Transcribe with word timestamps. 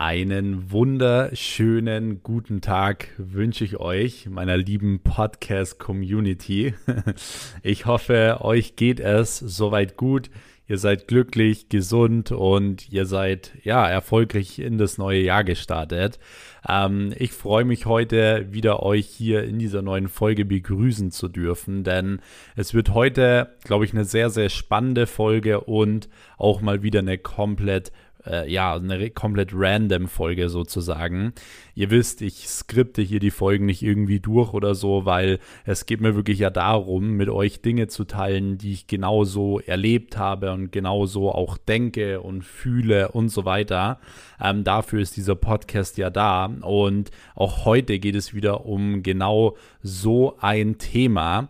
Einen 0.00 0.70
wunderschönen 0.70 2.22
guten 2.22 2.60
Tag 2.60 3.08
wünsche 3.18 3.64
ich 3.64 3.78
euch, 3.80 4.28
meiner 4.30 4.56
lieben 4.56 5.00
Podcast-Community. 5.00 6.74
Ich 7.64 7.84
hoffe, 7.84 8.38
euch 8.42 8.76
geht 8.76 9.00
es 9.00 9.40
soweit 9.40 9.96
gut. 9.96 10.30
Ihr 10.68 10.78
seid 10.78 11.08
glücklich, 11.08 11.68
gesund 11.68 12.30
und 12.30 12.92
ihr 12.92 13.06
seid 13.06 13.54
ja 13.64 13.88
erfolgreich 13.88 14.60
in 14.60 14.78
das 14.78 14.98
neue 14.98 15.20
Jahr 15.20 15.42
gestartet. 15.42 16.20
Ähm, 16.68 17.12
ich 17.16 17.32
freue 17.32 17.64
mich 17.64 17.86
heute 17.86 18.52
wieder 18.52 18.84
euch 18.84 19.06
hier 19.06 19.42
in 19.42 19.58
dieser 19.58 19.82
neuen 19.82 20.08
Folge 20.08 20.44
begrüßen 20.44 21.10
zu 21.10 21.26
dürfen, 21.26 21.82
denn 21.82 22.20
es 22.54 22.72
wird 22.72 22.94
heute, 22.94 23.56
glaube 23.64 23.86
ich, 23.86 23.94
eine 23.94 24.04
sehr, 24.04 24.30
sehr 24.30 24.50
spannende 24.50 25.06
Folge 25.06 25.62
und 25.62 26.08
auch 26.36 26.60
mal 26.60 26.82
wieder 26.82 27.00
eine 27.00 27.18
komplett 27.18 27.90
äh, 28.26 28.50
ja, 28.50 28.74
eine 28.74 29.10
komplett 29.10 29.50
random 29.52 30.08
Folge 30.08 30.48
sozusagen. 30.48 31.32
Ihr 31.74 31.90
wisst, 31.90 32.22
ich 32.22 32.48
skripte 32.48 33.02
hier 33.02 33.20
die 33.20 33.30
Folgen 33.30 33.66
nicht 33.66 33.82
irgendwie 33.82 34.20
durch 34.20 34.52
oder 34.52 34.74
so, 34.74 35.04
weil 35.04 35.38
es 35.64 35.86
geht 35.86 36.00
mir 36.00 36.14
wirklich 36.14 36.40
ja 36.40 36.50
darum, 36.50 37.12
mit 37.12 37.28
euch 37.28 37.62
Dinge 37.62 37.88
zu 37.88 38.04
teilen, 38.04 38.58
die 38.58 38.72
ich 38.72 38.86
genauso 38.86 39.60
erlebt 39.60 40.16
habe 40.16 40.52
und 40.52 40.72
genauso 40.72 41.30
auch 41.30 41.56
denke 41.56 42.20
und 42.20 42.44
fühle 42.44 43.10
und 43.12 43.28
so 43.28 43.44
weiter. 43.44 44.00
Ähm, 44.40 44.64
dafür 44.64 45.00
ist 45.00 45.16
dieser 45.16 45.34
Podcast 45.34 45.98
ja 45.98 46.10
da. 46.10 46.46
Und 46.46 47.10
auch 47.34 47.64
heute 47.64 47.98
geht 47.98 48.14
es 48.14 48.34
wieder 48.34 48.66
um 48.66 49.02
genau 49.02 49.56
so 49.82 50.36
ein 50.40 50.78
Thema. 50.78 51.48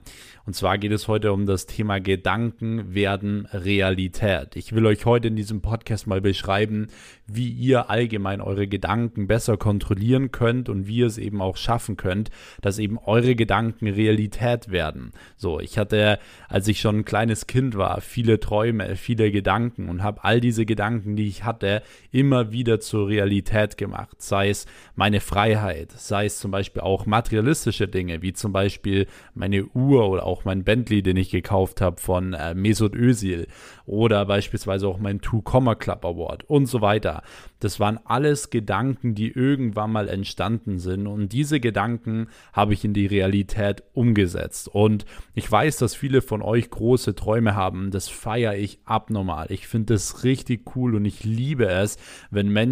Und 0.48 0.54
zwar 0.54 0.78
geht 0.78 0.92
es 0.92 1.08
heute 1.08 1.34
um 1.34 1.44
das 1.44 1.66
Thema 1.66 2.00
Gedanken 2.00 2.94
werden 2.94 3.44
Realität. 3.52 4.56
Ich 4.56 4.74
will 4.74 4.86
euch 4.86 5.04
heute 5.04 5.28
in 5.28 5.36
diesem 5.36 5.60
Podcast 5.60 6.06
mal 6.06 6.22
beschreiben, 6.22 6.86
wie 7.26 7.50
ihr 7.50 7.90
allgemein 7.90 8.40
eure 8.40 8.66
Gedanken 8.66 9.26
besser 9.26 9.58
kontrollieren 9.58 10.32
könnt 10.32 10.70
und 10.70 10.86
wie 10.86 11.00
ihr 11.00 11.06
es 11.06 11.18
eben 11.18 11.42
auch 11.42 11.58
schaffen 11.58 11.98
könnt, 11.98 12.30
dass 12.62 12.78
eben 12.78 12.96
eure 12.96 13.34
Gedanken 13.34 13.88
Realität 13.88 14.70
werden. 14.70 15.12
So, 15.36 15.60
ich 15.60 15.76
hatte, 15.76 16.18
als 16.48 16.66
ich 16.66 16.80
schon 16.80 17.00
ein 17.00 17.04
kleines 17.04 17.46
Kind 17.46 17.76
war, 17.76 18.00
viele 18.00 18.40
Träume, 18.40 18.96
viele 18.96 19.30
Gedanken 19.30 19.90
und 19.90 20.02
habe 20.02 20.24
all 20.24 20.40
diese 20.40 20.64
Gedanken, 20.64 21.14
die 21.14 21.28
ich 21.28 21.44
hatte, 21.44 21.82
immer 22.10 22.52
wieder 22.52 22.77
zur 22.80 23.08
Realität 23.08 23.76
gemacht. 23.76 24.20
Sei 24.20 24.50
es 24.50 24.66
meine 24.94 25.20
Freiheit, 25.20 25.92
sei 25.92 26.26
es 26.26 26.38
zum 26.38 26.50
Beispiel 26.50 26.82
auch 26.82 27.06
materialistische 27.06 27.88
Dinge, 27.88 28.22
wie 28.22 28.32
zum 28.32 28.52
Beispiel 28.52 29.06
meine 29.34 29.64
Uhr 29.66 30.08
oder 30.08 30.24
auch 30.24 30.44
mein 30.44 30.64
Bentley, 30.64 31.02
den 31.02 31.16
ich 31.16 31.30
gekauft 31.30 31.80
habe 31.80 32.00
von 32.00 32.34
äh, 32.34 32.54
Mesut 32.54 32.94
Özil 32.94 33.46
oder 33.86 34.26
beispielsweise 34.26 34.86
auch 34.86 34.98
mein 34.98 35.20
Two 35.20 35.42
Comma 35.42 35.74
Club 35.74 36.04
Award 36.04 36.44
und 36.48 36.66
so 36.66 36.80
weiter. 36.80 37.22
Das 37.60 37.80
waren 37.80 37.98
alles 38.04 38.50
Gedanken, 38.50 39.14
die 39.14 39.32
irgendwann 39.32 39.90
mal 39.90 40.08
entstanden 40.08 40.78
sind 40.78 41.06
und 41.06 41.32
diese 41.32 41.58
Gedanken 41.58 42.28
habe 42.52 42.74
ich 42.74 42.84
in 42.84 42.94
die 42.94 43.06
Realität 43.06 43.82
umgesetzt. 43.94 44.68
Und 44.68 45.06
ich 45.34 45.50
weiß, 45.50 45.78
dass 45.78 45.94
viele 45.94 46.22
von 46.22 46.42
euch 46.42 46.70
große 46.70 47.14
Träume 47.14 47.54
haben. 47.54 47.90
Das 47.90 48.08
feiere 48.08 48.56
ich 48.56 48.78
abnormal. 48.84 49.46
Ich 49.50 49.66
finde 49.66 49.94
das 49.94 50.24
richtig 50.24 50.76
cool 50.76 50.94
und 50.94 51.04
ich 51.04 51.24
liebe 51.24 51.66
es, 51.66 51.96
wenn 52.30 52.48
Menschen 52.48 52.67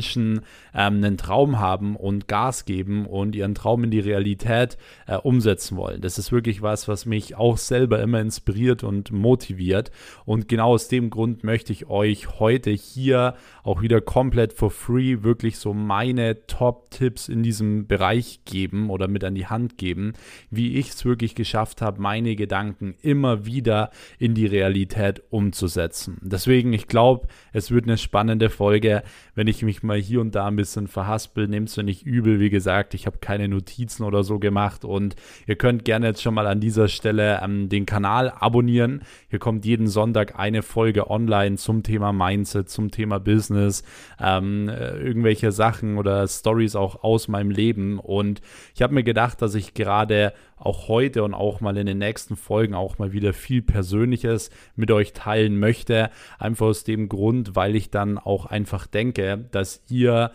ähm, 0.75 0.97
einen 0.97 1.16
Traum 1.16 1.58
haben 1.58 1.97
und 1.97 2.28
Gas 2.28 2.64
geben 2.64 3.06
und 3.06 3.34
ihren 3.34 3.55
Traum 3.55 3.84
in 3.84 3.91
die 3.91 4.00
Realität 4.00 4.77
äh, 5.06 5.16
umsetzen 5.16 5.77
wollen. 5.77 6.00
Das 6.00 6.19
ist 6.19 6.33
wirklich 6.33 6.62
was, 6.62 6.88
was 6.88 7.06
mich 7.06 7.36
auch 7.36 7.56
selber 7.56 8.00
immer 8.00 8.20
inspiriert 8.20 8.84
und 8.84 9.12
motiviert. 9.12 9.91
Und 10.25 10.48
genau 10.48 10.75
aus 10.75 10.88
dem 10.88 11.11
Grund 11.11 11.44
möchte 11.44 11.72
ich 11.72 11.88
euch 11.88 12.38
heute 12.38 12.70
hier 12.70 13.34
auch 13.62 13.83
wieder 13.83 14.00
komplett 14.00 14.53
for 14.53 14.70
free 14.70 15.22
wirklich 15.22 15.58
so 15.58 15.72
meine 15.72 16.47
Top-Tipps 16.47 17.28
in 17.28 17.42
diesem 17.42 17.86
Bereich 17.86 18.41
geben 18.44 18.91
oder 18.91 19.08
mit 19.08 19.25
an 19.25 19.34
die 19.34 19.47
Hand 19.47 19.78
geben, 19.78 20.12
wie 20.50 20.77
ich 20.77 20.91
es 20.91 21.05
wirklich 21.05 21.34
geschafft 21.34 21.83
habe, 21.83 22.00
meine 22.00 22.36
Gedanken 22.36 22.94
immer 23.03 23.47
wieder 23.47 23.91
in 24.19 24.34
die 24.34 24.47
Realität 24.47 25.22
umzusetzen. 25.31 26.19
Deswegen, 26.22 26.72
ich 26.72 26.87
glaube, 26.87 27.28
es 27.53 27.70
wird 27.70 27.84
eine 27.84 27.99
spannende 27.99 28.50
Folge, 28.50 29.03
wenn 29.34 29.47
ich 29.47 29.62
mich 29.62 29.82
mal 29.86 29.98
hier 29.98 30.20
und 30.20 30.34
da 30.34 30.47
ein 30.47 30.56
bisschen 30.56 30.88
verhaspel. 30.88 31.48
Nehmt 31.48 31.69
es 31.69 31.76
nicht 31.76 32.04
übel, 32.04 32.41
wie 32.41 32.50
gesagt, 32.50 32.94
ich 32.94 33.06
habe 33.06 33.19
keine 33.19 33.48
Notizen 33.48 34.04
oder 34.04 34.24
so 34.24 34.38
gemacht 34.38 34.84
und 34.84 35.16
ihr 35.47 35.56
könnt 35.56 35.84
gerne 35.84 36.08
jetzt 36.08 36.22
schon 36.22 36.34
mal 36.34 36.47
an 36.47 36.60
dieser 36.60 36.88
Stelle 36.88 37.41
ähm, 37.42 37.69
den 37.69 37.86
Kanal 37.86 38.30
abonnieren. 38.30 39.02
Hier 39.28 39.38
kommt 39.38 39.64
jeden 39.64 39.88
Sonntag 39.88 40.38
eine 40.38 40.62
Folge 40.62 41.10
online 41.10 41.56
zum 41.56 41.82
Thema 41.82 42.12
Mindset, 42.12 42.69
zum 42.69 42.91
Thema 42.91 43.19
Business, 43.19 43.84
ähm, 44.20 44.69
äh, 44.69 44.96
irgendwelche 44.98 45.52
Sachen 45.52 45.98
oder 45.98 46.26
Stories 46.28 46.76
auch 46.76 47.02
aus 47.02 47.28
meinem 47.28 47.50
Leben. 47.50 47.98
Und 47.98 48.41
ich 48.75 48.82
habe 48.82 48.94
mir 48.94 49.04
gedacht, 49.04 49.41
dass 49.42 49.54
ich 49.54 49.75
gerade 49.75 50.32
auch 50.56 50.88
heute 50.88 51.22
und 51.22 51.34
auch 51.34 51.60
mal 51.60 51.76
in 51.76 51.86
den 51.86 51.98
nächsten 51.98 52.34
Folgen 52.36 52.75
auch 52.75 52.98
mal 52.98 53.12
wieder 53.12 53.32
viel 53.32 53.62
Persönliches 53.62 54.50
mit 54.75 54.91
euch 54.91 55.12
teilen 55.12 55.58
möchte. 55.58 56.10
Einfach 56.38 56.66
aus 56.66 56.84
dem 56.84 57.08
Grund, 57.08 57.54
weil 57.54 57.76
ich 57.76 57.91
dann 57.91 58.19
auch 58.19 58.46
einfach 58.46 58.86
denke, 58.86 59.46
dass 59.50 59.75
ihr 59.88 60.31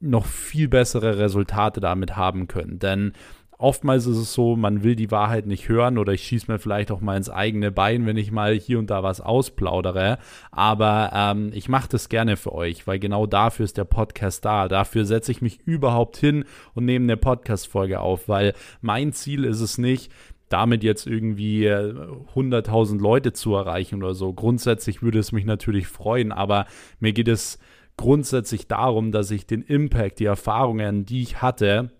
noch 0.00 0.26
viel 0.26 0.68
bessere 0.68 1.18
Resultate 1.18 1.80
damit 1.80 2.16
haben 2.16 2.48
könnt. 2.48 2.82
Denn 2.82 3.12
oftmals 3.58 4.06
ist 4.06 4.16
es 4.16 4.32
so, 4.32 4.56
man 4.56 4.82
will 4.82 4.96
die 4.96 5.10
Wahrheit 5.10 5.46
nicht 5.46 5.68
hören 5.68 5.98
oder 5.98 6.12
ich 6.12 6.22
schieße 6.22 6.50
mir 6.50 6.58
vielleicht 6.58 6.90
auch 6.90 7.00
mal 7.00 7.16
ins 7.16 7.28
eigene 7.28 7.72
Bein, 7.72 8.06
wenn 8.06 8.16
ich 8.16 8.30
mal 8.30 8.54
hier 8.54 8.78
und 8.78 8.90
da 8.90 9.02
was 9.02 9.20
ausplaudere. 9.20 10.18
Aber 10.50 11.10
ähm, 11.12 11.50
ich 11.52 11.68
mache 11.68 11.88
das 11.88 12.08
gerne 12.08 12.36
für 12.36 12.54
euch, 12.54 12.86
weil 12.86 12.98
genau 12.98 13.26
dafür 13.26 13.64
ist 13.64 13.76
der 13.76 13.84
Podcast 13.84 14.44
da. 14.44 14.68
Dafür 14.68 15.04
setze 15.04 15.32
ich 15.32 15.42
mich 15.42 15.60
überhaupt 15.64 16.16
hin 16.16 16.44
und 16.74 16.84
nehme 16.84 17.04
eine 17.04 17.16
Podcast-Folge 17.16 18.00
auf, 18.00 18.28
weil 18.28 18.54
mein 18.80 19.12
Ziel 19.12 19.44
ist 19.44 19.60
es 19.60 19.76
nicht, 19.78 20.12
damit 20.48 20.82
jetzt 20.82 21.06
irgendwie 21.06 21.68
100.000 21.68 22.94
äh, 22.94 23.02
Leute 23.02 23.32
zu 23.32 23.54
erreichen 23.54 24.02
oder 24.02 24.14
so. 24.14 24.32
Grundsätzlich 24.32 25.02
würde 25.02 25.18
es 25.18 25.32
mich 25.32 25.44
natürlich 25.44 25.88
freuen, 25.88 26.32
aber 26.32 26.66
mir 27.00 27.12
geht 27.12 27.28
es 27.28 27.58
grundsätzlich 27.98 28.66
darum, 28.66 29.12
dass 29.12 29.30
ich 29.30 29.46
den 29.46 29.62
Impact, 29.62 30.20
die 30.20 30.24
Erfahrungen, 30.24 31.04
die 31.04 31.20
ich 31.20 31.42
hatte, 31.42 31.90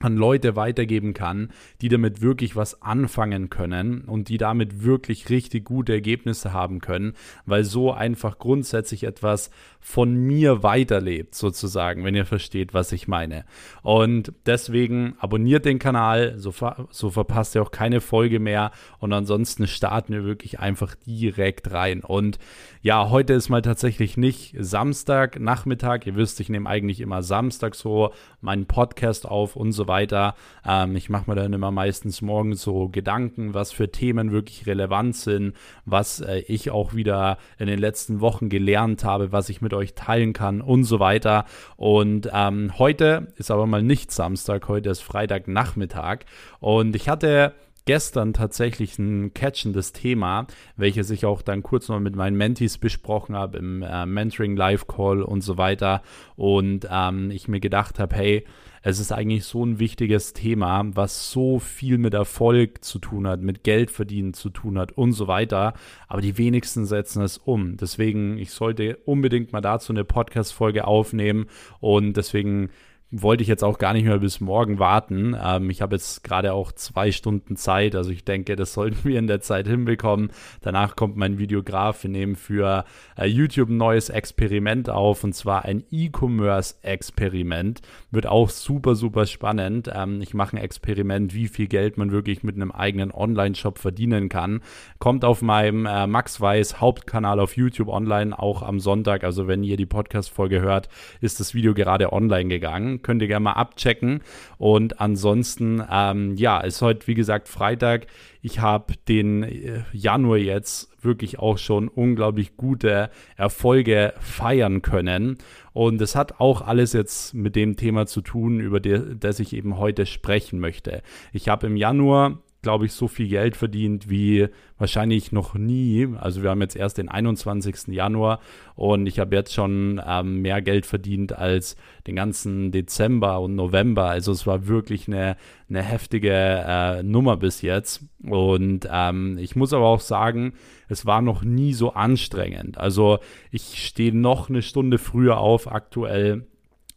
an 0.00 0.16
Leute 0.16 0.56
weitergeben 0.56 1.14
kann, 1.14 1.50
die 1.80 1.88
damit 1.88 2.20
wirklich 2.20 2.56
was 2.56 2.82
anfangen 2.82 3.50
können 3.50 4.02
und 4.02 4.28
die 4.28 4.38
damit 4.38 4.82
wirklich 4.82 5.28
richtig 5.30 5.64
gute 5.64 5.92
Ergebnisse 5.92 6.52
haben 6.52 6.80
können, 6.80 7.14
weil 7.46 7.64
so 7.64 7.92
einfach 7.92 8.38
grundsätzlich 8.38 9.04
etwas 9.04 9.50
von 9.80 10.14
mir 10.14 10.62
weiterlebt, 10.62 11.34
sozusagen, 11.34 12.04
wenn 12.04 12.14
ihr 12.14 12.26
versteht, 12.26 12.74
was 12.74 12.92
ich 12.92 13.08
meine. 13.08 13.44
Und 13.82 14.32
deswegen 14.46 15.14
abonniert 15.18 15.64
den 15.64 15.78
Kanal, 15.78 16.34
so, 16.38 16.52
ver 16.52 16.88
so 16.90 17.10
verpasst 17.10 17.54
ihr 17.54 17.62
auch 17.62 17.70
keine 17.70 18.00
Folge 18.00 18.38
mehr 18.38 18.70
und 18.98 19.12
ansonsten 19.12 19.66
starten 19.66 20.12
wir 20.12 20.24
wirklich 20.24 20.60
einfach 20.60 20.94
direkt 21.06 21.72
rein. 21.72 22.04
Und 22.04 22.38
ja, 22.82 23.10
heute 23.10 23.32
ist 23.32 23.48
mal 23.48 23.62
tatsächlich 23.62 24.16
nicht 24.16 24.54
Samstag, 24.58 25.40
Nachmittag. 25.40 26.06
Ihr 26.06 26.16
wisst, 26.16 26.38
ich 26.40 26.48
nehme 26.48 26.68
eigentlich 26.68 27.00
immer 27.00 27.22
Samstag 27.22 27.74
so 27.74 28.12
meinen 28.40 28.66
Podcast 28.66 29.26
auf 29.26 29.56
und 29.56 29.72
so 29.72 29.87
weiter. 29.88 30.34
Ähm, 30.64 30.94
ich 30.96 31.08
mache 31.08 31.28
mir 31.28 31.36
dann 31.36 31.52
immer 31.52 31.70
meistens 31.70 32.22
morgens 32.22 32.62
so 32.62 32.88
Gedanken, 32.88 33.54
was 33.54 33.72
für 33.72 33.90
Themen 33.90 34.30
wirklich 34.30 34.66
relevant 34.66 35.16
sind, 35.16 35.54
was 35.84 36.20
äh, 36.20 36.38
ich 36.46 36.70
auch 36.70 36.94
wieder 36.94 37.38
in 37.58 37.66
den 37.66 37.78
letzten 37.78 38.20
Wochen 38.20 38.48
gelernt 38.48 39.04
habe, 39.04 39.32
was 39.32 39.48
ich 39.48 39.60
mit 39.60 39.74
euch 39.74 39.94
teilen 39.94 40.32
kann 40.32 40.60
und 40.60 40.84
so 40.84 41.00
weiter. 41.00 41.44
Und 41.76 42.30
ähm, 42.32 42.78
heute 42.78 43.32
ist 43.36 43.50
aber 43.50 43.66
mal 43.66 43.82
nicht 43.82 44.12
Samstag, 44.12 44.68
heute 44.68 44.90
ist 44.90 45.00
Freitagnachmittag 45.00 46.20
und 46.60 46.94
ich 46.94 47.08
hatte 47.08 47.54
gestern 47.88 48.34
tatsächlich 48.34 48.98
ein 48.98 49.32
catchendes 49.32 49.94
Thema, 49.94 50.46
welches 50.76 51.08
ich 51.08 51.24
auch 51.24 51.40
dann 51.40 51.62
kurz 51.62 51.88
noch 51.88 51.98
mit 52.00 52.14
meinen 52.14 52.36
Mentees 52.36 52.76
besprochen 52.76 53.34
habe 53.34 53.56
im 53.56 53.80
äh, 53.80 54.04
Mentoring 54.04 54.58
Live 54.58 54.86
Call 54.86 55.22
und 55.22 55.40
so 55.40 55.56
weiter. 55.56 56.02
Und 56.36 56.86
ähm, 56.90 57.30
ich 57.30 57.48
mir 57.48 57.60
gedacht 57.60 57.98
habe, 57.98 58.14
hey, 58.14 58.44
es 58.82 58.98
ist 58.98 59.12
eigentlich 59.12 59.44
so 59.44 59.64
ein 59.64 59.78
wichtiges 59.78 60.32
Thema, 60.32 60.84
was 60.94 61.30
so 61.30 61.58
viel 61.58 61.98
mit 61.98 62.14
Erfolg 62.14 62.84
zu 62.84 62.98
tun 62.98 63.26
hat, 63.26 63.40
mit 63.40 63.64
Geld 63.64 63.90
verdienen 63.90 64.34
zu 64.34 64.50
tun 64.50 64.78
hat 64.78 64.92
und 64.92 65.12
so 65.12 65.28
weiter. 65.28 65.74
Aber 66.06 66.20
die 66.20 66.38
wenigsten 66.38 66.86
setzen 66.86 67.22
es 67.22 67.38
um. 67.38 67.76
Deswegen, 67.76 68.38
ich 68.38 68.50
sollte 68.50 68.96
unbedingt 69.04 69.52
mal 69.52 69.60
dazu 69.60 69.92
eine 69.92 70.04
Podcast-Folge 70.04 70.86
aufnehmen 70.86 71.46
und 71.80 72.16
deswegen 72.16 72.70
wollte 73.10 73.42
ich 73.42 73.48
jetzt 73.48 73.64
auch 73.64 73.78
gar 73.78 73.94
nicht 73.94 74.04
mehr 74.04 74.18
bis 74.18 74.40
morgen 74.40 74.78
warten. 74.78 75.34
Ähm, 75.42 75.70
ich 75.70 75.80
habe 75.80 75.96
jetzt 75.96 76.22
gerade 76.24 76.52
auch 76.52 76.72
zwei 76.72 77.10
Stunden 77.10 77.56
Zeit, 77.56 77.94
also 77.94 78.10
ich 78.10 78.24
denke, 78.24 78.54
das 78.54 78.74
sollten 78.74 78.98
wir 79.08 79.18
in 79.18 79.26
der 79.26 79.40
Zeit 79.40 79.66
hinbekommen. 79.66 80.30
Danach 80.60 80.94
kommt 80.94 81.16
mein 81.16 81.38
Videograf. 81.38 82.02
Wir 82.02 82.10
nehmen 82.10 82.36
für 82.36 82.84
äh, 83.16 83.24
YouTube 83.26 83.70
ein 83.70 83.78
neues 83.78 84.10
Experiment 84.10 84.90
auf 84.90 85.24
und 85.24 85.34
zwar 85.34 85.64
ein 85.64 85.84
E-Commerce-Experiment. 85.90 87.80
Wird 88.10 88.26
auch 88.26 88.50
super, 88.50 88.94
super 88.94 89.24
spannend. 89.24 89.90
Ähm, 89.92 90.20
ich 90.20 90.34
mache 90.34 90.56
ein 90.56 90.62
Experiment, 90.62 91.32
wie 91.32 91.48
viel 91.48 91.68
Geld 91.68 91.96
man 91.96 92.10
wirklich 92.10 92.42
mit 92.42 92.56
einem 92.56 92.72
eigenen 92.72 93.10
Online-Shop 93.10 93.78
verdienen 93.78 94.28
kann. 94.28 94.60
Kommt 94.98 95.24
auf 95.24 95.40
meinem 95.40 95.86
äh, 95.86 96.06
Max 96.06 96.42
Weiß 96.42 96.78
Hauptkanal 96.80 97.40
auf 97.40 97.56
YouTube 97.56 97.88
online, 97.88 98.38
auch 98.38 98.62
am 98.62 98.80
Sonntag. 98.80 99.24
Also 99.24 99.48
wenn 99.48 99.64
ihr 99.64 99.78
die 99.78 99.86
Podcast-Folge 99.86 100.60
hört, 100.60 100.90
ist 101.22 101.40
das 101.40 101.54
Video 101.54 101.72
gerade 101.72 102.12
online 102.12 102.50
gegangen 102.50 102.97
könnt 103.02 103.22
ihr 103.22 103.28
gerne 103.28 103.44
mal 103.44 103.52
abchecken. 103.52 104.20
Und 104.58 105.00
ansonsten, 105.00 105.82
ähm, 105.90 106.36
ja, 106.36 106.60
ist 106.60 106.82
heute, 106.82 107.06
wie 107.06 107.14
gesagt, 107.14 107.48
Freitag. 107.48 108.06
Ich 108.42 108.60
habe 108.60 108.94
den 109.08 109.42
äh, 109.42 109.82
Januar 109.92 110.38
jetzt 110.38 110.90
wirklich 111.02 111.38
auch 111.38 111.58
schon 111.58 111.88
unglaublich 111.88 112.56
gute 112.56 113.10
Erfolge 113.36 114.14
feiern 114.20 114.82
können. 114.82 115.38
Und 115.72 116.00
es 116.00 116.16
hat 116.16 116.40
auch 116.40 116.62
alles 116.62 116.92
jetzt 116.92 117.34
mit 117.34 117.56
dem 117.56 117.76
Thema 117.76 118.06
zu 118.06 118.20
tun, 118.20 118.60
über 118.60 118.80
das 118.80 119.40
ich 119.40 119.52
eben 119.52 119.78
heute 119.78 120.06
sprechen 120.06 120.58
möchte. 120.58 121.02
Ich 121.32 121.48
habe 121.48 121.66
im 121.66 121.76
Januar 121.76 122.38
glaube 122.62 122.86
ich, 122.86 122.92
so 122.92 123.06
viel 123.06 123.28
Geld 123.28 123.56
verdient 123.56 124.10
wie 124.10 124.48
wahrscheinlich 124.78 125.30
noch 125.32 125.54
nie. 125.54 126.08
Also 126.18 126.42
wir 126.42 126.50
haben 126.50 126.60
jetzt 126.60 126.76
erst 126.76 126.98
den 126.98 127.08
21. 127.08 127.88
Januar 127.88 128.40
und 128.74 129.06
ich 129.06 129.20
habe 129.20 129.36
jetzt 129.36 129.54
schon 129.54 130.00
ähm, 130.04 130.42
mehr 130.42 130.60
Geld 130.60 130.84
verdient 130.84 131.32
als 131.32 131.76
den 132.06 132.16
ganzen 132.16 132.72
Dezember 132.72 133.40
und 133.40 133.54
November. 133.54 134.06
Also 134.06 134.32
es 134.32 134.46
war 134.46 134.66
wirklich 134.66 135.06
eine, 135.06 135.36
eine 135.68 135.82
heftige 135.82 136.32
äh, 136.32 137.02
Nummer 137.04 137.36
bis 137.36 137.62
jetzt. 137.62 138.04
Und 138.24 138.88
ähm, 138.90 139.38
ich 139.38 139.54
muss 139.54 139.72
aber 139.72 139.86
auch 139.86 140.00
sagen, 140.00 140.54
es 140.88 141.06
war 141.06 141.22
noch 141.22 141.42
nie 141.42 141.74
so 141.74 141.92
anstrengend. 141.92 142.76
Also 142.78 143.18
ich 143.52 143.86
stehe 143.86 144.14
noch 144.14 144.48
eine 144.48 144.62
Stunde 144.62 144.98
früher 144.98 145.38
auf 145.38 145.70
aktuell 145.70 146.47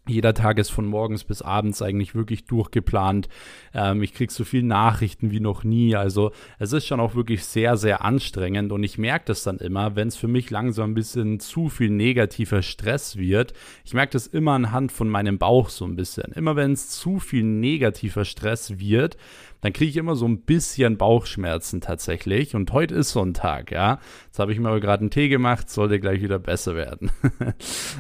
jeder 0.07 0.33
Tag 0.33 0.57
ist 0.57 0.71
von 0.71 0.85
morgens 0.85 1.23
bis 1.23 1.43
abends 1.43 1.81
eigentlich 1.81 2.15
wirklich 2.15 2.45
durchgeplant. 2.45 3.29
Ähm, 3.73 4.01
ich 4.01 4.13
kriege 4.13 4.33
so 4.33 4.43
viele 4.43 4.65
Nachrichten 4.65 5.29
wie 5.29 5.39
noch 5.39 5.63
nie. 5.63 5.95
Also 5.95 6.31
es 6.57 6.73
ist 6.73 6.87
schon 6.87 6.99
auch 6.99 7.13
wirklich 7.13 7.45
sehr, 7.45 7.77
sehr 7.77 8.03
anstrengend 8.03 8.71
und 8.71 8.83
ich 8.83 8.97
merke 8.97 9.25
das 9.27 9.43
dann 9.43 9.57
immer, 9.59 9.95
wenn 9.95 10.07
es 10.07 10.15
für 10.15 10.27
mich 10.27 10.49
langsam 10.49 10.91
ein 10.91 10.95
bisschen 10.95 11.39
zu 11.39 11.69
viel 11.69 11.91
negativer 11.91 12.63
Stress 12.63 13.15
wird. 13.17 13.53
Ich 13.85 13.93
merke 13.93 14.13
das 14.13 14.25
immer 14.25 14.53
anhand 14.53 14.91
von 14.91 15.07
meinem 15.07 15.37
Bauch 15.37 15.69
so 15.69 15.85
ein 15.85 15.95
bisschen. 15.95 16.31
Immer 16.33 16.55
wenn 16.55 16.71
es 16.71 16.89
zu 16.89 17.19
viel 17.19 17.43
negativer 17.43 18.25
Stress 18.25 18.79
wird, 18.79 19.17
dann 19.61 19.73
kriege 19.73 19.89
ich 19.89 19.97
immer 19.97 20.15
so 20.15 20.27
ein 20.27 20.41
bisschen 20.41 20.97
Bauchschmerzen 20.97 21.81
tatsächlich. 21.81 22.55
Und 22.55 22.71
heute 22.73 22.95
ist 22.95 23.11
so 23.11 23.21
ein 23.21 23.33
Tag, 23.33 23.71
ja. 23.71 23.99
Jetzt 24.25 24.39
habe 24.39 24.51
ich 24.51 24.59
mir 24.59 24.69
aber 24.69 24.79
gerade 24.79 25.01
einen 25.01 25.11
Tee 25.11 25.29
gemacht, 25.29 25.69
sollte 25.69 25.99
gleich 25.99 26.21
wieder 26.21 26.39
besser 26.39 26.75
werden. 26.75 27.11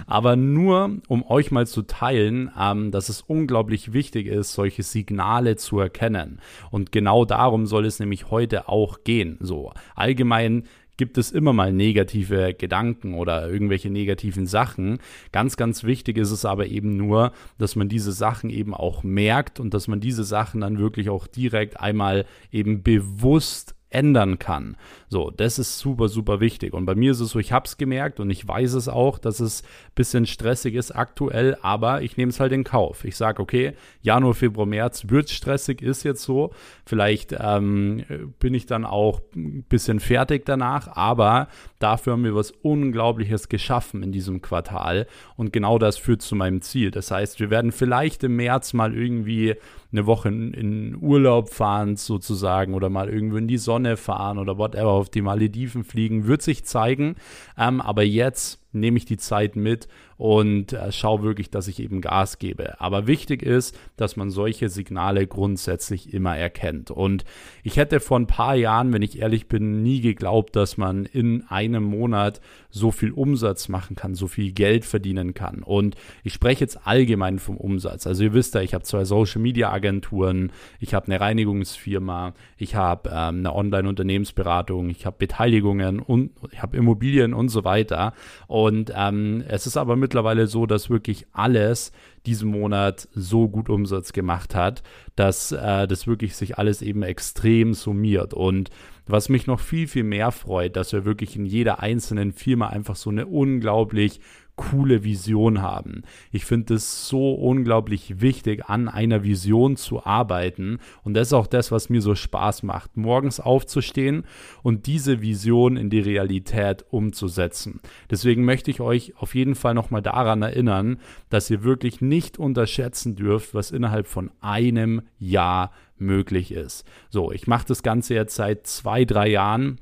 aber 0.07 0.35
nur, 0.35 0.97
um 1.07 1.23
euch 1.25 1.51
mal 1.51 1.67
zu 1.67 1.83
teilen, 1.83 2.51
ähm, 2.59 2.91
dass 2.91 3.09
es 3.09 3.21
unglaublich 3.21 3.93
wichtig 3.93 4.27
ist, 4.27 4.53
solche 4.53 4.83
Signale 4.83 5.55
zu 5.55 5.79
erkennen. 5.79 6.39
Und 6.71 6.91
genau 6.91 7.25
darum 7.25 7.65
soll 7.65 7.85
es 7.85 7.99
nämlich 7.99 8.31
heute 8.31 8.67
auch 8.67 9.03
gehen. 9.03 9.37
So, 9.39 9.71
allgemein 9.95 10.63
gibt 10.97 11.17
es 11.17 11.31
immer 11.31 11.53
mal 11.53 11.73
negative 11.73 12.53
Gedanken 12.53 13.13
oder 13.13 13.49
irgendwelche 13.49 13.89
negativen 13.89 14.45
Sachen. 14.45 14.99
Ganz, 15.31 15.57
ganz 15.57 15.83
wichtig 15.83 16.17
ist 16.17 16.31
es 16.31 16.45
aber 16.45 16.67
eben 16.67 16.95
nur, 16.95 17.31
dass 17.57 17.75
man 17.75 17.89
diese 17.89 18.11
Sachen 18.11 18.49
eben 18.49 18.73
auch 18.73 19.03
merkt 19.03 19.59
und 19.59 19.73
dass 19.73 19.87
man 19.87 19.99
diese 19.99 20.23
Sachen 20.23 20.61
dann 20.61 20.77
wirklich 20.77 21.09
auch 21.09 21.27
direkt 21.27 21.79
einmal 21.79 22.25
eben 22.51 22.83
bewusst 22.83 23.75
ändern 23.89 24.39
kann. 24.39 24.77
So, 25.13 25.29
das 25.29 25.59
ist 25.59 25.77
super, 25.77 26.07
super 26.07 26.39
wichtig. 26.39 26.71
Und 26.71 26.85
bei 26.85 26.95
mir 26.95 27.11
ist 27.11 27.19
es 27.19 27.31
so, 27.31 27.39
ich 27.39 27.51
habe 27.51 27.65
es 27.65 27.75
gemerkt 27.75 28.21
und 28.21 28.29
ich 28.29 28.47
weiß 28.47 28.75
es 28.75 28.87
auch, 28.87 29.19
dass 29.19 29.41
es 29.41 29.61
ein 29.61 29.91
bisschen 29.93 30.25
stressig 30.25 30.73
ist 30.73 30.91
aktuell, 30.91 31.57
aber 31.61 32.01
ich 32.01 32.15
nehme 32.15 32.29
es 32.29 32.39
halt 32.39 32.53
in 32.53 32.63
Kauf. 32.63 33.03
Ich 33.03 33.17
sage, 33.17 33.41
okay, 33.41 33.73
Januar, 34.01 34.35
Februar, 34.35 34.65
März 34.65 35.09
wird 35.09 35.29
stressig, 35.29 35.81
ist 35.81 36.03
jetzt 36.03 36.23
so. 36.23 36.51
Vielleicht 36.85 37.35
ähm, 37.37 38.05
bin 38.39 38.53
ich 38.53 38.67
dann 38.67 38.85
auch 38.85 39.19
ein 39.35 39.63
bisschen 39.63 39.99
fertig 39.99 40.45
danach, 40.45 40.87
aber 40.95 41.49
dafür 41.79 42.13
haben 42.13 42.23
wir 42.23 42.33
was 42.33 42.51
Unglaubliches 42.51 43.49
geschaffen 43.49 44.03
in 44.03 44.13
diesem 44.13 44.41
Quartal 44.41 45.07
und 45.35 45.51
genau 45.51 45.77
das 45.77 45.97
führt 45.97 46.21
zu 46.21 46.37
meinem 46.37 46.61
Ziel. 46.61 46.89
Das 46.89 47.11
heißt, 47.11 47.41
wir 47.41 47.49
werden 47.49 47.73
vielleicht 47.73 48.23
im 48.23 48.37
März 48.37 48.71
mal 48.71 48.95
irgendwie 48.95 49.55
eine 49.91 50.05
Woche 50.05 50.29
in, 50.29 50.53
in 50.53 50.97
Urlaub 51.01 51.49
fahren 51.49 51.97
sozusagen 51.97 52.73
oder 52.73 52.89
mal 52.89 53.09
irgendwo 53.09 53.37
in 53.37 53.47
die 53.47 53.57
Sonne 53.57 53.97
fahren 53.97 54.37
oder 54.37 54.57
whatever, 54.57 55.00
auf 55.01 55.09
die 55.09 55.21
Malediven 55.21 55.83
fliegen, 55.83 56.27
wird 56.27 56.41
sich 56.41 56.63
zeigen. 56.63 57.15
Ähm, 57.57 57.81
aber 57.81 58.03
jetzt 58.03 58.59
nehme 58.71 58.97
ich 58.97 59.05
die 59.05 59.17
Zeit 59.17 59.55
mit 59.55 59.87
und 60.21 60.73
äh, 60.73 60.91
schaue 60.91 61.23
wirklich, 61.23 61.49
dass 61.49 61.67
ich 61.67 61.79
eben 61.79 61.99
Gas 61.99 62.37
gebe. 62.37 62.79
Aber 62.79 63.07
wichtig 63.07 63.41
ist, 63.41 63.75
dass 63.97 64.17
man 64.17 64.29
solche 64.29 64.69
Signale 64.69 65.25
grundsätzlich 65.25 66.13
immer 66.13 66.37
erkennt. 66.37 66.91
Und 66.91 67.25
ich 67.63 67.77
hätte 67.77 67.99
vor 67.99 68.19
ein 68.19 68.27
paar 68.27 68.53
Jahren, 68.53 68.93
wenn 68.93 69.01
ich 69.01 69.17
ehrlich 69.17 69.47
bin, 69.47 69.81
nie 69.81 69.99
geglaubt, 69.99 70.55
dass 70.55 70.77
man 70.77 71.05
in 71.05 71.47
einem 71.47 71.85
Monat 71.85 72.39
so 72.69 72.91
viel 72.91 73.11
Umsatz 73.11 73.67
machen 73.67 73.95
kann, 73.95 74.13
so 74.13 74.27
viel 74.27 74.51
Geld 74.51 74.85
verdienen 74.85 75.33
kann. 75.33 75.63
Und 75.63 75.95
ich 76.23 76.33
spreche 76.33 76.61
jetzt 76.61 76.85
allgemein 76.85 77.39
vom 77.39 77.57
Umsatz. 77.57 78.05
Also 78.05 78.23
ihr 78.23 78.33
wisst 78.33 78.53
ja, 78.53 78.61
ich 78.61 78.75
habe 78.75 78.83
zwei 78.83 79.05
Social 79.05 79.41
Media 79.41 79.71
Agenturen, 79.71 80.51
ich 80.79 80.93
habe 80.93 81.07
eine 81.07 81.19
Reinigungsfirma, 81.19 82.35
ich 82.57 82.75
habe 82.75 83.09
ähm, 83.09 83.39
eine 83.39 83.55
Online-Unternehmensberatung, 83.55 84.91
ich 84.91 85.07
habe 85.07 85.15
Beteiligungen 85.17 85.99
und 85.99 86.29
ich 86.51 86.61
habe 86.61 86.77
Immobilien 86.77 87.33
und 87.33 87.49
so 87.49 87.63
weiter. 87.63 88.13
Und 88.45 88.93
ähm, 88.95 89.43
es 89.47 89.65
ist 89.65 89.77
aber 89.77 89.95
mittlerweile 90.11 90.47
so, 90.47 90.65
dass 90.65 90.89
wirklich 90.89 91.25
alles 91.31 91.93
diesen 92.25 92.49
Monat 92.49 93.07
so 93.13 93.47
gut 93.49 93.69
Umsatz 93.69 94.13
gemacht 94.13 94.55
hat, 94.55 94.83
dass 95.15 95.51
äh, 95.51 95.87
das 95.87 96.07
wirklich 96.07 96.35
sich 96.35 96.57
alles 96.57 96.81
eben 96.81 97.03
extrem 97.03 97.73
summiert. 97.73 98.33
Und 98.33 98.69
was 99.07 99.29
mich 99.29 99.47
noch 99.47 99.59
viel, 99.59 99.87
viel 99.87 100.03
mehr 100.03 100.31
freut, 100.31 100.75
dass 100.75 100.93
wir 100.93 101.05
wirklich 101.05 101.35
in 101.35 101.45
jeder 101.45 101.79
einzelnen 101.81 102.31
Firma 102.31 102.67
einfach 102.67 102.95
so 102.95 103.09
eine 103.09 103.25
unglaublich 103.25 104.19
coole 104.55 105.03
Vision 105.03 105.61
haben. 105.61 106.03
Ich 106.31 106.45
finde 106.45 106.75
es 106.75 107.07
so 107.07 107.33
unglaublich 107.33 108.21
wichtig, 108.21 108.65
an 108.65 108.89
einer 108.89 109.23
Vision 109.23 109.75
zu 109.75 110.05
arbeiten. 110.05 110.77
Und 111.03 111.15
das 111.15 111.29
ist 111.29 111.33
auch 111.33 111.47
das, 111.47 111.71
was 111.71 111.89
mir 111.89 112.01
so 112.01 112.13
Spaß 112.13 112.63
macht, 112.63 112.95
morgens 112.95 113.39
aufzustehen 113.39 114.23
und 114.61 114.85
diese 114.85 115.21
Vision 115.21 115.77
in 115.77 115.89
die 115.89 115.99
Realität 115.99 116.85
umzusetzen. 116.89 117.79
Deswegen 118.09 118.45
möchte 118.45 118.69
ich 118.69 118.81
euch 118.81 119.13
auf 119.17 119.33
jeden 119.33 119.55
Fall 119.55 119.73
nochmal 119.73 120.01
daran 120.01 120.43
erinnern, 120.43 120.99
dass 121.29 121.49
ihr 121.49 121.63
wirklich 121.63 122.01
nicht 122.11 122.37
unterschätzen 122.37 123.15
dürft, 123.15 123.53
was 123.53 123.71
innerhalb 123.71 124.05
von 124.05 124.31
einem 124.41 125.03
Jahr 125.17 125.71
möglich 125.97 126.51
ist. 126.51 126.85
So, 127.09 127.31
ich 127.31 127.47
mache 127.47 127.65
das 127.67 127.83
Ganze 127.83 128.15
jetzt 128.15 128.35
seit 128.35 128.67
zwei, 128.67 129.05
drei 129.05 129.29
Jahren 129.29 129.79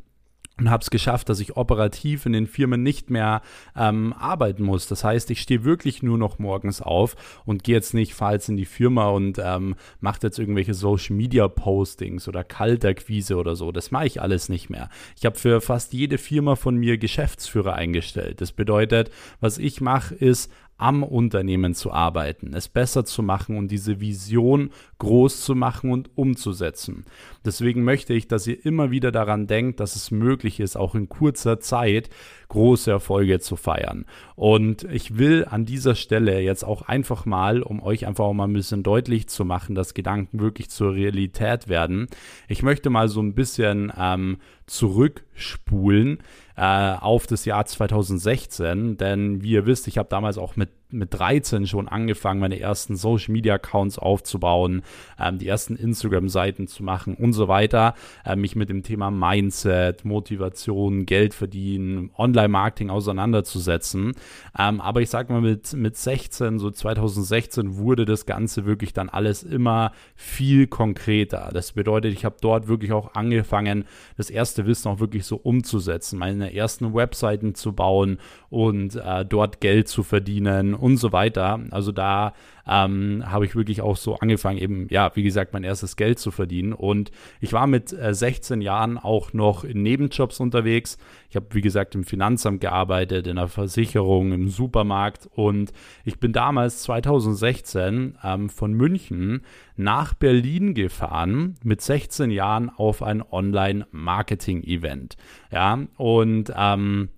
und 0.59 0.69
habe 0.69 0.83
es 0.83 0.91
geschafft, 0.91 1.29
dass 1.29 1.39
ich 1.39 1.57
operativ 1.57 2.27
in 2.27 2.33
den 2.33 2.45
Firmen 2.45 2.83
nicht 2.83 3.09
mehr 3.09 3.41
ähm, 3.75 4.13
arbeiten 4.13 4.63
muss. 4.63 4.87
Das 4.87 5.03
heißt, 5.03 5.31
ich 5.31 5.41
stehe 5.41 5.63
wirklich 5.63 6.03
nur 6.03 6.17
noch 6.17 6.37
morgens 6.37 6.81
auf 6.81 7.15
und 7.45 7.63
gehe 7.63 7.75
jetzt 7.75 7.93
nicht 7.93 8.13
falls 8.13 8.47
in 8.47 8.57
die 8.57 8.65
Firma 8.65 9.07
und 9.09 9.39
ähm, 9.43 9.75
mache 10.01 10.19
jetzt 10.21 10.37
irgendwelche 10.37 10.73
Social 10.73 11.15
Media 11.15 11.47
Postings 11.47 12.27
oder 12.27 12.43
Kalterquise 12.43 13.37
oder 13.37 13.55
so. 13.55 13.71
Das 13.71 13.89
mache 13.89 14.05
ich 14.05 14.21
alles 14.21 14.49
nicht 14.49 14.69
mehr. 14.69 14.89
Ich 15.17 15.25
habe 15.25 15.39
für 15.39 15.61
fast 15.61 15.93
jede 15.93 16.17
Firma 16.17 16.55
von 16.55 16.75
mir 16.75 16.97
Geschäftsführer 16.97 17.73
eingestellt. 17.73 18.41
Das 18.41 18.51
bedeutet, 18.51 19.09
was 19.39 19.57
ich 19.57 19.81
mache, 19.81 20.13
ist 20.13 20.51
am 20.79 21.03
Unternehmen 21.03 21.75
zu 21.75 21.91
arbeiten, 21.91 22.53
es 22.53 22.67
besser 22.67 23.05
zu 23.05 23.21
machen 23.21 23.57
und 23.57 23.69
diese 23.69 23.99
Vision 23.99 24.71
groß 24.97 25.41
zu 25.41 25.53
machen 25.53 25.91
und 25.91 26.09
umzusetzen. 26.15 27.05
Deswegen 27.45 27.83
möchte 27.83 28.13
ich, 28.13 28.27
dass 28.27 28.47
ihr 28.47 28.65
immer 28.65 28.89
wieder 28.89 29.11
daran 29.11 29.45
denkt, 29.45 29.79
dass 29.79 29.95
es 29.95 30.09
möglich 30.09 30.59
ist, 30.59 30.77
auch 30.77 30.95
in 30.95 31.09
kurzer 31.09 31.59
Zeit 31.59 32.09
große 32.49 32.91
Erfolge 32.91 33.39
zu 33.39 33.55
feiern. 33.55 34.05
Und 34.35 34.83
ich 34.83 35.17
will 35.17 35.45
an 35.49 35.65
dieser 35.65 35.95
Stelle 35.95 36.39
jetzt 36.41 36.63
auch 36.63 36.81
einfach 36.81 37.25
mal, 37.25 37.61
um 37.61 37.81
euch 37.81 38.05
einfach 38.05 38.25
auch 38.25 38.33
mal 38.33 38.47
ein 38.47 38.53
bisschen 38.53 38.83
deutlich 38.83 39.29
zu 39.29 39.45
machen, 39.45 39.75
dass 39.75 39.93
Gedanken 39.93 40.39
wirklich 40.39 40.69
zur 40.69 40.93
Realität 40.93 41.69
werden, 41.69 42.07
ich 42.47 42.61
möchte 42.61 42.89
mal 42.89 43.07
so 43.07 43.21
ein 43.21 43.33
bisschen 43.33 43.93
ähm, 43.97 44.37
zurückspulen 44.65 46.19
äh, 46.57 46.93
auf 46.99 47.27
das 47.27 47.45
Jahr 47.45 47.65
2016, 47.65 48.97
denn 48.97 49.41
wie 49.41 49.51
ihr 49.51 49.65
wisst, 49.65 49.87
ich 49.87 49.97
habe 49.97 50.09
damals 50.09 50.37
auch 50.37 50.55
mit 50.55 50.69
mit 50.91 51.13
13 51.13 51.67
schon 51.67 51.87
angefangen, 51.87 52.39
meine 52.39 52.59
ersten 52.59 52.95
Social 52.95 53.31
Media 53.31 53.55
Accounts 53.55 53.99
aufzubauen, 53.99 54.81
ähm, 55.19 55.37
die 55.37 55.47
ersten 55.47 55.75
Instagram-Seiten 55.75 56.67
zu 56.67 56.83
machen 56.83 57.13
und 57.15 57.33
so 57.33 57.47
weiter. 57.47 57.93
Äh, 58.25 58.35
mich 58.35 58.55
mit 58.55 58.69
dem 58.69 58.81
Thema 58.81 59.11
Mindset, 59.11 60.03
Motivation, 60.03 61.05
Geld 61.05 61.33
verdienen, 61.33 62.09
Online-Marketing 62.17 62.89
auseinanderzusetzen. 62.89 64.13
Ähm, 64.57 64.81
aber 64.81 65.01
ich 65.01 65.09
sag 65.09 65.29
mal, 65.29 65.41
mit, 65.41 65.73
mit 65.73 65.95
16, 65.95 66.57
so 66.57 66.71
2016 66.71 67.77
wurde 67.77 68.05
das 68.05 68.25
Ganze 68.25 68.65
wirklich 68.65 68.93
dann 68.93 69.09
alles 69.09 69.43
immer 69.43 69.91
viel 70.15 70.67
konkreter. 70.67 71.51
Das 71.53 71.73
bedeutet, 71.73 72.13
ich 72.13 72.25
habe 72.25 72.37
dort 72.41 72.67
wirklich 72.67 72.91
auch 72.93 73.13
angefangen, 73.13 73.85
das 74.17 74.29
erste 74.29 74.65
Wissen 74.65 74.89
auch 74.89 74.99
wirklich 74.99 75.25
so 75.25 75.35
umzusetzen, 75.35 76.17
meine 76.17 76.53
ersten 76.53 76.95
Webseiten 76.95 77.53
zu 77.53 77.73
bauen 77.73 78.17
und 78.49 78.95
äh, 78.95 79.25
dort 79.25 79.61
Geld 79.61 79.87
zu 79.87 80.03
verdienen 80.03 80.73
und 80.73 80.97
so 80.97 81.11
weiter. 81.11 81.59
Also 81.71 81.91
da 81.91 82.33
ähm, 82.69 83.23
habe 83.25 83.45
ich 83.45 83.55
wirklich 83.55 83.81
auch 83.81 83.97
so 83.97 84.15
angefangen, 84.17 84.59
eben, 84.59 84.87
ja, 84.89 85.11
wie 85.15 85.23
gesagt, 85.23 85.53
mein 85.53 85.63
erstes 85.63 85.95
Geld 85.95 86.19
zu 86.19 86.29
verdienen. 86.29 86.73
Und 86.73 87.11
ich 87.41 87.53
war 87.53 87.65
mit 87.67 87.91
äh, 87.93 88.13
16 88.13 88.61
Jahren 88.61 88.97
auch 88.97 89.33
noch 89.33 89.63
in 89.63 89.81
Nebenjobs 89.81 90.39
unterwegs. 90.39 90.97
Ich 91.29 91.35
habe, 91.35 91.47
wie 91.51 91.61
gesagt, 91.61 91.95
im 91.95 92.03
Finanzamt 92.03 92.61
gearbeitet, 92.61 93.25
in 93.27 93.37
der 93.37 93.47
Versicherung, 93.47 94.31
im 94.31 94.49
Supermarkt. 94.49 95.27
Und 95.33 95.71
ich 96.05 96.19
bin 96.19 96.31
damals 96.31 96.83
2016 96.83 98.19
ähm, 98.23 98.49
von 98.49 98.73
München 98.73 99.41
nach 99.75 100.13
Berlin 100.13 100.75
gefahren 100.75 101.55
mit 101.63 101.81
16 101.81 102.29
Jahren 102.29 102.69
auf 102.69 103.01
ein 103.01 103.23
Online-Marketing-Event. 103.23 105.17
Ja, 105.51 105.79
und 105.97 106.53
ähm, 106.55 107.09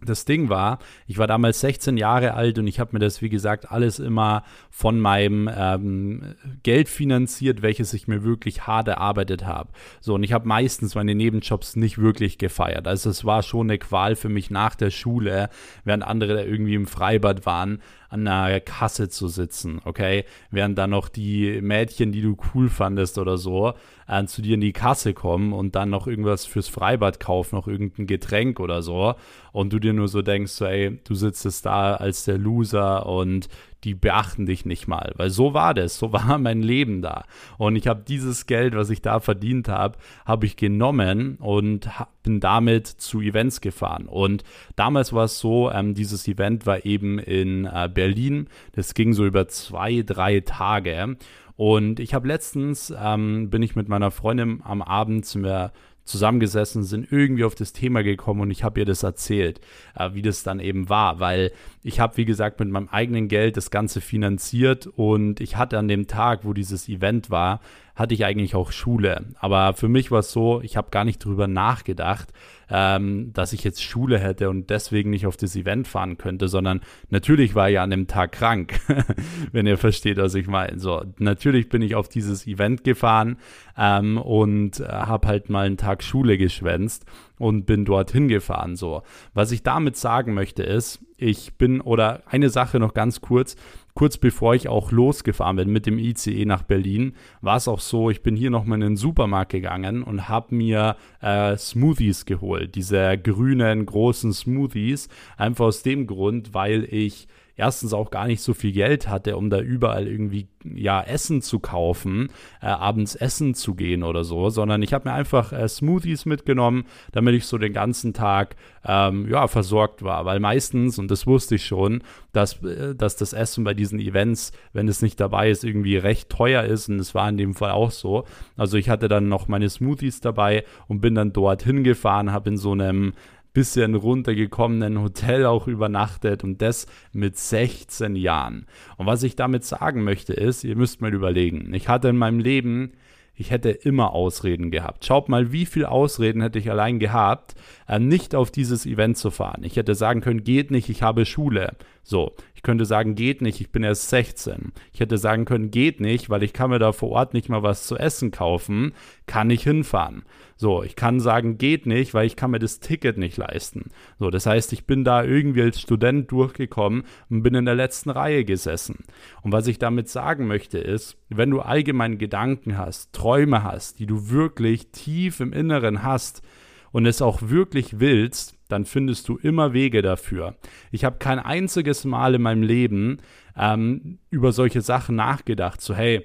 das 0.00 0.24
Ding 0.24 0.48
war, 0.48 0.78
ich 1.06 1.18
war 1.18 1.26
damals 1.26 1.60
16 1.60 1.96
Jahre 1.96 2.34
alt 2.34 2.58
und 2.58 2.66
ich 2.66 2.78
habe 2.78 2.90
mir 2.92 3.00
das, 3.00 3.20
wie 3.20 3.28
gesagt, 3.28 3.70
alles 3.70 3.98
immer 3.98 4.44
von 4.70 5.00
meinem 5.00 5.50
ähm, 5.52 6.34
Geld 6.62 6.88
finanziert, 6.88 7.62
welches 7.62 7.92
ich 7.94 8.06
mir 8.06 8.22
wirklich 8.22 8.66
hart 8.66 8.88
erarbeitet 8.88 9.44
habe. 9.44 9.70
So, 10.00 10.14
und 10.14 10.22
ich 10.22 10.32
habe 10.32 10.46
meistens 10.46 10.94
meine 10.94 11.14
Nebenjobs 11.14 11.76
nicht 11.76 11.98
wirklich 11.98 12.38
gefeiert. 12.38 12.86
Also 12.86 13.10
es 13.10 13.24
war 13.24 13.42
schon 13.42 13.68
eine 13.68 13.78
Qual 13.78 14.14
für 14.14 14.28
mich 14.28 14.50
nach 14.50 14.76
der 14.76 14.90
Schule, 14.90 15.50
während 15.84 16.04
andere 16.04 16.44
irgendwie 16.44 16.74
im 16.74 16.86
Freibad 16.86 17.44
waren, 17.44 17.82
an 18.08 18.26
einer 18.26 18.60
Kasse 18.60 19.08
zu 19.08 19.28
sitzen, 19.28 19.80
okay? 19.84 20.24
Während 20.50 20.78
dann 20.78 20.90
noch 20.90 21.08
die 21.08 21.60
Mädchen, 21.60 22.12
die 22.12 22.22
du 22.22 22.36
cool 22.54 22.68
fandest 22.68 23.18
oder 23.18 23.36
so, 23.36 23.74
äh, 24.08 24.24
zu 24.24 24.42
dir 24.42 24.54
in 24.54 24.60
die 24.60 24.72
Kasse 24.72 25.14
kommen 25.14 25.52
und 25.52 25.76
dann 25.76 25.90
noch 25.90 26.06
irgendwas 26.06 26.46
fürs 26.46 26.68
Freibad 26.68 27.20
kaufen, 27.20 27.56
noch 27.56 27.68
irgendein 27.68 28.06
Getränk 28.06 28.58
oder 28.58 28.82
so. 28.82 29.14
Und 29.52 29.72
du 29.72 29.78
dir 29.78 29.92
nur 29.92 30.08
so 30.08 30.22
denkst, 30.22 30.52
so, 30.52 30.64
ey, 30.64 30.98
du 31.04 31.14
sitzt 31.14 31.46
es 31.46 31.62
da 31.62 31.94
als 31.94 32.24
der 32.24 32.38
Loser 32.38 33.06
und 33.06 33.48
die 33.84 33.94
beachten 33.94 34.46
dich 34.46 34.64
nicht 34.64 34.88
mal. 34.88 35.12
Weil 35.16 35.30
so 35.30 35.54
war 35.54 35.74
das, 35.74 35.98
so 35.98 36.12
war 36.12 36.38
mein 36.38 36.62
Leben 36.62 37.02
da. 37.02 37.24
Und 37.58 37.76
ich 37.76 37.86
habe 37.86 38.02
dieses 38.06 38.46
Geld, 38.46 38.74
was 38.74 38.90
ich 38.90 39.02
da 39.02 39.20
verdient 39.20 39.68
habe, 39.68 39.98
habe 40.24 40.46
ich 40.46 40.56
genommen 40.56 41.36
und 41.36 41.88
bin 42.22 42.40
damit 42.40 42.86
zu 42.86 43.20
Events 43.20 43.60
gefahren. 43.60 44.06
Und 44.06 44.42
damals 44.76 45.12
war 45.12 45.24
es 45.24 45.38
so, 45.38 45.70
ähm, 45.70 45.94
dieses 45.94 46.26
Event 46.28 46.66
war 46.66 46.84
eben 46.84 47.18
in 47.18 47.66
äh, 47.66 47.88
Berlin. 47.92 48.48
Das 48.72 48.94
ging 48.94 49.12
so 49.12 49.24
über 49.24 49.48
zwei, 49.48 50.02
drei 50.02 50.40
Tage. 50.40 51.16
Und 51.58 51.98
ich 51.98 52.14
habe 52.14 52.28
letztens, 52.28 52.94
ähm, 52.96 53.50
bin 53.50 53.62
ich 53.62 53.74
mit 53.74 53.88
meiner 53.88 54.12
Freundin 54.12 54.60
am 54.62 54.80
Abend 54.80 55.26
zu 55.26 55.40
mir 55.40 55.72
zusammengesessen, 56.04 56.84
sind 56.84 57.10
irgendwie 57.10 57.42
auf 57.42 57.56
das 57.56 57.72
Thema 57.72 58.04
gekommen 58.04 58.42
und 58.42 58.52
ich 58.52 58.62
habe 58.62 58.78
ihr 58.78 58.86
das 58.86 59.02
erzählt, 59.02 59.60
äh, 59.96 60.10
wie 60.12 60.22
das 60.22 60.44
dann 60.44 60.60
eben 60.60 60.88
war, 60.88 61.18
weil 61.18 61.50
ich 61.82 61.98
habe, 61.98 62.16
wie 62.16 62.24
gesagt, 62.24 62.60
mit 62.60 62.68
meinem 62.68 62.88
eigenen 62.88 63.26
Geld 63.26 63.56
das 63.56 63.72
Ganze 63.72 64.00
finanziert 64.00 64.86
und 64.86 65.40
ich 65.40 65.56
hatte 65.56 65.78
an 65.78 65.88
dem 65.88 66.06
Tag, 66.06 66.44
wo 66.44 66.52
dieses 66.52 66.88
Event 66.88 67.28
war, 67.28 67.60
hatte 67.96 68.14
ich 68.14 68.24
eigentlich 68.24 68.54
auch 68.54 68.70
Schule. 68.70 69.26
Aber 69.40 69.74
für 69.74 69.88
mich 69.88 70.12
war 70.12 70.20
es 70.20 70.30
so, 70.30 70.60
ich 70.62 70.76
habe 70.76 70.90
gar 70.90 71.04
nicht 71.04 71.24
drüber 71.24 71.48
nachgedacht, 71.48 72.32
ähm, 72.70 73.32
dass 73.32 73.52
ich 73.52 73.64
jetzt 73.64 73.82
Schule 73.82 74.18
hätte 74.18 74.50
und 74.50 74.70
deswegen 74.70 75.10
nicht 75.10 75.26
auf 75.26 75.36
das 75.36 75.56
Event 75.56 75.88
fahren 75.88 76.18
könnte, 76.18 76.48
sondern 76.48 76.80
natürlich 77.10 77.54
war 77.54 77.70
ich 77.70 77.78
an 77.78 77.90
dem 77.90 78.06
Tag 78.06 78.32
krank, 78.32 78.80
wenn 79.52 79.66
ihr 79.66 79.78
versteht, 79.78 80.18
was 80.18 80.34
ich 80.34 80.46
meine. 80.46 80.78
So, 80.78 81.04
natürlich 81.18 81.68
bin 81.68 81.82
ich 81.82 81.94
auf 81.94 82.08
dieses 82.08 82.46
Event 82.46 82.84
gefahren 82.84 83.38
ähm, 83.76 84.18
und 84.18 84.80
äh, 84.80 84.84
habe 84.86 85.28
halt 85.28 85.50
mal 85.50 85.66
einen 85.66 85.76
Tag 85.76 86.02
Schule 86.02 86.38
geschwänzt 86.38 87.04
und 87.38 87.66
bin 87.66 87.84
dorthin 87.84 88.28
gefahren. 88.28 88.76
So, 88.76 89.02
was 89.34 89.52
ich 89.52 89.62
damit 89.62 89.96
sagen 89.96 90.34
möchte 90.34 90.62
ist, 90.62 91.00
ich 91.16 91.54
bin 91.54 91.80
oder 91.80 92.22
eine 92.26 92.50
Sache 92.50 92.78
noch 92.78 92.94
ganz 92.94 93.20
kurz 93.20 93.56
kurz 93.98 94.16
bevor 94.16 94.54
ich 94.54 94.68
auch 94.68 94.92
losgefahren 94.92 95.56
bin 95.56 95.70
mit 95.70 95.84
dem 95.84 95.98
ICE 95.98 96.44
nach 96.44 96.62
Berlin, 96.62 97.14
war 97.40 97.56
es 97.56 97.66
auch 97.66 97.80
so, 97.80 98.10
ich 98.10 98.22
bin 98.22 98.36
hier 98.36 98.48
nochmal 98.48 98.76
in 98.76 98.90
den 98.90 98.96
Supermarkt 98.96 99.50
gegangen 99.50 100.04
und 100.04 100.28
habe 100.28 100.54
mir 100.54 100.94
äh, 101.20 101.56
Smoothies 101.56 102.24
geholt. 102.24 102.76
Diese 102.76 103.18
grünen, 103.18 103.84
großen 103.86 104.32
Smoothies. 104.32 105.08
Einfach 105.36 105.64
aus 105.64 105.82
dem 105.82 106.06
Grund, 106.06 106.54
weil 106.54 106.84
ich 106.84 107.26
erstens 107.58 107.92
auch 107.92 108.10
gar 108.10 108.26
nicht 108.26 108.40
so 108.40 108.54
viel 108.54 108.72
Geld 108.72 109.08
hatte, 109.08 109.36
um 109.36 109.50
da 109.50 109.60
überall 109.60 110.06
irgendwie 110.06 110.48
ja 110.64 111.02
Essen 111.02 111.42
zu 111.42 111.58
kaufen, 111.58 112.28
äh, 112.62 112.66
abends 112.66 113.14
essen 113.14 113.54
zu 113.54 113.74
gehen 113.74 114.02
oder 114.02 114.24
so, 114.24 114.48
sondern 114.48 114.82
ich 114.82 114.92
habe 114.92 115.08
mir 115.08 115.14
einfach 115.14 115.52
äh, 115.52 115.68
Smoothies 115.68 116.24
mitgenommen, 116.24 116.84
damit 117.12 117.34
ich 117.34 117.46
so 117.46 117.58
den 117.58 117.72
ganzen 117.72 118.14
Tag 118.14 118.56
ähm, 118.84 119.28
ja 119.28 119.48
versorgt 119.48 120.02
war, 120.02 120.24
weil 120.24 120.40
meistens 120.40 120.98
und 120.98 121.10
das 121.10 121.26
wusste 121.26 121.56
ich 121.56 121.66
schon, 121.66 122.02
dass, 122.32 122.62
äh, 122.62 122.94
dass 122.94 123.16
das 123.16 123.32
Essen 123.32 123.64
bei 123.64 123.74
diesen 123.74 123.98
Events, 123.98 124.52
wenn 124.72 124.86
es 124.86 125.02
nicht 125.02 125.18
dabei 125.18 125.50
ist, 125.50 125.64
irgendwie 125.64 125.96
recht 125.96 126.30
teuer 126.30 126.62
ist 126.62 126.88
und 126.88 127.00
es 127.00 127.14
war 127.14 127.28
in 127.28 127.36
dem 127.36 127.54
Fall 127.54 127.72
auch 127.72 127.90
so. 127.90 128.24
Also 128.56 128.76
ich 128.76 128.88
hatte 128.88 129.08
dann 129.08 129.28
noch 129.28 129.48
meine 129.48 129.68
Smoothies 129.68 130.20
dabei 130.20 130.64
und 130.86 131.00
bin 131.00 131.16
dann 131.16 131.32
dorthin 131.32 131.82
gefahren, 131.82 132.32
habe 132.32 132.50
in 132.50 132.56
so 132.56 132.72
einem 132.72 133.14
bisschen 133.52 133.94
runtergekommenen 133.94 135.00
Hotel 135.00 135.46
auch 135.46 135.66
übernachtet 135.66 136.44
und 136.44 136.62
das 136.62 136.86
mit 137.12 137.38
16 137.38 138.16
Jahren. 138.16 138.66
Und 138.96 139.06
was 139.06 139.22
ich 139.22 139.36
damit 139.36 139.64
sagen 139.64 140.04
möchte 140.04 140.32
ist, 140.32 140.64
ihr 140.64 140.76
müsst 140.76 141.00
mal 141.00 141.14
überlegen, 141.14 141.72
ich 141.74 141.88
hatte 141.88 142.08
in 142.08 142.16
meinem 142.16 142.38
Leben 142.38 142.92
ich 143.38 143.52
hätte 143.52 143.70
immer 143.70 144.14
Ausreden 144.14 144.72
gehabt. 144.72 145.04
Schaut 145.04 145.28
mal, 145.28 145.52
wie 145.52 145.64
viele 145.64 145.92
Ausreden 145.92 146.42
hätte 146.42 146.58
ich 146.58 146.72
allein 146.72 146.98
gehabt, 146.98 147.54
äh, 147.86 148.00
nicht 148.00 148.34
auf 148.34 148.50
dieses 148.50 148.84
Event 148.84 149.16
zu 149.16 149.30
fahren. 149.30 149.62
Ich 149.62 149.76
hätte 149.76 149.94
sagen 149.94 150.20
können, 150.20 150.42
geht 150.42 150.72
nicht, 150.72 150.88
ich 150.88 151.02
habe 151.02 151.24
Schule. 151.24 151.76
So, 152.02 152.34
ich 152.58 152.62
könnte 152.62 152.86
sagen, 152.86 153.14
geht 153.14 153.40
nicht, 153.40 153.60
ich 153.60 153.70
bin 153.70 153.84
erst 153.84 154.08
16. 154.08 154.72
Ich 154.92 154.98
hätte 154.98 155.16
sagen 155.16 155.44
können, 155.44 155.70
geht 155.70 156.00
nicht, 156.00 156.28
weil 156.28 156.42
ich 156.42 156.52
kann 156.52 156.70
mir 156.70 156.80
da 156.80 156.90
vor 156.90 157.10
Ort 157.10 157.32
nicht 157.32 157.48
mal 157.48 157.62
was 157.62 157.86
zu 157.86 157.96
essen 157.96 158.32
kaufen, 158.32 158.94
kann 159.28 159.48
ich 159.48 159.62
hinfahren. 159.62 160.24
So, 160.56 160.82
ich 160.82 160.96
kann 160.96 161.20
sagen, 161.20 161.56
geht 161.56 161.86
nicht, 161.86 162.14
weil 162.14 162.26
ich 162.26 162.34
kann 162.34 162.50
mir 162.50 162.58
das 162.58 162.80
Ticket 162.80 163.16
nicht 163.16 163.36
leisten. 163.36 163.90
So, 164.18 164.28
das 164.28 164.44
heißt, 164.44 164.72
ich 164.72 164.86
bin 164.86 165.04
da 165.04 165.22
irgendwie 165.22 165.62
als 165.62 165.80
Student 165.80 166.32
durchgekommen 166.32 167.04
und 167.30 167.44
bin 167.44 167.54
in 167.54 167.64
der 167.64 167.76
letzten 167.76 168.10
Reihe 168.10 168.44
gesessen. 168.44 169.04
Und 169.42 169.52
was 169.52 169.68
ich 169.68 169.78
damit 169.78 170.08
sagen 170.08 170.48
möchte 170.48 170.78
ist, 170.78 171.16
wenn 171.28 171.50
du 171.50 171.60
allgemein 171.60 172.18
Gedanken 172.18 172.76
hast, 172.76 173.12
Träume 173.12 173.62
hast, 173.62 174.00
die 174.00 174.06
du 174.06 174.30
wirklich 174.30 174.88
tief 174.90 175.38
im 175.38 175.52
Inneren 175.52 176.02
hast 176.02 176.42
und 176.90 177.06
es 177.06 177.22
auch 177.22 177.40
wirklich 177.40 178.00
willst, 178.00 178.57
dann 178.68 178.84
findest 178.84 179.28
du 179.28 179.36
immer 179.36 179.72
Wege 179.72 180.02
dafür. 180.02 180.56
Ich 180.92 181.04
habe 181.04 181.18
kein 181.18 181.38
einziges 181.38 182.04
Mal 182.04 182.34
in 182.34 182.42
meinem 182.42 182.62
Leben 182.62 183.18
ähm, 183.56 184.18
über 184.30 184.52
solche 184.52 184.80
Sachen 184.80 185.16
nachgedacht, 185.16 185.80
so 185.80 185.94
hey, 185.94 186.24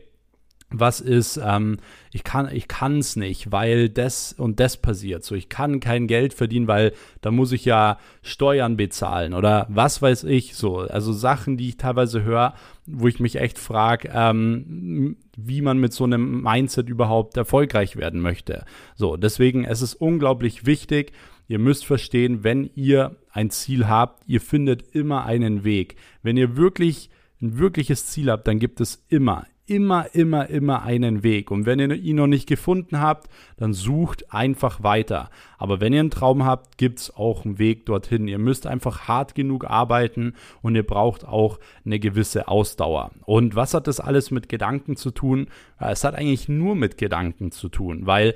was 0.73 0.99
ist, 0.99 1.39
ähm, 1.43 1.77
ich 2.11 2.23
kann 2.23 2.49
ich 2.51 2.67
es 2.81 3.15
nicht, 3.15 3.51
weil 3.51 3.89
das 3.89 4.33
und 4.33 4.59
das 4.59 4.77
passiert. 4.77 5.23
So, 5.23 5.35
ich 5.35 5.47
kann 5.47 5.79
kein 5.79 6.07
Geld 6.07 6.33
verdienen, 6.33 6.67
weil 6.67 6.93
da 7.21 7.31
muss 7.31 7.51
ich 7.51 7.63
ja 7.63 7.97
Steuern 8.21 8.75
bezahlen 8.75 9.33
oder 9.33 9.67
was 9.69 10.01
weiß 10.01 10.23
ich 10.25 10.55
so. 10.55 10.79
Also 10.79 11.13
Sachen, 11.13 11.57
die 11.57 11.69
ich 11.69 11.77
teilweise 11.77 12.23
höre, 12.23 12.55
wo 12.85 13.07
ich 13.07 13.19
mich 13.19 13.35
echt 13.35 13.59
frage, 13.59 14.09
ähm, 14.13 15.17
wie 15.37 15.61
man 15.61 15.77
mit 15.77 15.93
so 15.93 16.03
einem 16.03 16.41
Mindset 16.41 16.89
überhaupt 16.89 17.37
erfolgreich 17.37 17.95
werden 17.95 18.19
möchte. 18.19 18.65
So, 18.95 19.15
deswegen 19.15 19.63
es 19.63 19.81
ist 19.81 19.95
unglaublich 19.95 20.65
wichtig. 20.65 21.13
Ihr 21.53 21.59
müsst 21.59 21.85
verstehen, 21.85 22.43
wenn 22.43 22.71
ihr 22.73 23.15
ein 23.31 23.51
Ziel 23.51 23.87
habt, 23.87 24.27
ihr 24.27 24.41
findet 24.41 24.95
immer 24.95 25.25
einen 25.25 25.63
Weg. 25.63 25.97
Wenn 26.23 26.35
ihr 26.35 26.57
wirklich 26.57 27.11
ein 27.43 27.59
wirkliches 27.59 28.07
Ziel 28.07 28.31
habt, 28.31 28.47
dann 28.47 28.57
gibt 28.57 28.81
es 28.81 29.05
immer, 29.07 29.45
immer, 29.67 30.07
immer, 30.15 30.49
immer 30.49 30.81
einen 30.81 31.21
Weg. 31.21 31.51
Und 31.51 31.67
wenn 31.67 31.77
ihr 31.77 31.93
ihn 31.93 32.15
noch 32.15 32.25
nicht 32.25 32.47
gefunden 32.47 32.99
habt, 32.99 33.29
dann 33.55 33.73
sucht 33.73 34.33
einfach 34.33 34.81
weiter. 34.81 35.29
Aber 35.59 35.79
wenn 35.79 35.93
ihr 35.93 35.99
einen 35.99 36.09
Traum 36.09 36.43
habt, 36.43 36.79
gibt 36.79 36.97
es 36.97 37.15
auch 37.15 37.45
einen 37.45 37.59
Weg 37.59 37.85
dorthin. 37.85 38.27
Ihr 38.27 38.39
müsst 38.39 38.65
einfach 38.65 39.07
hart 39.07 39.35
genug 39.35 39.65
arbeiten 39.65 40.33
und 40.63 40.73
ihr 40.73 40.81
braucht 40.81 41.23
auch 41.23 41.59
eine 41.85 41.99
gewisse 41.99 42.47
Ausdauer. 42.47 43.11
Und 43.25 43.55
was 43.55 43.75
hat 43.75 43.85
das 43.85 43.99
alles 43.99 44.31
mit 44.31 44.49
Gedanken 44.49 44.95
zu 44.95 45.11
tun? 45.11 45.49
Es 45.77 46.03
hat 46.03 46.15
eigentlich 46.15 46.49
nur 46.49 46.75
mit 46.75 46.97
Gedanken 46.97 47.51
zu 47.51 47.69
tun, 47.69 48.07
weil 48.07 48.33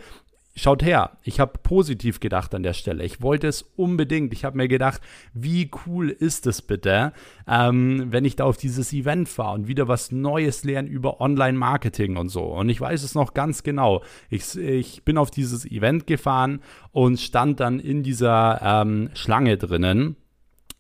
schaut 0.58 0.84
her, 0.84 1.12
ich 1.24 1.40
habe 1.40 1.60
positiv 1.62 2.20
gedacht 2.20 2.54
an 2.54 2.64
der 2.64 2.74
Stelle. 2.74 3.04
Ich 3.04 3.22
wollte 3.22 3.48
es 3.48 3.62
unbedingt. 3.62 4.34
Ich 4.34 4.44
habe 4.44 4.58
mir 4.58 4.68
gedacht, 4.68 5.02
wie 5.34 5.72
cool 5.86 6.10
ist 6.10 6.48
es 6.48 6.62
bitte, 6.62 7.14
ähm, 7.48 8.08
wenn 8.10 8.26
ich 8.26 8.36
da 8.36 8.46
auf 8.46 8.58
dieses 8.58 8.92
Event 8.92 9.30
fahre 9.30 9.54
und 9.56 9.68
wieder 9.68 9.88
was 9.88 10.12
Neues 10.12 10.64
lerne 10.64 10.90
über 10.90 11.22
Online-Marketing 11.22 12.18
und 12.18 12.30
so. 12.30 12.44
Und 12.44 12.70
ich 12.70 12.82
weiß 12.82 13.04
es 13.04 13.16
noch 13.16 13.34
ganz 13.34 13.64
genau. 13.64 14.04
Ich, 14.30 14.58
ich 14.58 15.04
bin 15.04 15.18
auf 15.18 15.32
dieses 15.32 15.66
Event 15.66 16.08
gefahren 16.08 16.62
und 16.92 17.20
stand 17.20 17.60
dann 17.60 17.80
in 17.80 18.04
dieser 18.04 18.60
ähm, 18.62 19.10
Schlange 19.14 19.58
drinnen 19.58 20.18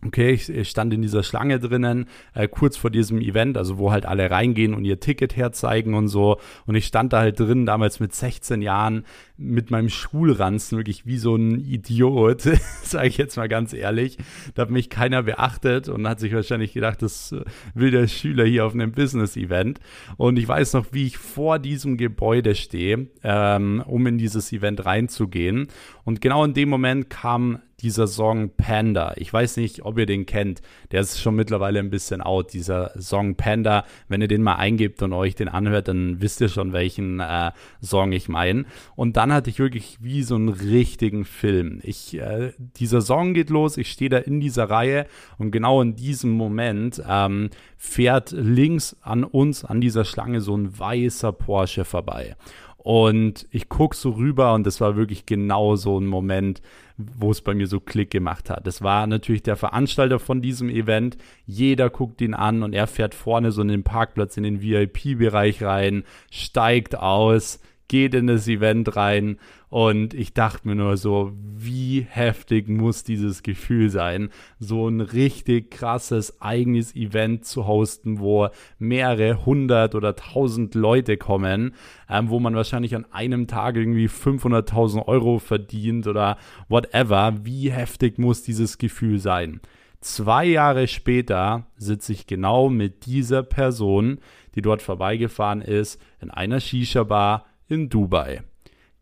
Okay, 0.06 0.34
ich 0.34 0.70
stand 0.70 0.94
in 0.94 1.02
dieser 1.02 1.24
Schlange 1.24 1.60
drinnen, 1.60 2.06
äh, 2.36 2.48
kurz 2.48 2.78
vor 2.78 2.92
diesem 2.92 3.20
Event, 3.20 3.58
also 3.58 3.80
wo 3.80 3.92
halt 3.92 4.06
alle 4.06 4.30
reingehen 4.30 4.76
und 4.76 4.86
ihr 4.86 5.00
Ticket 5.00 5.36
herzeigen 5.36 5.96
und 5.96 6.08
so. 6.08 6.38
Und 6.68 6.76
ich 6.76 6.86
stand 6.86 7.14
da 7.14 7.20
halt 7.22 7.40
drin, 7.40 7.66
damals 7.66 8.00
mit 8.00 8.14
16 8.14 8.62
Jahren, 8.62 9.06
mit 9.38 9.72
meinem 9.72 9.90
Schulranzen, 9.90 10.78
wirklich 10.78 11.06
wie 11.06 11.18
so 11.18 11.36
ein 11.36 11.60
Idiot, 11.60 12.42
sage 12.84 13.08
ich 13.08 13.18
jetzt 13.18 13.38
mal 13.38 13.48
ganz 13.48 13.74
ehrlich. 13.74 14.18
Da 14.56 14.64
hat 14.64 14.70
mich 14.70 14.90
keiner 14.90 15.24
beachtet 15.24 15.90
und 15.90 16.08
hat 16.08 16.20
sich 16.20 16.34
wahrscheinlich 16.34 16.74
gedacht, 16.74 17.02
das 17.02 17.36
will 17.74 17.92
der 17.92 18.08
Schüler 18.08 18.46
hier 18.46 18.66
auf 18.66 18.74
einem 18.74 18.92
Business-Event. 18.92 19.80
Und 20.18 20.38
ich 20.38 20.48
weiß 20.48 20.74
noch, 20.74 20.88
wie 20.92 21.08
ich 21.08 21.18
vor 21.18 21.60
diesem 21.60 21.98
Gebäude 21.98 22.56
stehe, 22.56 23.08
ähm, 23.24 23.84
um 23.86 24.08
in 24.08 24.18
dieses 24.18 24.52
Event 24.52 24.86
reinzugehen. 24.86 25.68
Und 26.04 26.22
genau 26.22 26.44
in 26.44 26.54
dem 26.54 26.70
Moment 26.70 27.10
kam 27.10 27.60
dieser 27.82 28.08
Song 28.08 28.50
Panda. 28.56 29.14
Ich 29.18 29.32
weiß 29.32 29.58
nicht, 29.58 29.86
ob 29.86 29.98
ihr 30.00 30.06
den 30.06 30.26
kennt. 30.26 30.62
Der 30.92 31.02
ist 31.02 31.22
schon 31.22 31.36
mittlerweile 31.36 31.80
ein 31.80 31.90
bisschen 31.90 32.22
out, 32.22 32.54
dieser 32.54 32.92
Song 33.00 33.36
Panda. 33.36 33.86
Wenn 34.08 34.22
ihr 34.22 34.28
den 34.28 34.42
mal 34.42 34.56
eingebt 34.56 35.04
und 35.04 35.14
euch 35.14 35.36
den 35.36 35.48
anhört, 35.48 35.88
dann 35.88 36.20
wisst 36.20 36.42
ihr 36.42 36.50
schon, 36.50 36.74
welchen 36.74 37.20
äh, 37.20 37.52
Song 37.82 38.12
ich 38.12 38.30
meine. 38.30 38.66
Und 38.96 39.18
dann 39.18 39.27
hatte 39.34 39.50
ich 39.50 39.60
wirklich 39.60 39.98
wie 40.02 40.24
so 40.24 40.36
einen 40.36 40.50
richtigen 40.50 41.26
Film. 41.26 41.80
Ich, 41.84 42.18
äh, 42.18 42.54
dieser 42.58 43.02
Song 43.02 43.34
geht 43.34 43.50
los, 43.50 43.78
ich 43.78 43.92
stehe 43.92 44.10
da 44.10 44.18
in 44.18 44.40
dieser 44.40 44.70
Reihe 44.70 45.08
und 45.38 45.52
genau 45.52 45.82
in 45.82 45.96
diesem 45.96 46.32
Moment 46.32 47.02
ähm, 47.08 47.50
fährt 47.78 48.32
links 48.32 48.96
an 49.02 49.24
uns, 49.24 49.66
an 49.66 49.82
dieser 49.82 50.06
Schlange, 50.06 50.42
so 50.42 50.56
ein 50.56 50.78
weißer 50.78 51.32
Porsche 51.32 51.86
vorbei. 51.86 52.36
Und 52.78 53.48
ich 53.52 53.68
gucke 53.68 53.98
so 53.98 54.12
rüber 54.12 54.54
und 54.54 54.66
das 54.66 54.80
war 54.80 54.96
wirklich 54.96 55.26
genau 55.26 55.76
so 55.76 56.00
ein 56.00 56.06
Moment, 56.06 56.62
wo 56.96 57.32
es 57.32 57.42
bei 57.42 57.54
mir 57.54 57.68
so 57.68 57.82
Klick 57.82 58.12
gemacht 58.12 58.50
hat. 58.50 58.66
Das 58.66 58.82
war 58.82 59.08
natürlich 59.08 59.44
der 59.44 59.58
Veranstalter 59.58 60.20
von 60.20 60.42
diesem 60.42 60.70
Event. 60.70 61.18
Jeder 61.46 61.90
guckt 61.90 62.22
ihn 62.22 62.34
an 62.34 62.64
und 62.64 62.72
er 62.72 62.88
fährt 62.88 63.14
vorne 63.14 63.52
so 63.52 63.62
in 63.62 63.68
den 63.68 63.84
Parkplatz 63.84 64.38
in 64.38 64.44
den 64.44 64.62
VIP-Bereich 64.62 65.64
rein, 65.64 66.06
steigt 66.32 66.98
aus, 66.98 67.60
geht 67.88 68.14
in 68.14 68.28
das 68.28 68.48
Event 68.48 68.96
rein 68.96 69.38
und 69.70 70.14
ich 70.14 70.34
dachte 70.34 70.68
mir 70.68 70.76
nur 70.76 70.98
so, 70.98 71.32
wie 71.36 72.06
heftig 72.08 72.70
muss 72.70 73.04
dieses 73.04 73.44
Gefühl 73.44 73.90
sein, 73.90 74.30
so 74.60 74.88
ein 74.88 75.02
richtig 75.02 75.72
krasses 75.72 76.42
eigenes 76.42 76.96
Event 76.96 77.46
zu 77.46 77.68
hosten, 77.68 78.20
wo 78.20 78.50
mehrere 78.80 79.46
hundert 79.46 79.96
oder 79.96 80.16
tausend 80.16 80.76
Leute 80.76 81.18
kommen, 81.18 81.74
ähm, 82.10 82.30
wo 82.30 82.40
man 82.40 82.56
wahrscheinlich 82.56 82.96
an 82.96 83.06
einem 83.12 83.48
Tag 83.48 83.76
irgendwie 83.76 84.08
500.000 84.08 85.08
Euro 85.08 85.40
verdient 85.40 86.08
oder 86.08 86.38
whatever. 86.70 87.34
Wie 87.44 87.72
heftig 87.72 88.18
muss 88.18 88.44
dieses 88.44 88.78
Gefühl 88.78 89.20
sein? 89.20 89.62
Zwei 90.00 90.46
Jahre 90.46 90.88
später 90.88 91.66
sitze 91.76 92.14
ich 92.14 92.28
genau 92.28 92.70
mit 92.70 93.06
dieser 93.06 93.44
Person, 93.44 94.20
die 94.56 94.62
dort 94.62 94.82
vorbeigefahren 94.82 95.62
ist, 95.62 96.00
in 96.22 96.30
einer 96.30 96.60
Shisha-Bar 96.60 97.46
in 97.68 97.90
Dubai. 97.90 98.42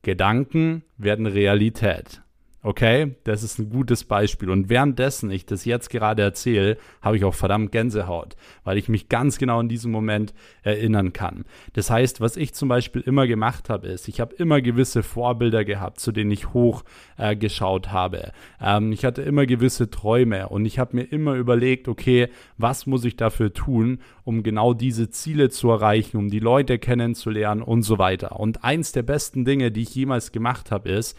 Gedanken 0.02 0.84
werden 0.98 1.26
Realität. 1.26 2.22
Okay, 2.66 3.14
das 3.26 3.44
ist 3.44 3.60
ein 3.60 3.70
gutes 3.70 4.06
Beispiel. 4.06 4.50
Und 4.50 4.70
währenddessen 4.70 5.30
ich 5.30 5.46
das 5.46 5.66
jetzt 5.66 5.92
gerade 5.92 6.24
erzähle, 6.24 6.80
habe 7.00 7.16
ich 7.16 7.24
auch 7.24 7.36
verdammt 7.36 7.72
Gänsehaut, 7.72 8.36
weil 8.64 8.80
ich 8.80 8.90
mich 8.90 9.08
ganz 9.08 9.38
genau 9.38 9.60
in 9.60 9.70
diesem 9.70 9.92
Moment 9.92 10.34
erinnern 10.64 11.14
kann. 11.14 11.46
Das 11.74 11.92
heißt, 11.92 12.22
was 12.22 12.38
ich 12.38 12.56
zum 12.56 12.68
Beispiel 12.68 13.02
immer 13.02 13.28
gemacht 13.28 13.70
habe, 13.70 13.90
ist, 13.90 14.08
ich 14.08 14.20
habe 14.20 14.34
immer 14.38 14.62
gewisse 14.62 15.04
Vorbilder 15.04 15.64
gehabt, 15.64 16.00
zu 16.00 16.12
denen 16.12 16.32
ich 16.32 16.54
hochgeschaut 16.56 17.86
äh, 17.86 17.90
habe. 17.92 18.32
Ähm, 18.60 18.92
ich 18.94 19.06
hatte 19.06 19.22
immer 19.22 19.46
gewisse 19.46 19.92
Träume 19.92 20.50
und 20.50 20.66
ich 20.66 20.80
habe 20.80 20.96
mir 20.96 21.04
immer 21.04 21.36
überlegt, 21.36 21.88
okay, 21.88 22.30
was 22.58 22.88
muss 22.88 23.06
ich 23.06 23.16
dafür 23.16 23.54
tun, 23.54 24.00
um 24.24 24.42
genau 24.42 24.74
diese 24.74 25.12
Ziele 25.12 25.52
zu 25.52 25.70
erreichen, 25.70 26.18
um 26.18 26.30
die 26.30 26.40
Leute 26.40 26.80
kennenzulernen 26.80 27.62
und 27.62 27.84
so 27.84 28.00
weiter. 28.00 28.40
Und 28.40 28.64
eins 28.64 28.92
der 28.92 29.04
besten 29.04 29.46
Dinge, 29.46 29.72
die 29.72 29.84
ich 29.84 29.94
jemals 29.94 30.32
gemacht 30.32 30.72
habe, 30.72 30.90
ist, 30.90 31.16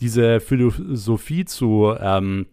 diese 0.00 0.40
Philosophie 0.40 1.44
zu 1.44 1.94
ähm, 1.98 2.46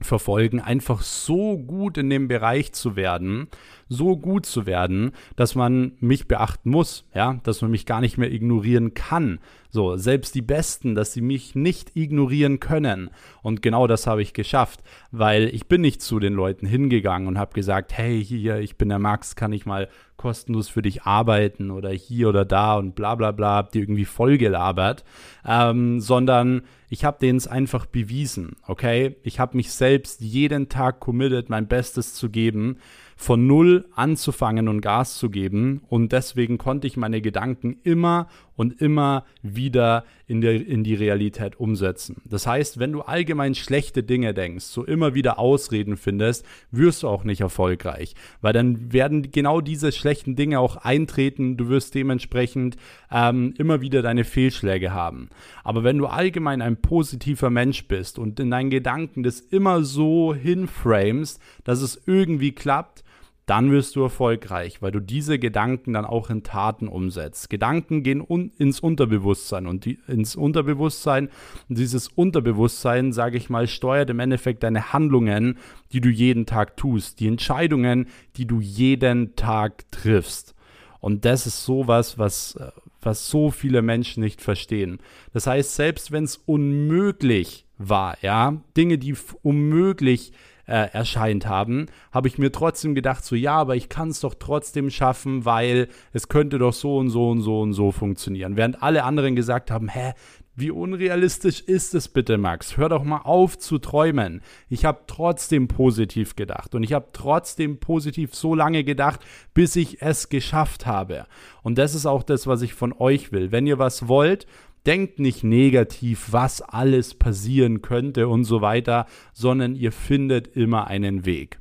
verfolgen, 0.00 0.60
einfach 0.60 1.02
so 1.02 1.58
gut 1.58 1.98
in 1.98 2.10
dem 2.10 2.28
Bereich 2.28 2.72
zu 2.72 2.96
werden, 2.96 3.48
so 3.90 4.16
gut 4.16 4.46
zu 4.46 4.66
werden, 4.66 5.10
dass 5.36 5.54
man 5.54 5.92
mich 5.98 6.28
beachten 6.28 6.70
muss, 6.70 7.04
ja, 7.12 7.40
dass 7.42 7.60
man 7.60 7.72
mich 7.72 7.84
gar 7.84 8.00
nicht 8.00 8.16
mehr 8.16 8.32
ignorieren 8.32 8.94
kann. 8.94 9.40
So, 9.68 9.96
selbst 9.96 10.34
die 10.34 10.42
Besten, 10.42 10.94
dass 10.94 11.12
sie 11.12 11.20
mich 11.20 11.54
nicht 11.54 11.96
ignorieren 11.96 12.60
können. 12.60 13.10
Und 13.42 13.62
genau 13.62 13.86
das 13.86 14.06
habe 14.06 14.22
ich 14.22 14.32
geschafft, 14.32 14.80
weil 15.10 15.48
ich 15.52 15.66
bin 15.66 15.80
nicht 15.80 16.02
zu 16.02 16.20
den 16.20 16.34
Leuten 16.34 16.66
hingegangen 16.66 17.28
und 17.28 17.38
habe 17.38 17.52
gesagt, 17.52 17.92
hey, 17.92 18.24
hier, 18.24 18.58
ich 18.58 18.76
bin 18.76 18.88
der 18.88 18.98
Max, 18.98 19.36
kann 19.36 19.52
ich 19.52 19.66
mal 19.66 19.88
kostenlos 20.16 20.68
für 20.68 20.82
dich 20.82 21.02
arbeiten 21.04 21.70
oder 21.70 21.90
hier 21.90 22.28
oder 22.28 22.44
da 22.44 22.76
und 22.76 22.94
bla 22.94 23.14
bla 23.14 23.32
bla, 23.32 23.54
habt 23.54 23.74
ihr 23.74 23.82
irgendwie 23.82 24.04
vollgelabert, 24.04 25.02
ähm, 25.46 25.98
sondern 26.00 26.62
ich 26.90 27.04
habe 27.04 27.18
denen 27.20 27.38
es 27.38 27.46
einfach 27.46 27.86
bewiesen, 27.86 28.56
okay? 28.66 29.16
Ich 29.22 29.40
habe 29.40 29.56
mich 29.56 29.72
selbst 29.72 30.20
jeden 30.20 30.68
Tag 30.68 31.00
committed, 31.00 31.48
mein 31.48 31.68
Bestes 31.68 32.12
zu 32.12 32.28
geben 32.28 32.76
von 33.20 33.46
null 33.46 33.84
anzufangen 33.94 34.66
und 34.66 34.80
Gas 34.80 35.18
zu 35.18 35.28
geben. 35.28 35.82
Und 35.90 36.12
deswegen 36.12 36.56
konnte 36.56 36.86
ich 36.86 36.96
meine 36.96 37.20
Gedanken 37.20 37.76
immer 37.82 38.28
und 38.56 38.80
immer 38.80 39.26
wieder 39.42 40.04
in, 40.26 40.40
der, 40.40 40.66
in 40.66 40.84
die 40.84 40.94
Realität 40.94 41.60
umsetzen. 41.60 42.22
Das 42.24 42.46
heißt, 42.46 42.78
wenn 42.78 42.92
du 42.92 43.02
allgemein 43.02 43.54
schlechte 43.54 44.02
Dinge 44.02 44.32
denkst, 44.32 44.64
so 44.64 44.86
immer 44.86 45.14
wieder 45.14 45.38
Ausreden 45.38 45.98
findest, 45.98 46.46
wirst 46.70 47.02
du 47.02 47.08
auch 47.08 47.24
nicht 47.24 47.42
erfolgreich. 47.42 48.14
Weil 48.40 48.54
dann 48.54 48.90
werden 48.90 49.30
genau 49.30 49.60
diese 49.60 49.92
schlechten 49.92 50.34
Dinge 50.34 50.58
auch 50.58 50.76
eintreten. 50.76 51.58
Du 51.58 51.68
wirst 51.68 51.94
dementsprechend 51.94 52.78
ähm, 53.10 53.52
immer 53.58 53.82
wieder 53.82 54.00
deine 54.00 54.24
Fehlschläge 54.24 54.94
haben. 54.94 55.28
Aber 55.62 55.84
wenn 55.84 55.98
du 55.98 56.06
allgemein 56.06 56.62
ein 56.62 56.80
positiver 56.80 57.50
Mensch 57.50 57.86
bist 57.86 58.18
und 58.18 58.40
in 58.40 58.50
deinen 58.50 58.70
Gedanken 58.70 59.22
das 59.22 59.40
immer 59.40 59.84
so 59.84 60.34
hinframest, 60.34 61.38
dass 61.64 61.82
es 61.82 62.00
irgendwie 62.06 62.52
klappt, 62.52 63.04
dann 63.50 63.72
wirst 63.72 63.96
du 63.96 64.02
erfolgreich, 64.02 64.80
weil 64.80 64.92
du 64.92 65.00
diese 65.00 65.40
Gedanken 65.40 65.94
dann 65.94 66.04
auch 66.04 66.30
in 66.30 66.44
Taten 66.44 66.86
umsetzt. 66.86 67.50
Gedanken 67.50 68.04
gehen 68.04 68.20
un 68.20 68.52
ins 68.58 68.78
Unterbewusstsein 68.78 69.66
und 69.66 69.86
die, 69.86 69.98
ins 70.06 70.36
Unterbewusstsein. 70.36 71.30
Dieses 71.68 72.06
Unterbewusstsein, 72.06 73.12
sage 73.12 73.36
ich 73.36 73.50
mal, 73.50 73.66
steuert 73.66 74.08
im 74.08 74.20
Endeffekt 74.20 74.62
deine 74.62 74.92
Handlungen, 74.92 75.58
die 75.90 76.00
du 76.00 76.10
jeden 76.10 76.46
Tag 76.46 76.76
tust, 76.76 77.18
die 77.18 77.26
Entscheidungen, 77.26 78.06
die 78.36 78.46
du 78.46 78.60
jeden 78.60 79.34
Tag 79.34 79.90
triffst. 79.90 80.54
Und 81.00 81.24
das 81.24 81.48
ist 81.48 81.64
sowas, 81.64 82.18
was, 82.18 82.56
was 83.02 83.28
so 83.28 83.50
viele 83.50 83.82
Menschen 83.82 84.22
nicht 84.22 84.42
verstehen. 84.42 84.98
Das 85.32 85.48
heißt, 85.48 85.74
selbst 85.74 86.12
wenn 86.12 86.22
es 86.22 86.36
unmöglich 86.36 87.66
war, 87.78 88.16
ja, 88.22 88.62
Dinge, 88.76 88.96
die 88.98 89.16
unmöglich 89.42 90.30
äh, 90.70 90.88
erscheint 90.92 91.46
haben, 91.46 91.86
habe 92.12 92.28
ich 92.28 92.38
mir 92.38 92.52
trotzdem 92.52 92.94
gedacht, 92.94 93.24
so 93.24 93.34
ja, 93.34 93.56
aber 93.56 93.74
ich 93.74 93.88
kann 93.88 94.08
es 94.08 94.20
doch 94.20 94.34
trotzdem 94.38 94.88
schaffen, 94.88 95.44
weil 95.44 95.88
es 96.12 96.28
könnte 96.28 96.58
doch 96.58 96.72
so 96.72 96.96
und 96.96 97.10
so 97.10 97.28
und 97.28 97.42
so 97.42 97.60
und 97.60 97.72
so 97.72 97.90
funktionieren. 97.90 98.56
Während 98.56 98.82
alle 98.82 99.02
anderen 99.02 99.34
gesagt 99.34 99.70
haben, 99.70 99.88
hä, 99.88 100.12
wie 100.54 100.70
unrealistisch 100.70 101.60
ist 101.60 101.94
es 101.94 102.08
bitte, 102.08 102.36
Max? 102.36 102.76
Hör 102.76 102.88
doch 102.88 103.02
mal 103.02 103.22
auf 103.24 103.58
zu 103.58 103.78
träumen. 103.78 104.42
Ich 104.68 104.84
habe 104.84 105.00
trotzdem 105.06 105.68
positiv 105.68 106.36
gedacht 106.36 106.74
und 106.74 106.82
ich 106.82 106.92
habe 106.92 107.08
trotzdem 107.12 107.78
positiv 107.78 108.34
so 108.34 108.54
lange 108.54 108.84
gedacht, 108.84 109.20
bis 109.54 109.74
ich 109.74 110.02
es 110.02 110.28
geschafft 110.28 110.86
habe. 110.86 111.26
Und 111.62 111.78
das 111.78 111.94
ist 111.94 112.06
auch 112.06 112.22
das, 112.22 112.46
was 112.46 112.62
ich 112.62 112.74
von 112.74 112.92
euch 112.92 113.32
will. 113.32 113.52
Wenn 113.52 113.66
ihr 113.66 113.78
was 113.78 114.06
wollt, 114.06 114.46
Denkt 114.86 115.18
nicht 115.18 115.44
negativ, 115.44 116.28
was 116.30 116.62
alles 116.62 117.14
passieren 117.14 117.82
könnte 117.82 118.28
und 118.28 118.44
so 118.44 118.60
weiter, 118.60 119.06
sondern 119.32 119.74
ihr 119.74 119.92
findet 119.92 120.56
immer 120.56 120.86
einen 120.86 121.26
Weg. 121.26 121.58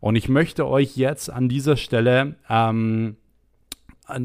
Und 0.00 0.16
ich 0.16 0.28
möchte 0.28 0.66
euch 0.66 0.96
jetzt 0.96 1.30
an 1.30 1.48
dieser 1.48 1.76
Stelle 1.76 2.36
ähm, 2.48 3.16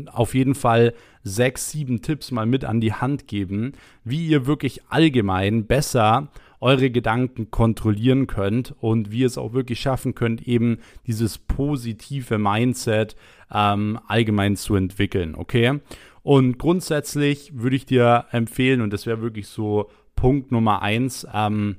auf 0.08 0.36
jeden 0.36 0.56
Fall 0.56 0.94
sechs, 1.24 1.72
sieben 1.72 2.02
Tipps 2.02 2.32
mal 2.32 2.46
mit 2.46 2.66
an 2.66 2.82
die 2.82 2.94
Hand 2.94 3.28
geben, 3.28 3.74
wie 4.04 4.28
ihr 4.28 4.46
wirklich 4.46 4.82
allgemein 4.90 5.66
besser 5.66 6.30
eure 6.60 6.92
Gedanken 6.92 7.50
kontrollieren 7.50 8.28
könnt 8.28 8.76
und 8.80 9.12
wie 9.12 9.22
ihr 9.22 9.28
es 9.28 9.40
auch 9.40 9.54
wirklich 9.54 9.80
schaffen 9.80 10.14
könnt, 10.14 10.48
eben 10.48 10.78
dieses 11.08 11.40
positive 11.40 12.38
Mindset 12.38 13.16
ähm, 13.52 14.00
allgemein 14.08 14.56
zu 14.56 14.76
entwickeln, 14.76 15.34
okay? 15.36 15.80
Und 16.24 16.58
grundsätzlich 16.58 17.58
würde 17.58 17.76
ich 17.76 17.86
dir 17.86 18.26
empfehlen, 18.32 18.82
und 18.82 18.92
das 18.94 19.06
wäre 19.06 19.22
wirklich 19.22 19.48
so 19.48 19.90
Punkt 20.16 20.52
Nummer 20.52 20.82
eins, 20.82 21.26
ähm, 21.34 21.78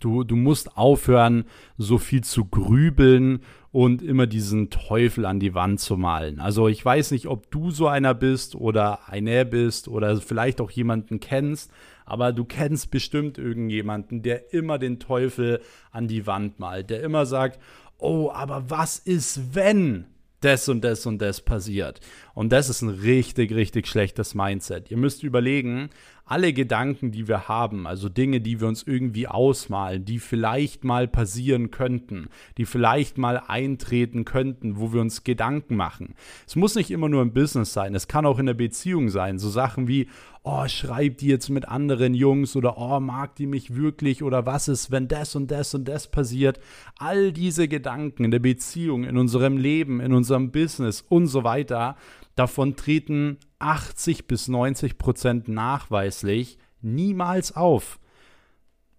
Du, 0.00 0.24
du 0.24 0.36
musst 0.36 0.76
aufhören, 0.76 1.44
so 1.78 1.98
viel 1.98 2.22
zu 2.24 2.46
grübeln 2.46 3.40
und 3.70 4.02
immer 4.02 4.26
diesen 4.26 4.70
Teufel 4.70 5.24
an 5.24 5.40
die 5.40 5.54
Wand 5.54 5.80
zu 5.80 5.96
malen. 5.96 6.40
Also 6.40 6.68
ich 6.68 6.84
weiß 6.84 7.12
nicht, 7.12 7.26
ob 7.26 7.50
du 7.50 7.70
so 7.70 7.86
einer 7.86 8.14
bist 8.14 8.56
oder 8.56 9.08
einer 9.08 9.44
bist 9.44 9.88
oder 9.88 10.16
vielleicht 10.20 10.60
auch 10.60 10.70
jemanden 10.70 11.20
kennst, 11.20 11.70
aber 12.04 12.32
du 12.32 12.44
kennst 12.44 12.90
bestimmt 12.90 13.38
irgendjemanden, 13.38 14.22
der 14.22 14.52
immer 14.52 14.78
den 14.78 14.98
Teufel 14.98 15.60
an 15.90 16.08
die 16.08 16.26
Wand 16.26 16.58
malt, 16.58 16.90
der 16.90 17.02
immer 17.02 17.24
sagt, 17.24 17.60
oh, 17.98 18.30
aber 18.32 18.70
was 18.70 18.98
ist, 18.98 19.54
wenn? 19.54 20.06
Das 20.44 20.68
und 20.68 20.82
das 20.82 21.06
und 21.06 21.20
das 21.20 21.40
passiert. 21.40 22.00
Und 22.34 22.52
das 22.52 22.68
ist 22.68 22.82
ein 22.82 22.90
richtig, 22.90 23.52
richtig 23.52 23.86
schlechtes 23.86 24.34
Mindset. 24.34 24.90
Ihr 24.90 24.96
müsst 24.96 25.22
überlegen, 25.22 25.90
alle 26.26 26.52
Gedanken, 26.52 27.10
die 27.10 27.28
wir 27.28 27.48
haben, 27.48 27.86
also 27.86 28.08
Dinge, 28.08 28.40
die 28.40 28.60
wir 28.60 28.68
uns 28.68 28.82
irgendwie 28.82 29.28
ausmalen, 29.28 30.04
die 30.04 30.18
vielleicht 30.18 30.82
mal 30.82 31.06
passieren 31.06 31.70
könnten, 31.70 32.28
die 32.56 32.64
vielleicht 32.64 33.18
mal 33.18 33.42
eintreten 33.46 34.24
könnten, 34.24 34.78
wo 34.78 34.92
wir 34.92 35.02
uns 35.02 35.24
Gedanken 35.24 35.76
machen. 35.76 36.14
Es 36.46 36.56
muss 36.56 36.76
nicht 36.76 36.90
immer 36.90 37.10
nur 37.10 37.20
im 37.20 37.34
Business 37.34 37.74
sein, 37.74 37.94
es 37.94 38.08
kann 38.08 38.24
auch 38.24 38.38
in 38.38 38.46
der 38.46 38.54
Beziehung 38.54 39.10
sein. 39.10 39.38
So 39.38 39.50
Sachen 39.50 39.86
wie, 39.86 40.08
oh, 40.44 40.66
schreibt 40.66 41.20
die 41.20 41.28
jetzt 41.28 41.50
mit 41.50 41.68
anderen 41.68 42.14
Jungs 42.14 42.56
oder 42.56 42.78
oh, 42.78 43.00
mag 43.00 43.34
die 43.36 43.46
mich 43.46 43.76
wirklich 43.76 44.22
oder 44.22 44.46
was 44.46 44.68
ist, 44.68 44.90
wenn 44.90 45.08
das 45.08 45.36
und 45.36 45.50
das 45.50 45.74
und 45.74 45.86
das 45.86 46.10
passiert. 46.10 46.58
All 46.98 47.32
diese 47.32 47.68
Gedanken 47.68 48.24
in 48.24 48.30
der 48.30 48.38
Beziehung, 48.38 49.04
in 49.04 49.18
unserem 49.18 49.58
Leben, 49.58 50.00
in 50.00 50.14
unserem 50.14 50.52
Business 50.52 51.02
und 51.06 51.26
so 51.26 51.44
weiter, 51.44 51.96
davon 52.34 52.76
treten 52.76 53.38
80 53.58 54.26
bis 54.26 54.48
90 54.48 54.98
Prozent 54.98 55.48
nachweislich 55.48 56.58
niemals 56.80 57.54
auf. 57.56 57.98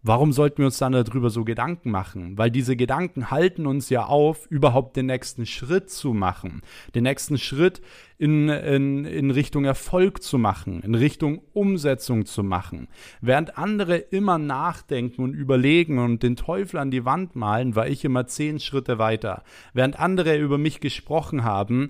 Warum 0.08 0.34
sollten 0.34 0.60
wir 0.60 0.68
uns 0.68 0.78
dann 0.78 0.92
darüber 0.92 1.32
so 1.32 1.44
Gedanken 1.44 1.90
machen? 1.90 2.38
Weil 2.38 2.52
diese 2.52 2.76
Gedanken 2.76 3.32
halten 3.32 3.66
uns 3.66 3.90
ja 3.90 4.06
auf, 4.06 4.46
überhaupt 4.52 4.96
den 4.96 5.08
nächsten 5.08 5.48
Schritt 5.48 5.90
zu 5.90 6.14
machen. 6.14 6.62
Den 6.94 7.06
nächsten 7.06 7.40
Schritt 7.40 7.82
in, 8.20 8.48
in, 8.50 9.06
in 9.06 9.32
Richtung 9.32 9.66
Erfolg 9.66 10.22
zu 10.22 10.38
machen, 10.38 10.84
in 10.84 10.94
Richtung 10.94 11.42
Umsetzung 11.54 12.28
zu 12.28 12.44
machen. 12.44 12.88
Während 13.20 13.58
andere 13.58 13.98
immer 13.98 14.38
nachdenken 14.38 15.24
und 15.24 15.34
überlegen 15.34 15.98
und 15.98 16.22
den 16.22 16.36
Teufel 16.36 16.78
an 16.78 16.92
die 16.92 17.04
Wand 17.04 17.36
malen, 17.36 17.76
war 17.76 17.88
ich 17.88 18.06
immer 18.06 18.28
zehn 18.28 18.60
Schritte 18.60 19.00
weiter. 19.00 19.44
Während 19.74 20.00
andere 20.00 20.38
über 20.38 20.60
mich 20.60 20.82
gesprochen 20.82 21.44
haben, 21.44 21.90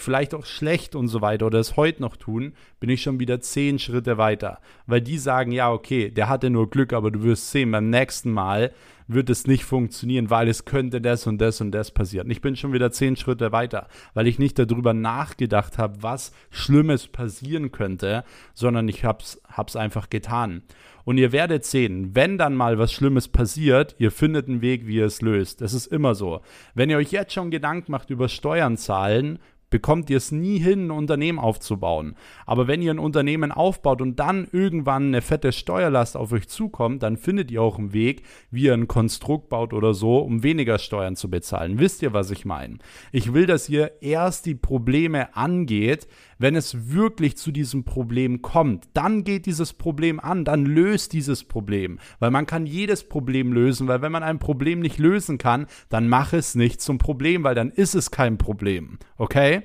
vielleicht 0.00 0.34
auch 0.34 0.46
schlecht 0.46 0.94
und 0.94 1.08
so 1.08 1.20
weiter 1.20 1.46
oder 1.46 1.58
es 1.58 1.76
heute 1.76 2.02
noch 2.02 2.16
tun, 2.16 2.54
bin 2.80 2.90
ich 2.90 3.02
schon 3.02 3.20
wieder 3.20 3.40
zehn 3.40 3.78
Schritte 3.78 4.18
weiter. 4.18 4.60
Weil 4.86 5.00
die 5.00 5.18
sagen, 5.18 5.52
ja, 5.52 5.70
okay, 5.70 6.10
der 6.10 6.28
hatte 6.28 6.50
nur 6.50 6.70
Glück, 6.70 6.92
aber 6.92 7.10
du 7.10 7.22
wirst 7.22 7.50
sehen, 7.50 7.70
beim 7.70 7.90
nächsten 7.90 8.30
Mal 8.32 8.72
wird 9.12 9.30
es 9.30 9.46
nicht 9.46 9.64
funktionieren, 9.64 10.30
weil 10.30 10.48
es 10.48 10.64
könnte 10.64 11.00
das 11.00 11.26
und 11.26 11.38
das 11.40 11.60
und 11.60 11.72
das 11.72 11.90
passieren. 11.90 12.30
Ich 12.30 12.40
bin 12.40 12.56
schon 12.56 12.72
wieder 12.72 12.92
zehn 12.92 13.16
Schritte 13.16 13.52
weiter, 13.52 13.88
weil 14.14 14.26
ich 14.26 14.38
nicht 14.38 14.58
darüber 14.58 14.94
nachgedacht 14.94 15.78
habe, 15.78 16.02
was 16.02 16.32
Schlimmes 16.50 17.08
passieren 17.08 17.72
könnte, 17.72 18.24
sondern 18.54 18.88
ich 18.88 19.04
hab's, 19.04 19.40
hab's 19.48 19.76
einfach 19.76 20.10
getan. 20.10 20.62
Und 21.04 21.18
ihr 21.18 21.32
werdet 21.32 21.64
sehen, 21.64 22.14
wenn 22.14 22.38
dann 22.38 22.54
mal 22.54 22.78
was 22.78 22.92
Schlimmes 22.92 23.26
passiert, 23.26 23.96
ihr 23.98 24.12
findet 24.12 24.48
einen 24.48 24.62
Weg, 24.62 24.86
wie 24.86 24.96
ihr 24.96 25.06
es 25.06 25.22
löst. 25.22 25.60
Das 25.60 25.74
ist 25.74 25.86
immer 25.86 26.14
so. 26.14 26.40
Wenn 26.74 26.90
ihr 26.90 26.98
euch 26.98 27.10
jetzt 27.10 27.32
schon 27.32 27.50
Gedanken 27.50 27.90
macht 27.90 28.10
über 28.10 28.28
Steuern 28.28 28.76
zahlen, 28.76 29.38
bekommt 29.70 30.10
ihr 30.10 30.16
es 30.16 30.32
nie 30.32 30.58
hin, 30.58 30.86
ein 30.86 30.90
Unternehmen 30.90 31.38
aufzubauen. 31.38 32.16
Aber 32.44 32.66
wenn 32.66 32.82
ihr 32.82 32.92
ein 32.92 32.98
Unternehmen 32.98 33.52
aufbaut 33.52 34.02
und 34.02 34.20
dann 34.20 34.48
irgendwann 34.52 35.06
eine 35.06 35.22
fette 35.22 35.52
Steuerlast 35.52 36.16
auf 36.16 36.32
euch 36.32 36.48
zukommt, 36.48 37.02
dann 37.02 37.16
findet 37.16 37.50
ihr 37.50 37.62
auch 37.62 37.78
einen 37.78 37.92
Weg, 37.92 38.24
wie 38.50 38.64
ihr 38.64 38.74
ein 38.74 38.88
Konstrukt 38.88 39.48
baut 39.48 39.72
oder 39.72 39.94
so, 39.94 40.18
um 40.18 40.42
weniger 40.42 40.78
Steuern 40.78 41.16
zu 41.16 41.30
bezahlen. 41.30 41.78
Wisst 41.78 42.02
ihr, 42.02 42.12
was 42.12 42.30
ich 42.30 42.44
meine? 42.44 42.78
Ich 43.12 43.32
will, 43.32 43.46
dass 43.46 43.68
ihr 43.68 44.02
erst 44.02 44.46
die 44.46 44.54
Probleme 44.54 45.34
angeht, 45.36 46.08
wenn 46.40 46.56
es 46.56 46.90
wirklich 46.90 47.36
zu 47.36 47.52
diesem 47.52 47.84
Problem 47.84 48.40
kommt, 48.40 48.88
dann 48.94 49.24
geht 49.24 49.44
dieses 49.44 49.74
Problem 49.74 50.18
an, 50.18 50.44
dann 50.44 50.64
löst 50.64 51.12
dieses 51.12 51.44
Problem, 51.44 52.00
weil 52.18 52.30
man 52.30 52.46
kann 52.46 52.64
jedes 52.66 53.06
Problem 53.08 53.52
lösen, 53.52 53.86
weil 53.88 54.00
wenn 54.00 54.10
man 54.10 54.22
ein 54.22 54.38
Problem 54.38 54.80
nicht 54.80 54.98
lösen 54.98 55.36
kann, 55.36 55.66
dann 55.90 56.08
mach 56.08 56.32
es 56.32 56.54
nicht 56.54 56.80
zum 56.80 56.96
Problem, 56.96 57.44
weil 57.44 57.54
dann 57.54 57.70
ist 57.70 57.94
es 57.94 58.10
kein 58.10 58.38
Problem, 58.38 58.98
okay? 59.18 59.62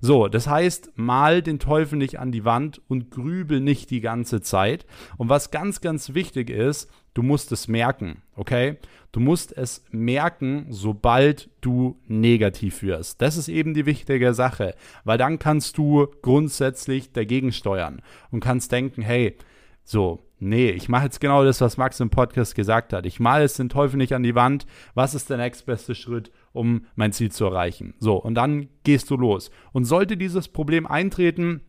So, 0.00 0.28
das 0.28 0.48
heißt, 0.48 0.92
mal 0.96 1.42
den 1.42 1.58
Teufel 1.58 1.98
nicht 1.98 2.18
an 2.18 2.32
die 2.32 2.44
Wand 2.44 2.80
und 2.88 3.10
grübel 3.10 3.60
nicht 3.60 3.90
die 3.90 4.00
ganze 4.00 4.40
Zeit. 4.40 4.86
Und 5.16 5.28
was 5.28 5.50
ganz, 5.50 5.80
ganz 5.80 6.14
wichtig 6.14 6.50
ist, 6.50 6.88
du 7.14 7.22
musst 7.22 7.52
es 7.52 7.68
merken, 7.68 8.22
okay? 8.36 8.76
Du 9.12 9.20
musst 9.20 9.56
es 9.56 9.84
merken, 9.90 10.66
sobald 10.68 11.48
du 11.60 11.98
negativ 12.06 12.82
wirst. 12.82 13.22
Das 13.22 13.36
ist 13.36 13.48
eben 13.48 13.72
die 13.74 13.86
wichtige 13.86 14.34
Sache, 14.34 14.74
weil 15.04 15.18
dann 15.18 15.38
kannst 15.38 15.78
du 15.78 16.08
grundsätzlich 16.20 17.12
dagegen 17.12 17.52
steuern 17.52 18.02
und 18.30 18.40
kannst 18.40 18.70
denken, 18.70 19.02
hey, 19.02 19.36
so, 19.82 20.20
nee, 20.38 20.70
ich 20.70 20.90
mache 20.90 21.04
jetzt 21.04 21.20
genau 21.20 21.44
das, 21.44 21.62
was 21.62 21.78
Max 21.78 21.98
im 22.00 22.10
Podcast 22.10 22.54
gesagt 22.54 22.92
hat. 22.92 23.06
Ich 23.06 23.20
male 23.20 23.44
es 23.44 23.54
den 23.54 23.70
Teufel 23.70 23.96
nicht 23.96 24.14
an 24.14 24.22
die 24.22 24.34
Wand. 24.34 24.66
Was 24.94 25.14
ist 25.14 25.30
der 25.30 25.38
nächstbeste 25.38 25.94
Schritt, 25.94 26.30
um 26.52 26.84
mein 26.94 27.12
Ziel 27.12 27.32
zu 27.32 27.46
erreichen? 27.46 27.94
So, 27.98 28.16
und 28.16 28.34
dann 28.34 28.68
gehst 28.84 29.10
du 29.10 29.16
los. 29.16 29.50
Und 29.72 29.86
sollte 29.86 30.18
dieses 30.18 30.48
Problem 30.48 30.86
eintreten, 30.86 31.62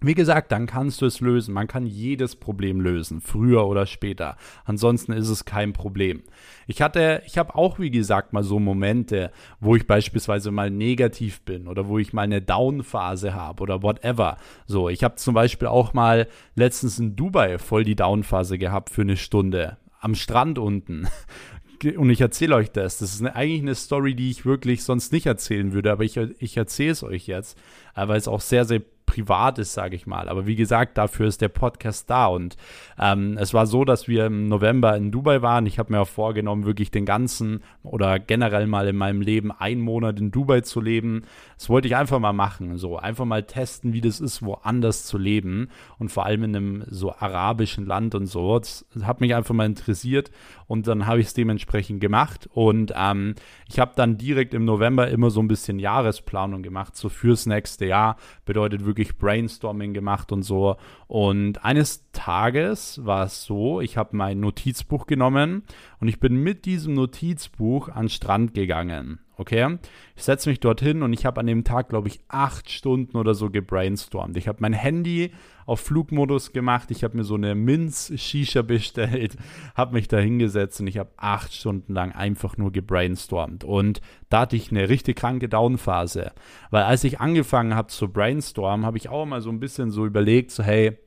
wie 0.00 0.14
gesagt, 0.14 0.50
dann 0.52 0.66
kannst 0.66 1.02
du 1.02 1.06
es 1.06 1.20
lösen. 1.20 1.52
Man 1.52 1.68
kann 1.68 1.84
jedes 1.86 2.36
Problem 2.36 2.80
lösen, 2.80 3.20
früher 3.20 3.66
oder 3.66 3.86
später. 3.86 4.36
Ansonsten 4.64 5.12
ist 5.12 5.28
es 5.28 5.44
kein 5.44 5.72
Problem. 5.72 6.22
Ich 6.66 6.80
hatte, 6.80 7.22
ich 7.26 7.36
habe 7.36 7.54
auch, 7.54 7.78
wie 7.78 7.90
gesagt, 7.90 8.32
mal 8.32 8.42
so 8.42 8.58
Momente, 8.58 9.30
wo 9.60 9.76
ich 9.76 9.86
beispielsweise 9.86 10.50
mal 10.50 10.70
negativ 10.70 11.42
bin 11.42 11.68
oder 11.68 11.86
wo 11.88 11.98
ich 11.98 12.12
mal 12.12 12.22
eine 12.22 12.40
Down-Phase 12.40 13.34
habe 13.34 13.62
oder 13.62 13.82
whatever. 13.82 14.38
So, 14.66 14.88
ich 14.88 15.04
habe 15.04 15.16
zum 15.16 15.34
Beispiel 15.34 15.68
auch 15.68 15.92
mal 15.92 16.28
letztens 16.54 16.98
in 16.98 17.16
Dubai 17.16 17.58
voll 17.58 17.84
die 17.84 17.96
Down-Phase 17.96 18.56
gehabt 18.56 18.90
für 18.90 19.02
eine 19.02 19.16
Stunde 19.16 19.76
am 20.00 20.14
Strand 20.14 20.58
unten 20.58 21.08
und 21.96 22.10
ich 22.10 22.20
erzähle 22.20 22.54
euch 22.56 22.70
das. 22.70 22.98
Das 22.98 23.12
ist 23.12 23.20
eine, 23.20 23.34
eigentlich 23.34 23.62
eine 23.62 23.74
Story, 23.74 24.14
die 24.14 24.30
ich 24.30 24.44
wirklich 24.44 24.82
sonst 24.82 25.12
nicht 25.12 25.26
erzählen 25.26 25.72
würde, 25.72 25.92
aber 25.92 26.04
ich, 26.04 26.16
ich 26.16 26.56
erzähle 26.56 26.92
es 26.92 27.02
euch 27.02 27.26
jetzt, 27.26 27.58
äh, 27.94 28.08
weil 28.08 28.16
es 28.16 28.28
auch 28.28 28.40
sehr, 28.40 28.64
sehr 28.64 28.80
privat 29.10 29.58
ist, 29.58 29.74
sage 29.74 29.96
ich 29.96 30.06
mal. 30.06 30.28
Aber 30.28 30.46
wie 30.46 30.54
gesagt, 30.54 30.96
dafür 30.96 31.26
ist 31.26 31.40
der 31.40 31.48
Podcast 31.48 32.08
da. 32.08 32.26
Und 32.26 32.56
ähm, 32.96 33.36
es 33.40 33.52
war 33.52 33.66
so, 33.66 33.84
dass 33.84 34.06
wir 34.06 34.26
im 34.26 34.46
November 34.46 34.96
in 34.96 35.10
Dubai 35.10 35.42
waren. 35.42 35.66
Ich 35.66 35.80
habe 35.80 35.92
mir 35.92 36.00
auch 36.00 36.08
vorgenommen, 36.08 36.64
wirklich 36.64 36.92
den 36.92 37.04
ganzen 37.04 37.64
oder 37.82 38.20
generell 38.20 38.68
mal 38.68 38.86
in 38.86 38.94
meinem 38.94 39.20
Leben 39.20 39.50
einen 39.50 39.80
Monat 39.80 40.20
in 40.20 40.30
Dubai 40.30 40.60
zu 40.60 40.80
leben. 40.80 41.22
Das 41.58 41.68
wollte 41.68 41.88
ich 41.88 41.96
einfach 41.96 42.20
mal 42.20 42.32
machen. 42.32 42.78
So 42.78 42.98
einfach 42.98 43.24
mal 43.24 43.42
testen, 43.42 43.92
wie 43.92 44.00
das 44.00 44.20
ist, 44.20 44.42
woanders 44.42 45.06
zu 45.06 45.18
leben. 45.18 45.70
Und 45.98 46.10
vor 46.10 46.24
allem 46.24 46.44
in 46.44 46.54
einem 46.54 46.84
so 46.88 47.12
arabischen 47.12 47.86
Land 47.86 48.14
und 48.14 48.26
so. 48.26 48.60
Das 48.60 48.86
hat 49.02 49.20
mich 49.20 49.34
einfach 49.34 49.54
mal 49.54 49.66
interessiert. 49.66 50.30
Und 50.68 50.86
dann 50.86 51.08
habe 51.08 51.18
ich 51.18 51.26
es 51.26 51.34
dementsprechend 51.34 52.00
gemacht. 52.00 52.48
Und 52.52 52.92
ähm, 52.96 53.34
ich 53.68 53.80
habe 53.80 53.90
dann 53.96 54.18
direkt 54.18 54.54
im 54.54 54.64
November 54.64 55.08
immer 55.08 55.30
so 55.30 55.40
ein 55.40 55.48
bisschen 55.48 55.80
Jahresplanung 55.80 56.62
gemacht, 56.62 56.94
so 56.94 57.08
fürs 57.08 57.46
nächste 57.46 57.86
Jahr. 57.86 58.16
Bedeutet 58.44 58.84
wirklich 58.84 58.99
wirklich 59.00 59.18
Brainstorming 59.18 59.94
gemacht 59.94 60.30
und 60.30 60.42
so. 60.42 60.76
Und 61.08 61.64
eines 61.64 62.04
Tages 62.12 63.04
war 63.04 63.24
es 63.24 63.44
so, 63.44 63.80
ich 63.80 63.96
habe 63.96 64.16
mein 64.16 64.38
Notizbuch 64.40 65.06
genommen 65.06 65.62
und 66.00 66.08
ich 66.08 66.20
bin 66.20 66.36
mit 66.36 66.66
diesem 66.66 66.94
Notizbuch 66.94 67.88
an 67.88 68.04
den 68.04 68.08
Strand 68.10 68.54
gegangen. 68.54 69.18
Okay, 69.40 69.78
ich 70.16 70.24
setze 70.24 70.50
mich 70.50 70.60
dorthin 70.60 71.02
und 71.02 71.14
ich 71.14 71.24
habe 71.24 71.40
an 71.40 71.46
dem 71.46 71.64
Tag, 71.64 71.88
glaube 71.88 72.08
ich, 72.08 72.20
acht 72.28 72.70
Stunden 72.70 73.16
oder 73.16 73.32
so 73.32 73.48
gebrainstormt. 73.48 74.36
Ich 74.36 74.46
habe 74.46 74.58
mein 74.60 74.74
Handy 74.74 75.32
auf 75.64 75.80
Flugmodus 75.80 76.52
gemacht, 76.52 76.90
ich 76.90 77.04
habe 77.04 77.16
mir 77.16 77.24
so 77.24 77.36
eine 77.36 77.54
Minz-Shisha 77.54 78.60
bestellt, 78.60 79.38
habe 79.74 79.94
mich 79.94 80.08
da 80.08 80.18
hingesetzt 80.18 80.82
und 80.82 80.88
ich 80.88 80.98
habe 80.98 81.12
acht 81.16 81.54
Stunden 81.54 81.94
lang 81.94 82.12
einfach 82.12 82.58
nur 82.58 82.70
gebrainstormt. 82.70 83.64
Und 83.64 84.02
da 84.28 84.40
hatte 84.40 84.56
ich 84.56 84.70
eine 84.70 84.90
richtig 84.90 85.16
kranke 85.16 85.48
Downphase. 85.48 86.32
Weil 86.68 86.82
als 86.82 87.02
ich 87.04 87.20
angefangen 87.20 87.74
habe 87.74 87.88
zu 87.88 88.12
brainstormen, 88.12 88.84
habe 88.84 88.98
ich 88.98 89.08
auch 89.08 89.24
mal 89.24 89.40
so 89.40 89.48
ein 89.48 89.58
bisschen 89.58 89.90
so 89.90 90.04
überlegt, 90.04 90.50
so 90.50 90.62
hey, 90.62 90.98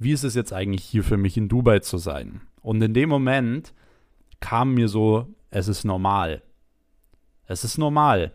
wie 0.00 0.10
ist 0.10 0.24
es 0.24 0.34
jetzt 0.34 0.52
eigentlich 0.52 0.82
hier 0.82 1.04
für 1.04 1.16
mich 1.16 1.36
in 1.36 1.48
Dubai 1.48 1.78
zu 1.78 1.96
sein? 1.96 2.40
Und 2.60 2.82
in 2.82 2.92
dem 2.92 3.08
Moment 3.08 3.72
kam 4.40 4.74
mir 4.74 4.88
so, 4.88 5.32
es 5.50 5.68
ist 5.68 5.84
normal 5.84 6.42
es 7.50 7.64
ist 7.64 7.78
normal. 7.78 8.32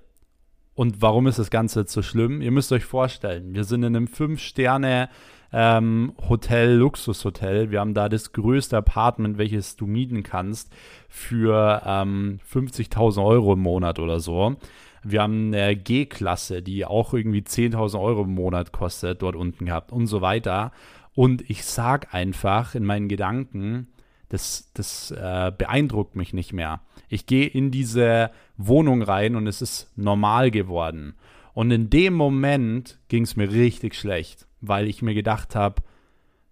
Und 0.73 1.01
warum 1.01 1.27
ist 1.27 1.39
das 1.39 1.49
Ganze 1.49 1.85
so 1.87 2.01
schlimm? 2.01 2.41
Ihr 2.41 2.51
müsst 2.51 2.71
euch 2.73 2.83
vorstellen, 2.83 3.53
wir 3.53 3.63
sind 3.63 3.83
in 3.83 3.95
einem 3.95 4.07
5-Sterne- 4.07 5.09
ähm, 5.53 6.11
Hotel, 6.27 6.73
Luxushotel. 6.73 7.71
Wir 7.71 7.79
haben 7.79 7.93
da 7.93 8.09
das 8.09 8.33
größte 8.33 8.75
Apartment, 8.75 9.37
welches 9.37 9.77
du 9.77 9.85
mieten 9.85 10.21
kannst, 10.21 10.73
für 11.07 11.81
ähm, 11.85 12.39
50.000 12.51 13.23
Euro 13.23 13.53
im 13.53 13.61
Monat 13.61 13.99
oder 13.99 14.19
so. 14.19 14.57
Wir 15.03 15.21
haben 15.21 15.53
eine 15.53 15.77
G-Klasse, 15.77 16.61
die 16.61 16.83
auch 16.83 17.13
irgendwie 17.13 17.39
10.000 17.39 18.01
Euro 18.01 18.23
im 18.23 18.33
Monat 18.33 18.73
kostet, 18.73 19.21
dort 19.21 19.37
unten 19.37 19.65
gehabt 19.65 19.93
und 19.93 20.07
so 20.07 20.19
weiter. 20.19 20.73
Und 21.13 21.49
ich 21.49 21.63
sag 21.63 22.13
einfach 22.13 22.75
in 22.75 22.83
meinen 22.83 23.07
Gedanken, 23.07 23.87
das, 24.27 24.71
das 24.73 25.11
äh, 25.11 25.53
beeindruckt 25.57 26.17
mich 26.17 26.33
nicht 26.33 26.51
mehr. 26.51 26.81
Ich 27.07 27.27
gehe 27.27 27.47
in 27.47 27.71
diese 27.71 28.31
Wohnung 28.57 29.01
rein 29.01 29.35
und 29.35 29.47
es 29.47 29.61
ist 29.61 29.91
normal 29.95 30.51
geworden. 30.51 31.15
Und 31.53 31.71
in 31.71 31.89
dem 31.89 32.13
Moment 32.13 32.99
ging 33.07 33.23
es 33.23 33.35
mir 33.35 33.51
richtig 33.51 33.95
schlecht, 33.95 34.47
weil 34.61 34.87
ich 34.87 35.01
mir 35.01 35.13
gedacht 35.13 35.55
habe, 35.55 35.81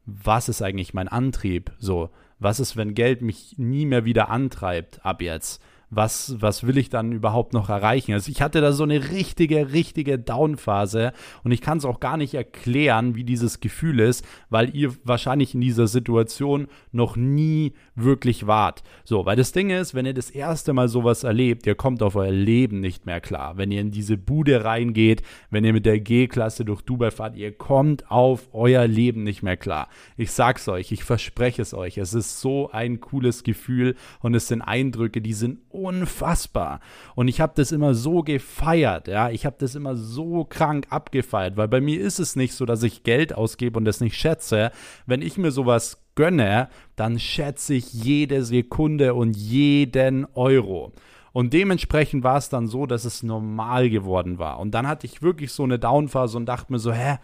was 0.05 0.49
ist 0.49 0.61
eigentlich 0.61 0.93
mein 0.93 1.07
Antrieb? 1.07 1.71
So, 1.77 2.09
was 2.39 2.59
ist, 2.59 2.75
wenn 2.75 2.93
Geld 2.93 3.21
mich 3.21 3.55
nie 3.57 3.85
mehr 3.85 4.05
wieder 4.05 4.29
antreibt 4.29 5.05
ab 5.05 5.21
jetzt? 5.21 5.61
Was, 5.95 6.35
was 6.39 6.65
will 6.65 6.77
ich 6.77 6.89
dann 6.89 7.11
überhaupt 7.11 7.53
noch 7.53 7.69
erreichen? 7.69 8.13
Also 8.13 8.31
ich 8.31 8.41
hatte 8.41 8.61
da 8.61 8.71
so 8.71 8.83
eine 8.83 9.11
richtige, 9.11 9.73
richtige 9.73 10.19
Downphase 10.19 11.13
und 11.43 11.51
ich 11.51 11.61
kann 11.61 11.77
es 11.77 11.85
auch 11.85 11.99
gar 11.99 12.17
nicht 12.17 12.33
erklären, 12.33 13.15
wie 13.15 13.23
dieses 13.23 13.59
Gefühl 13.59 13.99
ist, 13.99 14.25
weil 14.49 14.75
ihr 14.75 14.93
wahrscheinlich 15.03 15.53
in 15.53 15.61
dieser 15.61 15.87
Situation 15.87 16.67
noch 16.91 17.15
nie 17.15 17.73
wirklich 17.95 18.47
wart. 18.47 18.83
So, 19.03 19.25
weil 19.25 19.35
das 19.35 19.51
Ding 19.51 19.69
ist, 19.69 19.93
wenn 19.93 20.05
ihr 20.05 20.13
das 20.13 20.29
erste 20.29 20.73
Mal 20.73 20.87
sowas 20.87 21.23
erlebt, 21.23 21.65
ihr 21.65 21.75
kommt 21.75 22.01
auf 22.01 22.15
euer 22.15 22.31
Leben 22.31 22.79
nicht 22.79 23.05
mehr 23.05 23.21
klar. 23.21 23.57
Wenn 23.57 23.71
ihr 23.71 23.81
in 23.81 23.91
diese 23.91 24.17
Bude 24.17 24.63
reingeht, 24.63 25.23
wenn 25.49 25.63
ihr 25.63 25.73
mit 25.73 25.85
der 25.85 25.99
G-Klasse 25.99 26.65
durch 26.65 26.81
Dubai 26.81 27.11
fahrt, 27.11 27.35
ihr 27.35 27.51
kommt 27.51 28.09
auf 28.09 28.49
euer 28.53 28.87
Leben 28.87 29.23
nicht 29.23 29.43
mehr 29.43 29.57
klar. 29.57 29.89
Ich 30.17 30.31
sag's 30.31 30.67
euch, 30.67 30.91
ich 30.91 31.03
verspreche 31.03 31.61
es 31.61 31.73
euch. 31.73 31.97
Es 31.97 32.13
ist 32.13 32.39
so 32.39 32.71
ein 32.71 32.99
cooles 32.99 33.43
Gefühl 33.43 33.95
und 34.21 34.33
es 34.35 34.47
sind 34.47 34.61
Eindrücke, 34.61 35.21
die 35.21 35.33
sind 35.33 35.59
unfassbar. 35.83 36.79
Und 37.15 37.27
ich 37.27 37.41
habe 37.41 37.53
das 37.55 37.71
immer 37.71 37.93
so 37.93 38.21
gefeiert, 38.21 39.07
ja. 39.07 39.29
Ich 39.29 39.45
habe 39.45 39.55
das 39.59 39.75
immer 39.75 39.95
so 39.95 40.45
krank 40.45 40.87
abgefeiert, 40.89 41.57
weil 41.57 41.67
bei 41.67 41.81
mir 41.81 41.99
ist 41.99 42.19
es 42.19 42.35
nicht 42.35 42.53
so, 42.53 42.65
dass 42.65 42.83
ich 42.83 43.03
Geld 43.03 43.35
ausgebe 43.35 43.77
und 43.77 43.85
das 43.85 44.01
nicht 44.01 44.17
schätze. 44.17 44.71
Wenn 45.05 45.21
ich 45.21 45.37
mir 45.37 45.51
sowas 45.51 46.03
gönne, 46.15 46.69
dann 46.95 47.19
schätze 47.19 47.73
ich 47.73 47.93
jede 47.93 48.43
Sekunde 48.43 49.13
und 49.13 49.35
jeden 49.35 50.25
Euro. 50.33 50.93
Und 51.33 51.53
dementsprechend 51.53 52.23
war 52.23 52.37
es 52.37 52.49
dann 52.49 52.67
so, 52.67 52.85
dass 52.85 53.05
es 53.05 53.23
normal 53.23 53.89
geworden 53.89 54.37
war. 54.37 54.59
Und 54.59 54.71
dann 54.71 54.87
hatte 54.87 55.07
ich 55.07 55.23
wirklich 55.23 55.51
so 55.51 55.63
eine 55.63 55.79
Downphase 55.79 56.37
und 56.37 56.45
dachte 56.45 56.71
mir 56.71 56.79
so, 56.79 56.93
hä, 56.93 57.17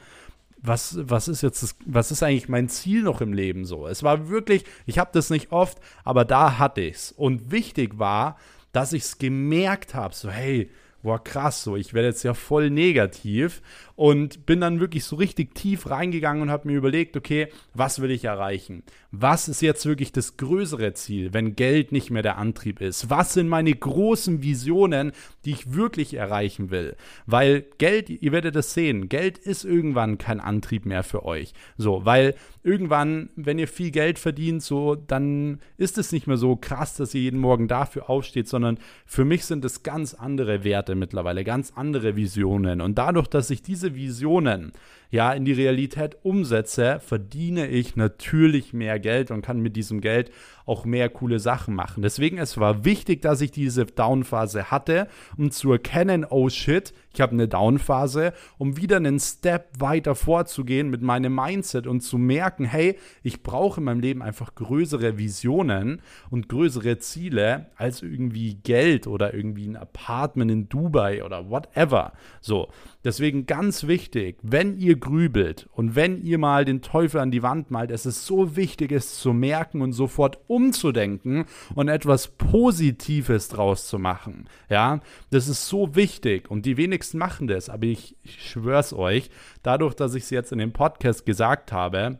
was, 0.62 0.98
was 1.02 1.28
ist 1.28 1.42
jetzt 1.42 1.64
das, 1.64 1.76
was 1.86 2.12
ist 2.12 2.24
eigentlich 2.24 2.50
mein 2.50 2.70
Ziel 2.70 3.04
noch 3.04 3.22
im 3.22 3.34
Leben 3.34 3.66
so? 3.66 3.88
Es 3.88 4.04
war 4.04 4.30
wirklich, 4.30 4.66
ich 4.86 5.00
habe 5.00 5.12
das 5.14 5.30
nicht 5.30 5.52
oft, 5.52 5.80
aber 6.04 6.26
da 6.26 6.58
hatte 6.58 6.82
ich 6.82 6.96
es. 6.96 7.12
Und 7.12 7.52
wichtig 7.52 7.98
war, 8.00 8.38
dass 8.72 8.94
ich 8.94 9.04
es 9.04 9.18
gemerkt 9.18 9.96
habe, 9.96 10.14
so 10.14 10.30
hey, 10.30 10.70
boah 11.02 11.24
krass, 11.24 11.64
so 11.64 11.76
ich 11.76 11.94
werde 11.94 12.10
jetzt 12.10 12.24
ja 12.24 12.34
voll 12.34 12.70
negativ 12.70 13.62
und 13.96 14.46
bin 14.46 14.62
dann 14.62 14.80
wirklich 14.80 15.04
so 15.04 15.16
richtig 15.18 15.56
tief 15.56 15.90
reingegangen 15.90 16.42
und 16.42 16.52
habe 16.52 16.68
mir 16.68 16.78
überlegt, 16.78 17.18
okay, 17.18 17.48
was 17.74 18.02
will 18.02 18.12
ich 18.12 18.24
erreichen? 18.26 18.84
Was 19.12 19.48
ist 19.48 19.62
jetzt 19.62 19.86
wirklich 19.86 20.12
das 20.12 20.38
größere 20.38 20.94
Ziel, 20.94 21.34
wenn 21.34 21.56
Geld 21.56 21.92
nicht 21.92 22.10
mehr 22.10 22.22
der 22.22 22.38
Antrieb 22.38 22.80
ist? 22.80 23.10
Was 23.10 23.34
sind 23.34 23.50
meine 23.50 23.74
großen 23.74 24.42
Visionen, 24.42 25.12
die 25.46 25.52
ich 25.52 25.74
wirklich 25.74 26.14
erreichen 26.14 26.72
will? 26.72 26.96
Weil 27.26 27.66
Geld, 27.78 28.10
ihr 28.10 28.32
werdet 28.32 28.56
es 28.56 28.74
sehen, 28.74 29.10
Geld 29.10 29.38
ist 29.38 29.66
irgendwann 29.66 30.18
kein 30.18 30.40
Antrieb 30.40 30.86
mehr 30.86 31.04
für 31.04 31.26
euch. 31.26 31.54
So, 31.78 32.06
weil 32.06 32.36
irgendwann, 32.70 33.30
wenn 33.36 33.58
ihr 33.58 33.68
viel 33.68 33.90
Geld 33.90 34.20
verdient, 34.20 34.62
so, 34.62 34.96
dann 34.96 35.60
ist 35.78 35.98
es 35.98 36.12
nicht 36.12 36.28
mehr 36.28 36.38
so 36.38 36.56
krass, 36.56 36.96
dass 36.96 37.16
ihr 37.16 37.22
jeden 37.22 37.40
Morgen 37.40 37.68
dafür 37.68 38.10
aufsteht, 38.10 38.48
sondern 38.48 38.78
für 39.08 39.26
mich 39.26 39.46
sind 39.46 39.66
es 39.66 39.82
ganz 39.82 40.14
andere 40.14 40.64
Werte 40.64 40.94
mittlerweile, 40.94 41.44
ganz 41.44 41.74
andere 41.76 42.16
Visionen. 42.16 42.80
Und 42.82 42.98
dadurch, 43.00 43.28
dass 43.28 43.50
ich 43.50 43.64
diese 43.64 43.96
Visionen 43.96 44.72
ja 45.12 45.34
in 45.34 45.46
die 45.46 45.54
Realität 45.54 46.18
umsetze, 46.22 47.00
verdiene 47.00 47.68
ich 47.68 47.96
natürlich 47.96 48.74
mehr 48.74 49.00
Geld 49.00 49.32
und 49.32 49.42
kann 49.42 49.60
mit 49.60 49.76
diesem 49.76 50.02
Geld 50.02 50.32
auch 50.68 50.86
mehr 50.86 51.10
coole 51.10 51.40
Sachen 51.40 51.74
machen. 51.74 52.04
Deswegen 52.04 52.38
es 52.38 52.60
war 52.60 52.86
wichtig, 52.86 53.24
dass 53.24 53.42
ich 53.42 53.50
diese 53.50 53.86
Downphase 53.86 54.70
hatte, 54.70 55.08
um 55.36 55.50
zu 55.50 55.72
erkennen, 55.72 56.26
oh 56.30 56.50
shit, 56.50 56.94
ich 57.12 57.22
habe 57.22 57.32
eine 57.32 57.48
Downphase, 57.48 58.34
um 58.60 58.78
wieder 58.78 58.98
einen 58.98 59.20
Step 59.20 59.72
weiter 59.80 60.14
vorzugehen 60.14 60.92
mit 60.92 61.02
meinem 61.02 61.34
Mindset 61.34 61.88
und 61.88 62.02
zu 62.02 62.20
merken, 62.20 62.59
hey, 62.66 62.98
ich 63.24 63.44
brauche 63.44 63.80
in 63.80 63.86
meinem 63.86 64.00
Leben 64.00 64.22
einfach 64.22 64.56
größere 64.56 65.18
Visionen 65.18 66.02
und 66.30 66.50
größere 66.50 66.98
Ziele 67.00 67.68
als 67.76 68.02
irgendwie 68.02 68.56
Geld 68.56 69.08
oder 69.08 69.34
irgendwie 69.34 69.68
ein 69.68 69.76
Apartment 69.76 70.52
in 70.52 70.70
Dubai 70.70 71.24
oder 71.24 71.50
whatever. 71.50 72.14
So, 72.42 72.70
deswegen 73.04 73.46
ganz 73.46 73.88
wichtig, 73.88 74.38
wenn 74.42 74.78
ihr 74.78 74.98
grübelt 74.98 75.68
und 75.74 75.96
wenn 75.96 76.24
ihr 76.24 76.38
mal 76.38 76.66
den 76.66 76.82
Teufel 76.82 77.20
an 77.20 77.32
die 77.32 77.44
Wand 77.44 77.72
malt, 77.72 77.92
es 77.92 78.06
ist 78.06 78.26
so 78.26 78.56
wichtig, 78.56 78.92
es 78.92 79.20
zu 79.20 79.34
merken 79.34 79.82
und 79.82 79.94
sofort 79.94 80.40
umzudenken 80.48 81.46
und 81.76 81.88
etwas 81.88 82.28
Positives 82.28 83.50
draus 83.50 83.88
zu 83.88 84.00
machen. 84.00 84.48
Ja, 84.70 85.02
das 85.30 85.48
ist 85.48 85.68
so 85.68 85.96
wichtig 85.96 86.50
und 86.50 86.66
die 86.66 86.78
wenigsten 86.78 87.18
machen 87.18 87.48
das, 87.48 87.70
aber 87.70 87.86
ich, 87.86 88.16
ich 88.24 88.50
schwör's 88.50 88.94
euch, 88.94 89.30
dadurch, 89.64 89.96
dass 89.96 90.16
ich 90.16 90.24
es 90.24 90.30
jetzt 90.30 90.52
in 90.52 90.60
dem 90.60 90.74
Podcast 90.74 91.26
gesagt 91.26 91.72
habe, 91.72 92.20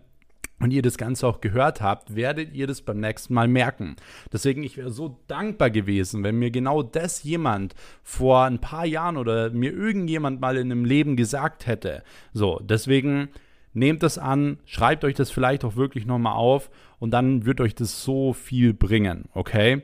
und 0.60 0.72
ihr 0.72 0.82
das 0.82 0.98
Ganze 0.98 1.28
auch 1.28 1.42
gehört 1.42 1.82
habt, 1.82 2.16
werdet 2.16 2.54
ihr 2.54 2.68
das 2.68 2.82
beim 2.82 3.00
nächsten 3.00 3.34
Mal 3.34 3.48
merken. 3.48 3.96
Deswegen, 4.32 4.64
ich 4.64 4.78
wäre 4.78 4.92
so 4.92 5.20
dankbar 5.28 5.70
gewesen, 5.70 6.24
wenn 6.24 6.38
mir 6.38 6.52
genau 6.52 6.84
das 6.84 7.24
jemand 7.24 7.76
vor 8.04 8.44
ein 8.44 8.60
paar 8.60 8.86
Jahren 8.86 9.18
oder 9.18 9.50
mir 9.50 9.72
irgendjemand 9.72 10.42
mal 10.42 10.58
in 10.58 10.72
einem 10.72 10.86
Leben 10.86 11.16
gesagt 11.16 11.68
hätte. 11.68 12.04
So, 12.34 12.60
deswegen 12.62 13.30
nehmt 13.74 14.04
das 14.04 14.18
an, 14.18 14.58
schreibt 14.66 15.06
euch 15.06 15.16
das 15.16 15.32
vielleicht 15.32 15.64
auch 15.64 15.76
wirklich 15.76 16.06
nochmal 16.06 16.36
auf 16.36 16.70
und 17.00 17.12
dann 17.12 17.46
wird 17.46 17.62
euch 17.62 17.76
das 17.76 18.04
so 18.04 18.34
viel 18.34 18.74
bringen, 18.74 19.30
okay? 19.34 19.84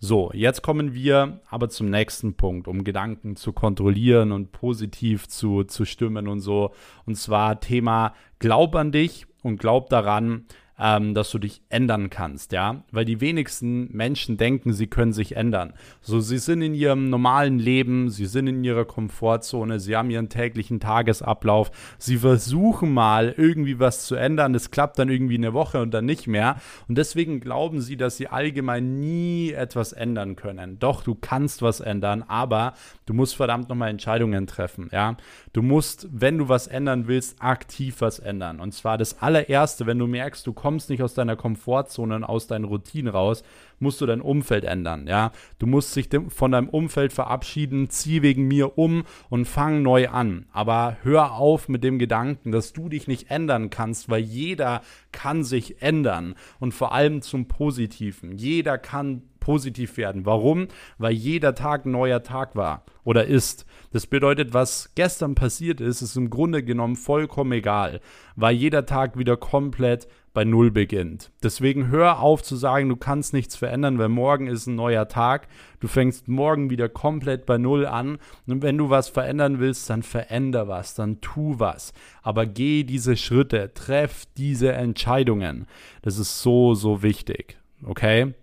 So, 0.00 0.30
jetzt 0.32 0.62
kommen 0.62 0.94
wir 0.94 1.40
aber 1.50 1.68
zum 1.70 1.90
nächsten 1.90 2.34
Punkt, 2.34 2.68
um 2.68 2.84
Gedanken 2.84 3.34
zu 3.34 3.52
kontrollieren 3.52 4.30
und 4.30 4.52
positiv 4.52 5.26
zu, 5.26 5.64
zu 5.64 5.84
stimmen 5.84 6.28
und 6.28 6.38
so. 6.38 6.72
Und 7.04 7.16
zwar 7.16 7.58
Thema 7.58 8.14
Glaub 8.38 8.76
an 8.76 8.92
dich 8.92 9.26
und 9.42 9.58
glaub 9.58 9.88
daran, 9.90 10.46
ähm, 10.78 11.14
dass 11.14 11.30
du 11.30 11.38
dich 11.38 11.60
ändern 11.68 12.10
kannst, 12.10 12.52
ja, 12.52 12.82
weil 12.92 13.04
die 13.04 13.20
wenigsten 13.20 13.94
Menschen 13.94 14.36
denken, 14.36 14.72
sie 14.72 14.86
können 14.86 15.12
sich 15.12 15.36
ändern. 15.36 15.74
So, 16.00 16.20
sie 16.20 16.38
sind 16.38 16.62
in 16.62 16.74
ihrem 16.74 17.10
normalen 17.10 17.58
Leben, 17.58 18.10
sie 18.10 18.26
sind 18.26 18.46
in 18.46 18.62
ihrer 18.62 18.84
Komfortzone, 18.84 19.80
sie 19.80 19.96
haben 19.96 20.10
ihren 20.10 20.28
täglichen 20.28 20.78
Tagesablauf, 20.80 21.70
sie 21.98 22.18
versuchen 22.18 22.92
mal 22.92 23.34
irgendwie 23.36 23.80
was 23.80 24.06
zu 24.06 24.14
ändern, 24.14 24.54
es 24.54 24.70
klappt 24.70 24.98
dann 24.98 25.08
irgendwie 25.08 25.36
eine 25.36 25.52
Woche 25.52 25.80
und 25.82 25.92
dann 25.92 26.06
nicht 26.06 26.26
mehr 26.26 26.60
und 26.86 26.96
deswegen 26.96 27.40
glauben 27.40 27.80
sie, 27.80 27.96
dass 27.96 28.16
sie 28.16 28.28
allgemein 28.28 29.00
nie 29.00 29.50
etwas 29.52 29.92
ändern 29.92 30.36
können. 30.36 30.78
Doch, 30.78 31.02
du 31.02 31.14
kannst 31.14 31.62
was 31.62 31.80
ändern, 31.80 32.22
aber 32.22 32.74
du 33.06 33.14
musst 33.14 33.34
verdammt 33.36 33.68
nochmal 33.68 33.90
Entscheidungen 33.90 34.46
treffen, 34.46 34.88
ja. 34.92 35.16
Du 35.52 35.62
musst, 35.62 36.06
wenn 36.12 36.38
du 36.38 36.48
was 36.48 36.68
ändern 36.68 37.08
willst, 37.08 37.42
aktiv 37.42 37.96
was 38.00 38.18
ändern. 38.20 38.60
Und 38.60 38.72
zwar 38.72 38.96
das 38.96 39.20
allererste, 39.20 39.86
wenn 39.86 39.98
du 39.98 40.06
merkst, 40.06 40.46
du 40.46 40.52
kommst 40.52 40.67
kommst 40.68 40.90
nicht 40.90 41.02
aus 41.02 41.14
deiner 41.14 41.34
Komfortzone 41.34 42.14
und 42.14 42.24
aus 42.24 42.46
deinen 42.46 42.66
Routinen 42.66 43.10
raus, 43.10 43.42
musst 43.78 44.02
du 44.02 44.06
dein 44.06 44.20
Umfeld 44.20 44.64
ändern, 44.64 45.06
ja. 45.06 45.32
Du 45.58 45.66
musst 45.66 45.96
dich 45.96 46.10
von 46.28 46.52
deinem 46.52 46.68
Umfeld 46.68 47.10
verabschieden, 47.14 47.88
zieh 47.88 48.20
wegen 48.20 48.46
mir 48.46 48.76
um 48.76 49.04
und 49.30 49.46
fang 49.46 49.80
neu 49.80 50.08
an. 50.10 50.44
Aber 50.52 50.98
hör 51.04 51.36
auf 51.36 51.70
mit 51.70 51.84
dem 51.84 51.98
Gedanken, 51.98 52.52
dass 52.52 52.74
du 52.74 52.90
dich 52.90 53.08
nicht 53.08 53.30
ändern 53.30 53.70
kannst, 53.70 54.10
weil 54.10 54.20
jeder 54.20 54.82
kann 55.10 55.42
sich 55.42 55.80
ändern 55.80 56.34
und 56.60 56.74
vor 56.74 56.92
allem 56.92 57.22
zum 57.22 57.48
Positiven. 57.48 58.36
Jeder 58.36 58.76
kann 58.76 59.22
positiv 59.48 59.96
werden. 59.96 60.26
Warum? 60.26 60.68
Weil 60.98 61.12
jeder 61.12 61.54
Tag 61.54 61.86
ein 61.86 61.92
neuer 61.92 62.22
Tag 62.22 62.54
war 62.54 62.84
oder 63.02 63.24
ist. 63.24 63.64
Das 63.92 64.06
bedeutet, 64.06 64.52
was 64.52 64.90
gestern 64.94 65.34
passiert 65.34 65.80
ist, 65.80 66.02
ist 66.02 66.16
im 66.16 66.28
Grunde 66.28 66.62
genommen 66.62 66.96
vollkommen 66.96 67.52
egal, 67.52 68.02
weil 68.36 68.54
jeder 68.54 68.84
Tag 68.84 69.16
wieder 69.16 69.38
komplett 69.38 70.06
bei 70.34 70.44
Null 70.44 70.70
beginnt. 70.70 71.30
Deswegen 71.42 71.88
hör 71.88 72.20
auf 72.20 72.42
zu 72.42 72.56
sagen, 72.56 72.90
du 72.90 72.96
kannst 72.96 73.32
nichts 73.32 73.56
verändern, 73.56 73.98
weil 73.98 74.10
morgen 74.10 74.48
ist 74.48 74.66
ein 74.66 74.74
neuer 74.74 75.08
Tag. 75.08 75.48
Du 75.80 75.88
fängst 75.88 76.28
morgen 76.28 76.68
wieder 76.68 76.90
komplett 76.90 77.46
bei 77.46 77.56
Null 77.56 77.86
an. 77.86 78.18
Und 78.46 78.60
wenn 78.60 78.76
du 78.76 78.90
was 78.90 79.08
verändern 79.08 79.60
willst, 79.60 79.88
dann 79.88 80.02
veränder 80.02 80.68
was, 80.68 80.94
dann 80.94 81.22
tu 81.22 81.58
was. 81.58 81.94
Aber 82.22 82.44
geh 82.44 82.84
diese 82.84 83.16
Schritte, 83.16 83.72
treff 83.72 84.26
diese 84.36 84.74
Entscheidungen. 84.74 85.66
Das 86.02 86.18
ist 86.18 86.42
so, 86.42 86.74
so 86.74 87.02
wichtig. 87.02 87.56
Okay? 87.82 88.34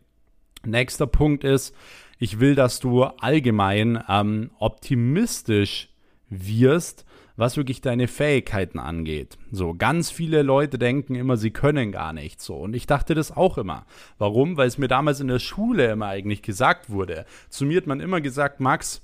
Nächster 0.65 1.07
Punkt 1.07 1.43
ist, 1.43 1.75
ich 2.17 2.39
will, 2.39 2.55
dass 2.55 2.79
du 2.79 3.03
allgemein 3.03 4.01
ähm, 4.07 4.51
optimistisch 4.59 5.89
wirst, 6.29 7.05
was 7.37 7.57
wirklich 7.57 7.81
deine 7.81 8.07
Fähigkeiten 8.07 8.79
angeht. 8.79 9.37
So, 9.51 9.73
ganz 9.73 10.09
viele 10.09 10.41
Leute 10.41 10.77
denken 10.77 11.15
immer, 11.15 11.35
sie 11.35 11.51
können 11.51 11.91
gar 11.91 12.13
nicht 12.13 12.41
so. 12.41 12.55
Und 12.55 12.75
ich 12.75 12.87
dachte 12.87 13.13
das 13.13 13.35
auch 13.35 13.57
immer. 13.57 13.85
Warum? 14.17 14.55
Weil 14.55 14.67
es 14.67 14.77
mir 14.77 14.87
damals 14.87 15.19
in 15.19 15.27
der 15.27 15.39
Schule 15.39 15.91
immer 15.91 16.07
eigentlich 16.07 16.41
gesagt 16.41 16.89
wurde. 16.89 17.25
Zu 17.49 17.65
mir 17.65 17.77
hat 17.77 17.87
man 17.87 17.99
immer 17.99 18.21
gesagt, 18.21 18.61
Max, 18.61 19.03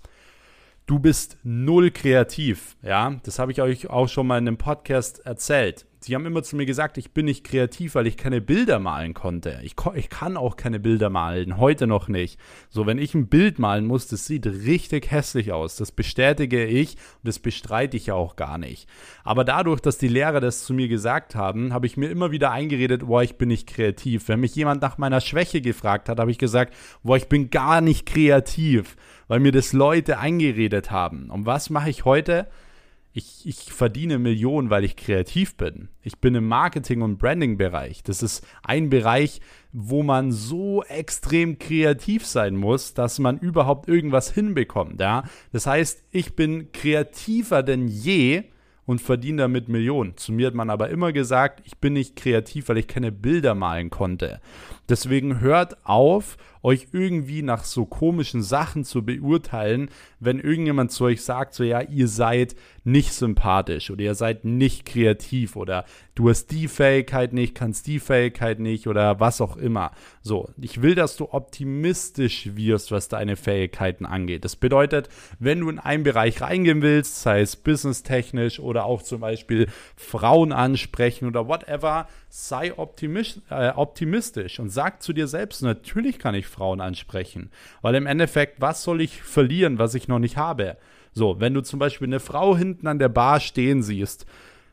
du 0.85 0.99
bist 0.99 1.37
null 1.43 1.91
kreativ. 1.91 2.77
Ja, 2.81 3.19
das 3.23 3.37
habe 3.39 3.51
ich 3.51 3.61
euch 3.61 3.89
auch 3.89 4.07
schon 4.07 4.27
mal 4.27 4.37
in 4.37 4.47
einem 4.47 4.57
Podcast 4.57 5.25
erzählt. 5.25 5.85
Sie 6.03 6.15
haben 6.15 6.25
immer 6.25 6.41
zu 6.41 6.55
mir 6.55 6.65
gesagt, 6.65 6.97
ich 6.97 7.11
bin 7.11 7.25
nicht 7.25 7.43
kreativ, 7.43 7.93
weil 7.93 8.07
ich 8.07 8.17
keine 8.17 8.41
Bilder 8.41 8.79
malen 8.79 9.13
konnte. 9.13 9.59
Ich, 9.61 9.75
ich, 9.93 10.09
kann 10.09 10.35
auch 10.35 10.55
keine 10.55 10.79
Bilder 10.79 11.11
malen, 11.11 11.57
heute 11.57 11.85
noch 11.85 12.07
nicht. 12.07 12.39
So, 12.71 12.87
wenn 12.87 12.97
ich 12.97 13.13
ein 13.13 13.27
Bild 13.27 13.59
malen 13.59 13.85
muss, 13.85 14.07
das 14.07 14.25
sieht 14.25 14.47
richtig 14.47 15.11
hässlich 15.11 15.51
aus. 15.51 15.75
Das 15.75 15.91
bestätige 15.91 16.65
ich 16.65 16.95
und 16.95 17.27
das 17.27 17.37
bestreite 17.37 17.97
ich 17.97 18.07
ja 18.07 18.15
auch 18.15 18.35
gar 18.35 18.57
nicht. 18.57 18.89
Aber 19.23 19.43
dadurch, 19.43 19.79
dass 19.79 19.99
die 19.99 20.07
Lehrer 20.07 20.39
das 20.39 20.63
zu 20.63 20.73
mir 20.73 20.87
gesagt 20.87 21.35
haben, 21.35 21.71
habe 21.71 21.85
ich 21.85 21.97
mir 21.97 22.09
immer 22.09 22.31
wieder 22.31 22.49
eingeredet, 22.49 23.05
boah, 23.05 23.21
ich 23.21 23.37
bin 23.37 23.49
nicht 23.49 23.67
kreativ. 23.67 24.27
Wenn 24.27 24.39
mich 24.39 24.55
jemand 24.55 24.81
nach 24.81 24.97
meiner 24.97 25.21
Schwäche 25.21 25.61
gefragt 25.61 26.09
hat, 26.09 26.19
habe 26.19 26.31
ich 26.31 26.39
gesagt, 26.39 26.73
boah, 27.03 27.17
ich 27.17 27.29
bin 27.29 27.51
gar 27.51 27.79
nicht 27.79 28.07
kreativ, 28.07 28.95
weil 29.27 29.39
mir 29.39 29.51
das 29.51 29.71
Leute 29.71 30.17
eingeredet 30.17 30.89
haben. 30.89 31.29
Und 31.29 31.45
was 31.45 31.69
mache 31.69 31.91
ich 31.91 32.05
heute? 32.05 32.47
Ich, 33.13 33.45
ich 33.45 33.73
verdiene 33.73 34.19
Millionen, 34.19 34.69
weil 34.69 34.85
ich 34.85 34.95
kreativ 34.95 35.55
bin. 35.55 35.89
Ich 36.01 36.19
bin 36.19 36.33
im 36.35 36.47
Marketing- 36.47 37.01
und 37.01 37.17
Branding-Bereich. 37.17 38.03
Das 38.03 38.23
ist 38.23 38.45
ein 38.63 38.89
Bereich, 38.89 39.41
wo 39.73 40.01
man 40.01 40.31
so 40.31 40.83
extrem 40.83 41.59
kreativ 41.59 42.25
sein 42.25 42.55
muss, 42.55 42.93
dass 42.93 43.19
man 43.19 43.37
überhaupt 43.37 43.89
irgendwas 43.89 44.31
hinbekommt. 44.31 45.01
Ja? 45.01 45.23
Das 45.51 45.67
heißt, 45.67 46.05
ich 46.11 46.35
bin 46.35 46.71
kreativer 46.71 47.63
denn 47.63 47.87
je 47.87 48.43
und 48.85 49.01
verdiene 49.01 49.43
damit 49.43 49.67
Millionen. 49.67 50.17
Zu 50.17 50.31
mir 50.31 50.47
hat 50.47 50.53
man 50.53 50.69
aber 50.69 50.89
immer 50.89 51.11
gesagt, 51.11 51.61
ich 51.65 51.77
bin 51.77 51.93
nicht 51.93 52.15
kreativ, 52.15 52.69
weil 52.69 52.77
ich 52.77 52.87
keine 52.87 53.11
Bilder 53.11 53.55
malen 53.55 53.89
konnte. 53.89 54.39
Deswegen 54.91 55.39
hört 55.39 55.85
auf, 55.85 56.37
euch 56.63 56.89
irgendwie 56.91 57.41
nach 57.41 57.63
so 57.63 57.85
komischen 57.85 58.43
Sachen 58.43 58.83
zu 58.83 59.03
beurteilen, 59.03 59.89
wenn 60.19 60.39
irgendjemand 60.39 60.91
zu 60.91 61.05
euch 61.05 61.23
sagt, 61.23 61.53
so 61.53 61.63
ja, 61.63 61.81
ihr 61.81 62.09
seid 62.09 62.55
nicht 62.83 63.13
sympathisch 63.13 63.89
oder 63.89 64.01
ihr 64.01 64.15
seid 64.15 64.43
nicht 64.45 64.85
kreativ 64.85 65.55
oder 65.55 65.85
du 66.13 66.29
hast 66.29 66.47
die 66.47 66.67
Fähigkeit 66.67 67.33
nicht, 67.33 67.55
kannst 67.55 67.87
die 67.87 67.99
Fähigkeit 67.99 68.59
nicht 68.59 68.87
oder 68.87 69.19
was 69.19 69.39
auch 69.39 69.57
immer. 69.57 69.91
So, 70.21 70.49
ich 70.59 70.81
will, 70.81 70.93
dass 70.93 71.15
du 71.15 71.31
optimistisch 71.31 72.55
wirst, 72.55 72.91
was 72.91 73.07
deine 73.07 73.37
Fähigkeiten 73.37 74.05
angeht. 74.05 74.43
Das 74.45 74.55
bedeutet, 74.55 75.09
wenn 75.39 75.61
du 75.61 75.69
in 75.69 75.79
einen 75.79 76.03
Bereich 76.03 76.41
reingehen 76.41 76.81
willst, 76.81 77.21
sei 77.21 77.41
es 77.41 77.55
businesstechnisch 77.55 78.59
oder 78.59 78.85
auch 78.85 79.01
zum 79.01 79.21
Beispiel 79.21 79.67
Frauen 79.95 80.51
ansprechen 80.51 81.27
oder 81.27 81.47
whatever, 81.47 82.07
sei 82.33 82.77
optimistisch, 82.77 83.43
äh, 83.49 83.71
optimistisch 83.71 84.59
und 84.61 84.69
sag 84.69 85.03
zu 85.03 85.11
dir 85.11 85.27
selbst, 85.27 85.61
natürlich 85.63 86.17
kann 86.17 86.33
ich 86.33 86.47
Frauen 86.47 86.79
ansprechen. 86.79 87.51
Weil 87.81 87.95
im 87.95 88.05
Endeffekt, 88.05 88.61
was 88.61 88.83
soll 88.83 89.01
ich 89.01 89.21
verlieren, 89.21 89.79
was 89.79 89.95
ich 89.95 90.07
noch 90.07 90.19
nicht 90.19 90.37
habe? 90.37 90.77
So, 91.13 91.41
wenn 91.41 91.53
du 91.53 91.61
zum 91.61 91.77
Beispiel 91.77 92.07
eine 92.07 92.21
Frau 92.21 92.55
hinten 92.55 92.87
an 92.87 92.99
der 92.99 93.09
Bar 93.09 93.41
stehen 93.41 93.83
siehst, 93.83 94.25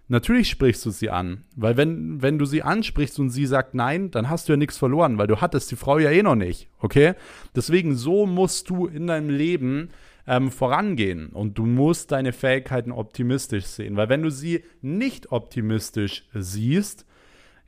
natürlich 0.07 0.49
sprichst 0.49 0.87
du 0.87 0.91
sie 0.91 1.11
an. 1.11 1.43
Weil 1.57 1.77
wenn, 1.77 2.23
wenn 2.23 2.39
du 2.39 2.45
sie 2.45 2.63
ansprichst 2.63 3.19
und 3.19 3.31
sie 3.31 3.45
sagt 3.45 3.75
nein, 3.75 4.13
dann 4.13 4.31
hast 4.31 4.49
du 4.49 4.53
ja 4.53 4.57
nichts 4.57 4.79
verloren, 4.79 5.19
weil 5.19 5.27
du 5.27 5.41
hattest 5.41 5.69
die 5.73 5.77
Frau 5.77 5.99
ja 5.99 6.11
eh 6.11 6.23
noch 6.23 6.37
nicht. 6.37 6.69
Okay? 6.79 7.15
Deswegen, 7.57 7.97
so 7.97 8.25
musst 8.25 8.71
du 8.71 8.87
in 8.87 9.09
deinem 9.09 9.31
Leben 9.31 9.89
ähm, 10.29 10.53
vorangehen 10.53 11.31
und 11.31 11.59
du 11.59 11.67
musst 11.67 12.13
deine 12.13 12.33
Fähigkeiten 12.33 12.93
optimistisch 12.93 13.65
sehen. 13.65 13.97
Weil 13.97 14.11
wenn 14.11 14.23
du 14.23 14.31
sie 14.31 14.63
nicht 14.81 15.33
optimistisch 15.33 16.25
siehst, 16.35 17.05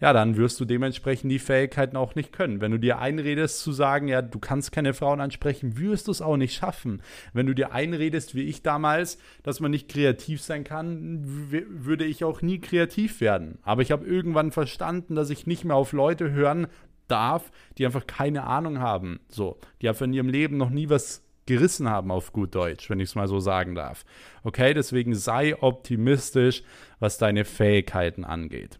ja, 0.00 0.12
dann 0.12 0.36
wirst 0.36 0.58
du 0.60 0.64
dementsprechend 0.64 1.30
die 1.30 1.38
Fähigkeiten 1.38 1.96
auch 1.96 2.14
nicht 2.14 2.32
können. 2.32 2.60
Wenn 2.60 2.72
du 2.72 2.78
dir 2.78 2.98
einredest 2.98 3.60
zu 3.60 3.72
sagen, 3.72 4.08
ja, 4.08 4.22
du 4.22 4.38
kannst 4.38 4.72
keine 4.72 4.94
Frauen 4.94 5.20
ansprechen, 5.20 5.78
wirst 5.78 6.06
du 6.06 6.12
es 6.12 6.22
auch 6.22 6.36
nicht 6.36 6.54
schaffen. 6.54 7.02
Wenn 7.32 7.46
du 7.46 7.54
dir 7.54 7.72
einredest, 7.72 8.34
wie 8.34 8.44
ich 8.44 8.62
damals, 8.62 9.18
dass 9.42 9.60
man 9.60 9.70
nicht 9.70 9.88
kreativ 9.88 10.40
sein 10.40 10.64
kann, 10.64 11.20
würde 11.50 12.04
ich 12.04 12.24
auch 12.24 12.40
nie 12.40 12.60
kreativ 12.60 13.20
werden. 13.20 13.58
Aber 13.62 13.82
ich 13.82 13.92
habe 13.92 14.06
irgendwann 14.06 14.52
verstanden, 14.52 15.14
dass 15.14 15.30
ich 15.30 15.46
nicht 15.46 15.64
mehr 15.64 15.76
auf 15.76 15.92
Leute 15.92 16.30
hören 16.32 16.66
darf, 17.08 17.50
die 17.76 17.84
einfach 17.84 18.06
keine 18.06 18.44
Ahnung 18.44 18.78
haben. 18.78 19.20
So, 19.28 19.58
die 19.82 19.88
einfach 19.88 20.06
in 20.06 20.14
ihrem 20.14 20.28
Leben 20.28 20.56
noch 20.56 20.70
nie 20.70 20.88
was 20.88 21.22
gerissen 21.46 21.88
haben 21.88 22.10
auf 22.10 22.32
gut 22.32 22.54
Deutsch, 22.54 22.88
wenn 22.88 23.00
ich 23.00 23.10
es 23.10 23.14
mal 23.16 23.26
so 23.26 23.40
sagen 23.40 23.74
darf. 23.74 24.04
Okay, 24.44 24.72
deswegen 24.72 25.14
sei 25.14 25.60
optimistisch, 25.60 26.62
was 27.00 27.18
deine 27.18 27.44
Fähigkeiten 27.44 28.24
angeht. 28.24 28.78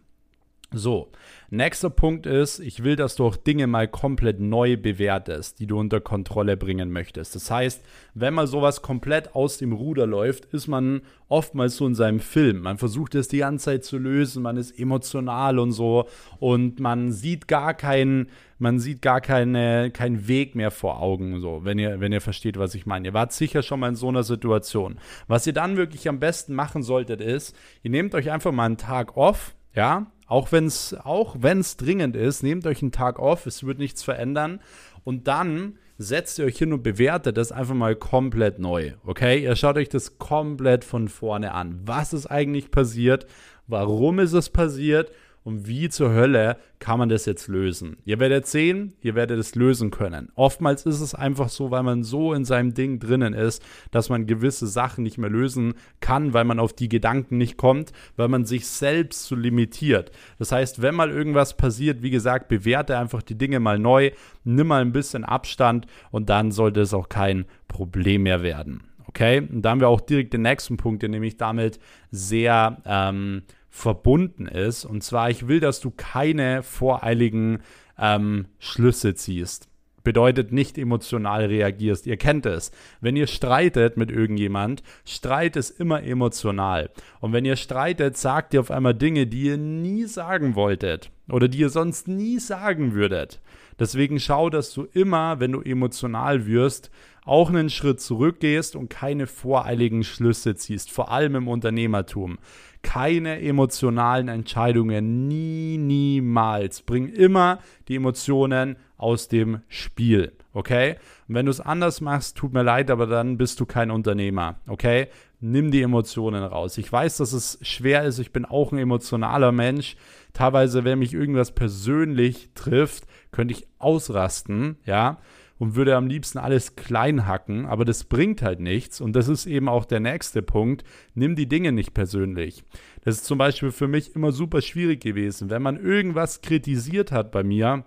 So, 0.73 1.11
nächster 1.49 1.89
Punkt 1.89 2.25
ist, 2.25 2.59
ich 2.59 2.81
will, 2.81 2.95
dass 2.95 3.17
du 3.17 3.25
auch 3.25 3.35
Dinge 3.35 3.67
mal 3.67 3.89
komplett 3.89 4.39
neu 4.39 4.77
bewertest, 4.77 5.59
die 5.59 5.67
du 5.67 5.77
unter 5.77 5.99
Kontrolle 5.99 6.55
bringen 6.55 6.93
möchtest. 6.93 7.35
Das 7.35 7.51
heißt, 7.51 7.83
wenn 8.13 8.33
mal 8.33 8.47
sowas 8.47 8.81
komplett 8.81 9.35
aus 9.35 9.57
dem 9.57 9.73
Ruder 9.73 10.07
läuft, 10.07 10.45
ist 10.45 10.69
man 10.69 11.01
oftmals 11.27 11.75
so 11.75 11.85
in 11.85 11.93
seinem 11.93 12.21
Film. 12.21 12.61
Man 12.61 12.77
versucht 12.77 13.15
es 13.15 13.27
die 13.27 13.39
ganze 13.39 13.65
Zeit 13.65 13.83
zu 13.83 13.97
lösen, 13.97 14.43
man 14.43 14.55
ist 14.55 14.79
emotional 14.79 15.59
und 15.59 15.73
so 15.73 16.07
und 16.39 16.79
man 16.79 17.11
sieht 17.11 17.49
gar 17.49 17.73
keinen, 17.73 18.29
man 18.57 18.79
sieht 18.79 19.01
gar 19.01 19.19
keine, 19.19 19.91
keinen 19.91 20.29
Weg 20.29 20.55
mehr 20.55 20.71
vor 20.71 21.01
Augen, 21.01 21.41
so, 21.41 21.65
wenn 21.65 21.79
ihr, 21.79 21.99
wenn 21.99 22.13
ihr 22.13 22.21
versteht, 22.21 22.57
was 22.57 22.75
ich 22.75 22.85
meine. 22.85 23.09
Ihr 23.09 23.13
wart 23.13 23.33
sicher 23.33 23.61
schon 23.61 23.81
mal 23.81 23.89
in 23.89 23.95
so 23.95 24.07
einer 24.07 24.23
Situation. 24.23 24.99
Was 25.27 25.45
ihr 25.45 25.53
dann 25.53 25.75
wirklich 25.75 26.07
am 26.07 26.21
besten 26.21 26.55
machen 26.55 26.81
solltet, 26.81 27.19
ist, 27.19 27.57
ihr 27.83 27.91
nehmt 27.91 28.15
euch 28.15 28.31
einfach 28.31 28.53
mal 28.53 28.67
einen 28.67 28.77
Tag 28.77 29.17
off, 29.17 29.53
ja, 29.75 30.07
auch 30.31 30.53
wenn 30.53 30.65
es 30.65 30.95
auch 31.03 31.35
wenn's 31.39 31.75
dringend 31.75 32.15
ist, 32.15 32.41
nehmt 32.41 32.65
euch 32.65 32.81
einen 32.81 32.93
Tag 32.93 33.19
off, 33.19 33.45
es 33.45 33.65
wird 33.65 33.79
nichts 33.79 34.01
verändern 34.01 34.61
und 35.03 35.27
dann 35.27 35.77
setzt 35.97 36.39
ihr 36.39 36.45
euch 36.45 36.57
hin 36.57 36.71
und 36.71 36.83
bewertet 36.83 37.35
das 37.35 37.51
einfach 37.51 37.75
mal 37.75 37.97
komplett 37.97 38.57
neu. 38.57 38.93
Okay? 39.05 39.43
Ihr 39.43 39.57
schaut 39.57 39.75
euch 39.75 39.89
das 39.89 40.19
komplett 40.19 40.85
von 40.85 41.09
vorne 41.09 41.53
an. 41.53 41.81
Was 41.83 42.13
ist 42.13 42.27
eigentlich 42.27 42.71
passiert? 42.71 43.25
Warum 43.67 44.19
ist 44.19 44.31
es 44.31 44.49
passiert? 44.49 45.11
Und 45.43 45.67
wie 45.67 45.89
zur 45.89 46.13
Hölle 46.13 46.57
kann 46.79 46.99
man 46.99 47.09
das 47.09 47.25
jetzt 47.25 47.47
lösen? 47.47 47.97
Ihr 48.05 48.19
werdet 48.19 48.45
sehen, 48.47 48.93
ihr 49.01 49.15
werdet 49.15 49.39
es 49.39 49.55
lösen 49.55 49.89
können. 49.89 50.29
Oftmals 50.35 50.85
ist 50.85 51.01
es 51.01 51.15
einfach 51.15 51.49
so, 51.49 51.71
weil 51.71 51.83
man 51.83 52.03
so 52.03 52.33
in 52.33 52.45
seinem 52.45 52.73
Ding 52.73 52.99
drinnen 52.99 53.33
ist, 53.33 53.63
dass 53.91 54.09
man 54.09 54.27
gewisse 54.27 54.67
Sachen 54.67 55.03
nicht 55.03 55.17
mehr 55.17 55.29
lösen 55.29 55.73
kann, 55.99 56.33
weil 56.33 56.45
man 56.45 56.59
auf 56.59 56.73
die 56.73 56.89
Gedanken 56.89 57.37
nicht 57.37 57.57
kommt, 57.57 57.91
weil 58.17 58.27
man 58.27 58.45
sich 58.45 58.67
selbst 58.67 59.25
so 59.25 59.35
limitiert. 59.35 60.11
Das 60.37 60.51
heißt, 60.51 60.81
wenn 60.81 60.95
mal 60.95 61.09
irgendwas 61.09 61.57
passiert, 61.57 62.03
wie 62.03 62.11
gesagt, 62.11 62.47
bewerte 62.47 62.97
einfach 62.97 63.23
die 63.23 63.37
Dinge 63.37 63.59
mal 63.59 63.79
neu, 63.79 64.11
nimm 64.43 64.67
mal 64.67 64.81
ein 64.81 64.91
bisschen 64.91 65.23
Abstand 65.23 65.87
und 66.11 66.29
dann 66.29 66.51
sollte 66.51 66.81
es 66.81 66.93
auch 66.93 67.09
kein 67.09 67.45
Problem 67.67 68.23
mehr 68.23 68.43
werden. 68.43 68.83
Okay, 69.07 69.39
und 69.39 69.63
da 69.63 69.71
haben 69.71 69.81
wir 69.81 69.89
auch 69.89 69.99
direkt 69.99 70.33
den 70.33 70.43
nächsten 70.43 70.77
Punkt, 70.77 71.01
der 71.01 71.09
nämlich 71.09 71.35
damit 71.35 71.79
sehr 72.11 72.77
ähm, 72.85 73.41
verbunden 73.71 74.45
ist. 74.45 74.85
Und 74.85 75.01
zwar, 75.01 75.31
ich 75.31 75.47
will, 75.47 75.59
dass 75.59 75.79
du 75.79 75.89
keine 75.89 76.61
voreiligen 76.61 77.59
ähm, 77.97 78.45
Schlüsse 78.59 79.15
ziehst. 79.15 79.69
Bedeutet 80.03 80.51
nicht 80.51 80.77
emotional 80.77 81.45
reagierst. 81.45 82.07
Ihr 82.07 82.17
kennt 82.17 82.45
es. 82.45 82.71
Wenn 83.01 83.15
ihr 83.15 83.27
streitet 83.27 83.97
mit 83.97 84.11
irgendjemand, 84.11 84.81
Streit 85.05 85.55
ist 85.55 85.79
immer 85.79 86.03
emotional. 86.03 86.89
Und 87.19 87.33
wenn 87.33 87.45
ihr 87.45 87.55
streitet, 87.55 88.17
sagt 88.17 88.53
ihr 88.53 88.59
auf 88.59 88.71
einmal 88.71 88.95
Dinge, 88.95 89.27
die 89.27 89.43
ihr 89.43 89.57
nie 89.57 90.05
sagen 90.05 90.55
wolltet 90.55 91.11
oder 91.29 91.47
die 91.47 91.59
ihr 91.59 91.69
sonst 91.69 92.07
nie 92.07 92.39
sagen 92.39 92.93
würdet. 92.93 93.41
Deswegen 93.79 94.19
schau, 94.19 94.49
dass 94.49 94.73
du 94.73 94.87
immer, 94.91 95.39
wenn 95.39 95.53
du 95.53 95.61
emotional 95.61 96.45
wirst, 96.45 96.91
auch 97.25 97.49
einen 97.49 97.69
Schritt 97.69 98.01
zurückgehst 98.01 98.75
und 98.75 98.89
keine 98.89 99.27
voreiligen 99.27 100.03
Schlüsse 100.03 100.55
ziehst, 100.55 100.91
vor 100.91 101.11
allem 101.11 101.35
im 101.35 101.47
Unternehmertum. 101.47 102.39
Keine 102.81 103.39
emotionalen 103.41 104.27
Entscheidungen, 104.27 105.27
nie, 105.27 105.77
niemals. 105.77 106.81
Bring 106.81 107.07
immer 107.07 107.59
die 107.87 107.95
Emotionen 107.95 108.75
aus 108.97 109.27
dem 109.27 109.61
Spiel, 109.67 110.31
okay? 110.53 110.95
Und 111.27 111.35
wenn 111.35 111.45
du 111.45 111.51
es 111.51 111.61
anders 111.61 112.01
machst, 112.01 112.37
tut 112.37 112.53
mir 112.53 112.63
leid, 112.63 112.89
aber 112.89 113.05
dann 113.05 113.37
bist 113.37 113.59
du 113.59 113.67
kein 113.67 113.91
Unternehmer, 113.91 114.59
okay? 114.67 115.09
Nimm 115.39 115.69
die 115.69 115.81
Emotionen 115.83 116.43
raus. 116.43 116.77
Ich 116.79 116.91
weiß, 116.91 117.17
dass 117.17 117.33
es 117.33 117.59
schwer 117.61 118.03
ist, 118.03 118.17
ich 118.17 118.31
bin 118.31 118.45
auch 118.45 118.71
ein 118.71 118.79
emotionaler 118.79 119.51
Mensch. 119.51 119.95
Teilweise, 120.33 120.83
wenn 120.83 120.99
mich 120.99 121.13
irgendwas 121.13 121.51
persönlich 121.51 122.49
trifft, 122.55 123.05
könnte 123.31 123.53
ich 123.53 123.67
ausrasten, 123.77 124.77
ja? 124.85 125.19
Und 125.61 125.75
würde 125.75 125.95
am 125.95 126.07
liebsten 126.07 126.39
alles 126.39 126.75
klein 126.75 127.27
hacken, 127.27 127.67
aber 127.67 127.85
das 127.85 128.05
bringt 128.05 128.41
halt 128.41 128.59
nichts. 128.59 128.99
Und 128.99 129.15
das 129.15 129.27
ist 129.27 129.45
eben 129.45 129.69
auch 129.69 129.85
der 129.85 129.99
nächste 129.99 130.41
Punkt. 130.41 130.83
Nimm 131.13 131.35
die 131.35 131.47
Dinge 131.47 131.71
nicht 131.71 131.93
persönlich. 131.93 132.63
Das 133.03 133.17
ist 133.17 133.25
zum 133.25 133.37
Beispiel 133.37 133.69
für 133.69 133.87
mich 133.87 134.15
immer 134.15 134.31
super 134.31 134.63
schwierig 134.63 135.01
gewesen. 135.01 135.51
Wenn 135.51 135.61
man 135.61 135.77
irgendwas 135.77 136.41
kritisiert 136.41 137.11
hat 137.11 137.31
bei 137.31 137.43
mir, 137.43 137.85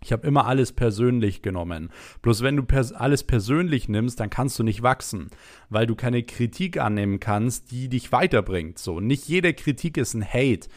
ich 0.00 0.12
habe 0.12 0.28
immer 0.28 0.46
alles 0.46 0.70
persönlich 0.70 1.42
genommen. 1.42 1.90
Bloß 2.22 2.44
wenn 2.44 2.54
du 2.54 2.62
pers 2.62 2.92
alles 2.92 3.24
persönlich 3.24 3.88
nimmst, 3.88 4.20
dann 4.20 4.30
kannst 4.30 4.56
du 4.60 4.62
nicht 4.62 4.84
wachsen, 4.84 5.26
weil 5.70 5.88
du 5.88 5.96
keine 5.96 6.22
Kritik 6.22 6.78
annehmen 6.78 7.18
kannst, 7.18 7.72
die 7.72 7.88
dich 7.88 8.12
weiterbringt. 8.12 8.78
So, 8.78 9.00
nicht 9.00 9.26
jede 9.26 9.54
Kritik 9.54 9.96
ist 9.96 10.14
ein 10.14 10.24
Hate, 10.24 10.68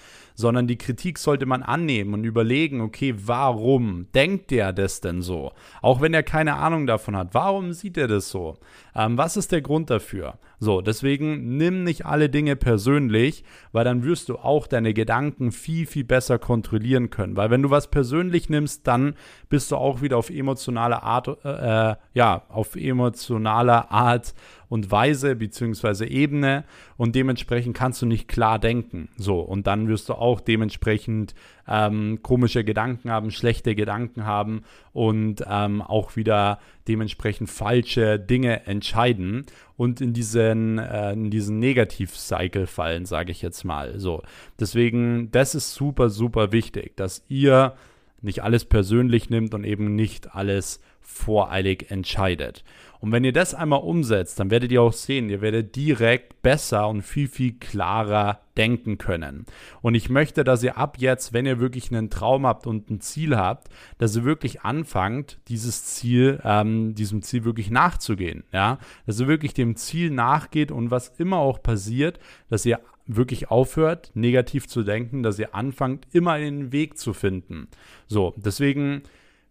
sondern 0.42 0.68
die 0.68 0.78
Kritik 0.78 1.18
sollte 1.18 1.46
man 1.46 1.64
annehmen 1.64 2.14
und 2.14 2.26
überlegen, 2.26 2.82
okay, 2.82 3.14
warum 3.18 4.08
denkt 4.14 4.52
der 4.52 4.74
das 4.74 5.00
denn 5.00 5.22
so? 5.22 5.54
Auch 5.82 6.02
wenn 6.02 6.14
er 6.14 6.24
keine 6.24 6.56
Ahnung 6.56 6.88
davon 6.88 7.16
hat, 7.16 7.30
warum 7.34 7.72
sieht 7.72 7.98
er 7.98 8.10
das 8.10 8.30
so? 8.30 8.58
Ähm, 8.94 9.18
was 9.18 9.38
ist 9.38 9.54
der 9.54 9.62
Grund 9.62 9.90
dafür? 9.90 10.40
So, 10.60 10.82
deswegen 10.82 11.58
nimm 11.58 11.84
nicht 11.84 12.06
alle 12.06 12.30
Dinge 12.30 12.56
persönlich, 12.56 13.44
weil 13.72 13.86
dann 13.86 14.04
wirst 14.04 14.30
du 14.30 14.38
auch 14.38 14.68
deine 14.68 14.94
Gedanken 14.94 15.52
viel, 15.52 15.88
viel 15.88 16.04
besser 16.04 16.38
kontrollieren 16.38 17.10
können. 17.10 17.38
Weil 17.38 17.50
wenn 17.50 17.64
du 17.64 17.70
was 17.70 17.90
persönlich 17.90 18.50
nimmst, 18.50 18.86
dann 18.88 19.16
bist 19.50 19.72
du 19.72 19.76
auch 19.78 20.02
wieder 20.02 20.18
auf 20.18 20.30
emotionale 20.30 21.04
Art, 21.04 21.28
äh, 21.46 21.96
ja, 22.14 22.44
auf 22.50 22.76
emotionaler 22.76 23.92
Art 23.92 24.34
und 24.72 24.90
Weise 24.90 25.36
bzw. 25.36 26.06
Ebene 26.06 26.64
und 26.96 27.14
dementsprechend 27.14 27.76
kannst 27.76 28.02
du 28.02 28.06
nicht 28.06 28.30
klar 28.30 28.58
denken. 28.58 29.10
So, 29.18 29.42
und 29.42 29.68
dann 29.68 29.90
wirst 29.90 30.08
du 30.08 30.14
auch 30.14 30.40
dementsprechend 30.40 31.36
ähm, 31.68 32.20
komische 32.24 32.64
Gedanken 32.64 33.12
haben, 33.12 33.32
schlechte 33.32 33.76
Gedanken 33.76 34.26
haben 34.26 34.64
und 34.94 35.44
ähm, 35.46 35.82
auch 35.82 36.16
wieder 36.16 36.60
dementsprechend 36.88 37.50
falsche 37.50 38.18
Dinge 38.18 38.66
entscheiden 38.66 39.46
und 39.76 40.00
in 40.00 40.14
diesen, 40.14 40.78
äh, 40.78 41.18
diesen 41.18 41.60
Negativ-Cycle 41.60 42.66
fallen, 42.66 43.06
sage 43.06 43.34
ich 43.34 43.42
jetzt 43.42 43.66
mal. 43.66 44.00
So, 44.00 44.24
deswegen, 44.58 45.32
das 45.32 45.54
ist 45.54 45.74
super, 45.74 46.10
super 46.10 46.54
wichtig, 46.54 46.96
dass 46.96 47.26
ihr 47.28 47.74
nicht 48.22 48.42
alles 48.42 48.64
persönlich 48.64 49.30
nimmt 49.30 49.54
und 49.54 49.66
eben 49.66 49.96
nicht 49.96 50.34
alles 50.34 50.80
voreilig 51.02 51.92
entscheidet. 51.92 52.64
Und 53.02 53.12
wenn 53.12 53.24
ihr 53.24 53.34
das 53.34 53.56
einmal 53.56 53.82
umsetzt, 53.82 54.40
dann 54.40 54.52
werdet 54.52 54.72
ihr 54.72 54.82
auch 54.82 54.94
sehen, 54.94 55.30
ihr 55.30 55.42
werdet 55.42 55.76
direkt 55.76 56.44
besser 56.44 56.88
und 56.88 57.02
viel, 57.02 57.28
viel 57.28 57.54
klarer 57.54 58.42
denken 58.56 59.00
können. 59.00 59.46
Und 59.82 59.96
ich 59.96 60.10
möchte, 60.10 60.44
dass 60.44 60.62
ihr 60.62 60.78
ab 60.78 60.98
jetzt, 61.00 61.34
wenn 61.34 61.48
ihr 61.48 61.60
wirklich 61.60 61.92
einen 61.92 62.12
Traum 62.12 62.46
habt 62.46 62.68
und 62.68 62.92
ein 62.92 63.02
Ziel 63.02 63.36
habt, 63.36 63.70
dass 63.98 64.16
ihr 64.16 64.24
wirklich 64.24 64.62
anfangt, 64.62 65.40
dieses 65.48 65.84
Ziel, 65.86 66.40
ähm, 66.44 66.94
diesem 66.94 67.24
Ziel 67.24 67.44
wirklich 67.44 67.72
nachzugehen. 67.72 68.44
Ja, 68.54 68.78
dass 69.08 69.20
ihr 69.20 69.28
wirklich 69.28 69.56
dem 69.56 69.76
Ziel 69.76 70.12
nachgeht 70.12 70.72
und 70.72 70.92
was 70.92 71.10
immer 71.18 71.38
auch 71.38 71.64
passiert, 71.64 72.20
dass 72.50 72.66
ihr 72.68 72.80
wirklich 73.08 73.50
aufhört, 73.50 74.12
negativ 74.14 74.68
zu 74.68 74.84
denken, 74.84 75.24
dass 75.24 75.40
ihr 75.40 75.56
anfangt, 75.56 76.06
immer 76.12 76.34
einen 76.34 76.72
Weg 76.72 77.00
zu 77.00 77.14
finden. 77.14 77.68
So, 78.08 78.36
deswegen 78.38 79.02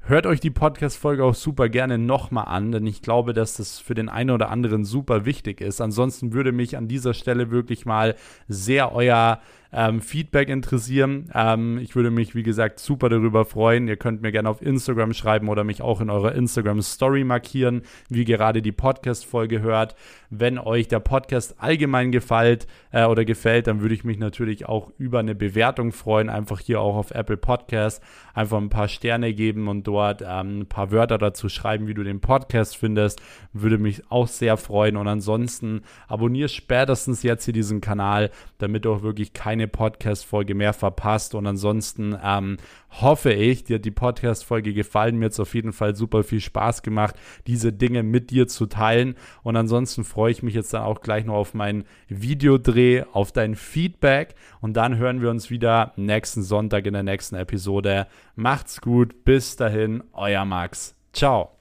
Hört 0.02 0.26
euch 0.26 0.40
die 0.40 0.50
Podcast-Folge 0.50 1.22
auch 1.22 1.34
super 1.34 1.68
gerne 1.68 1.98
nochmal 1.98 2.46
an, 2.46 2.72
denn 2.72 2.86
ich 2.86 3.02
glaube, 3.02 3.32
dass 3.32 3.58
das 3.58 3.78
für 3.78 3.94
den 3.94 4.08
einen 4.08 4.30
oder 4.30 4.50
anderen 4.50 4.84
super 4.84 5.24
wichtig 5.24 5.60
ist. 5.60 5.80
Ansonsten 5.80 6.32
würde 6.32 6.52
mich 6.52 6.76
an 6.76 6.88
dieser 6.88 7.14
Stelle 7.14 7.50
wirklich 7.50 7.86
mal 7.86 8.16
sehr 8.48 8.92
euer 8.92 9.40
ähm, 9.72 10.00
Feedback 10.00 10.48
interessieren. 10.48 11.30
Ähm, 11.34 11.78
ich 11.78 11.94
würde 11.94 12.10
mich, 12.10 12.34
wie 12.34 12.42
gesagt, 12.42 12.80
super 12.80 13.08
darüber 13.08 13.44
freuen. 13.44 13.88
Ihr 13.88 13.96
könnt 13.96 14.22
mir 14.22 14.32
gerne 14.32 14.48
auf 14.48 14.62
Instagram 14.62 15.12
schreiben 15.12 15.48
oder 15.48 15.64
mich 15.64 15.82
auch 15.82 16.00
in 16.00 16.10
eurer 16.10 16.34
Instagram-Story 16.34 17.24
markieren, 17.24 17.82
wie 18.08 18.24
gerade 18.24 18.62
die 18.62 18.72
Podcast-Folge 18.72 19.60
hört. 19.60 19.94
Wenn 20.30 20.58
euch 20.58 20.88
der 20.88 21.00
Podcast 21.00 21.56
allgemein 21.58 22.12
gefällt 22.12 22.66
äh, 22.92 23.04
oder 23.04 23.24
gefällt, 23.24 23.66
dann 23.66 23.80
würde 23.80 23.94
ich 23.94 24.04
mich 24.04 24.18
natürlich 24.18 24.66
auch 24.66 24.90
über 24.98 25.20
eine 25.20 25.34
Bewertung 25.34 25.92
freuen. 25.92 26.28
Einfach 26.28 26.60
hier 26.60 26.80
auch 26.80 26.96
auf 26.96 27.10
Apple 27.10 27.36
Podcast 27.36 28.02
einfach 28.34 28.58
ein 28.58 28.70
paar 28.70 28.88
Sterne 28.88 29.34
geben 29.34 29.68
und 29.68 29.86
dort 29.86 30.22
ähm, 30.22 30.60
ein 30.60 30.66
paar 30.66 30.90
Wörter 30.90 31.18
dazu 31.18 31.48
schreiben, 31.48 31.86
wie 31.86 31.94
du 31.94 32.04
den 32.04 32.20
Podcast 32.20 32.76
findest. 32.76 33.20
Würde 33.52 33.78
mich 33.78 34.10
auch 34.10 34.28
sehr 34.28 34.56
freuen. 34.56 34.96
Und 34.96 35.08
ansonsten 35.08 35.82
abonniere 36.08 36.48
spätestens 36.48 37.22
jetzt 37.22 37.44
hier 37.44 37.54
diesen 37.54 37.80
Kanal, 37.80 38.30
damit 38.58 38.84
du 38.84 38.92
auch 38.92 39.02
wirklich 39.02 39.32
keine 39.32 39.59
keine 39.60 39.68
Podcast-Folge 39.68 40.54
mehr 40.54 40.72
verpasst. 40.72 41.34
Und 41.34 41.46
ansonsten 41.46 42.16
ähm, 42.22 42.56
hoffe 43.00 43.32
ich, 43.32 43.64
dir 43.64 43.76
hat 43.76 43.84
die 43.84 43.90
Podcast-Folge 43.90 44.72
gefallen. 44.72 45.18
Mir 45.18 45.26
hat 45.26 45.32
es 45.32 45.40
auf 45.40 45.54
jeden 45.54 45.72
Fall 45.72 45.94
super 45.94 46.22
viel 46.22 46.40
Spaß 46.40 46.82
gemacht, 46.82 47.14
diese 47.46 47.72
Dinge 47.72 48.02
mit 48.02 48.30
dir 48.30 48.48
zu 48.48 48.66
teilen. 48.66 49.16
Und 49.42 49.56
ansonsten 49.56 50.04
freue 50.04 50.32
ich 50.32 50.42
mich 50.42 50.54
jetzt 50.54 50.72
dann 50.72 50.82
auch 50.82 51.02
gleich 51.02 51.26
noch 51.26 51.34
auf 51.34 51.54
meinen 51.54 51.84
Videodreh, 52.08 53.04
auf 53.12 53.32
dein 53.32 53.54
Feedback. 53.54 54.34
Und 54.60 54.74
dann 54.74 54.96
hören 54.96 55.20
wir 55.20 55.30
uns 55.30 55.50
wieder 55.50 55.92
nächsten 55.96 56.42
Sonntag 56.42 56.86
in 56.86 56.94
der 56.94 57.02
nächsten 57.02 57.36
Episode. 57.36 58.06
Macht's 58.36 58.80
gut. 58.80 59.24
Bis 59.24 59.56
dahin, 59.56 60.02
euer 60.12 60.44
Max. 60.44 60.96
Ciao. 61.12 61.59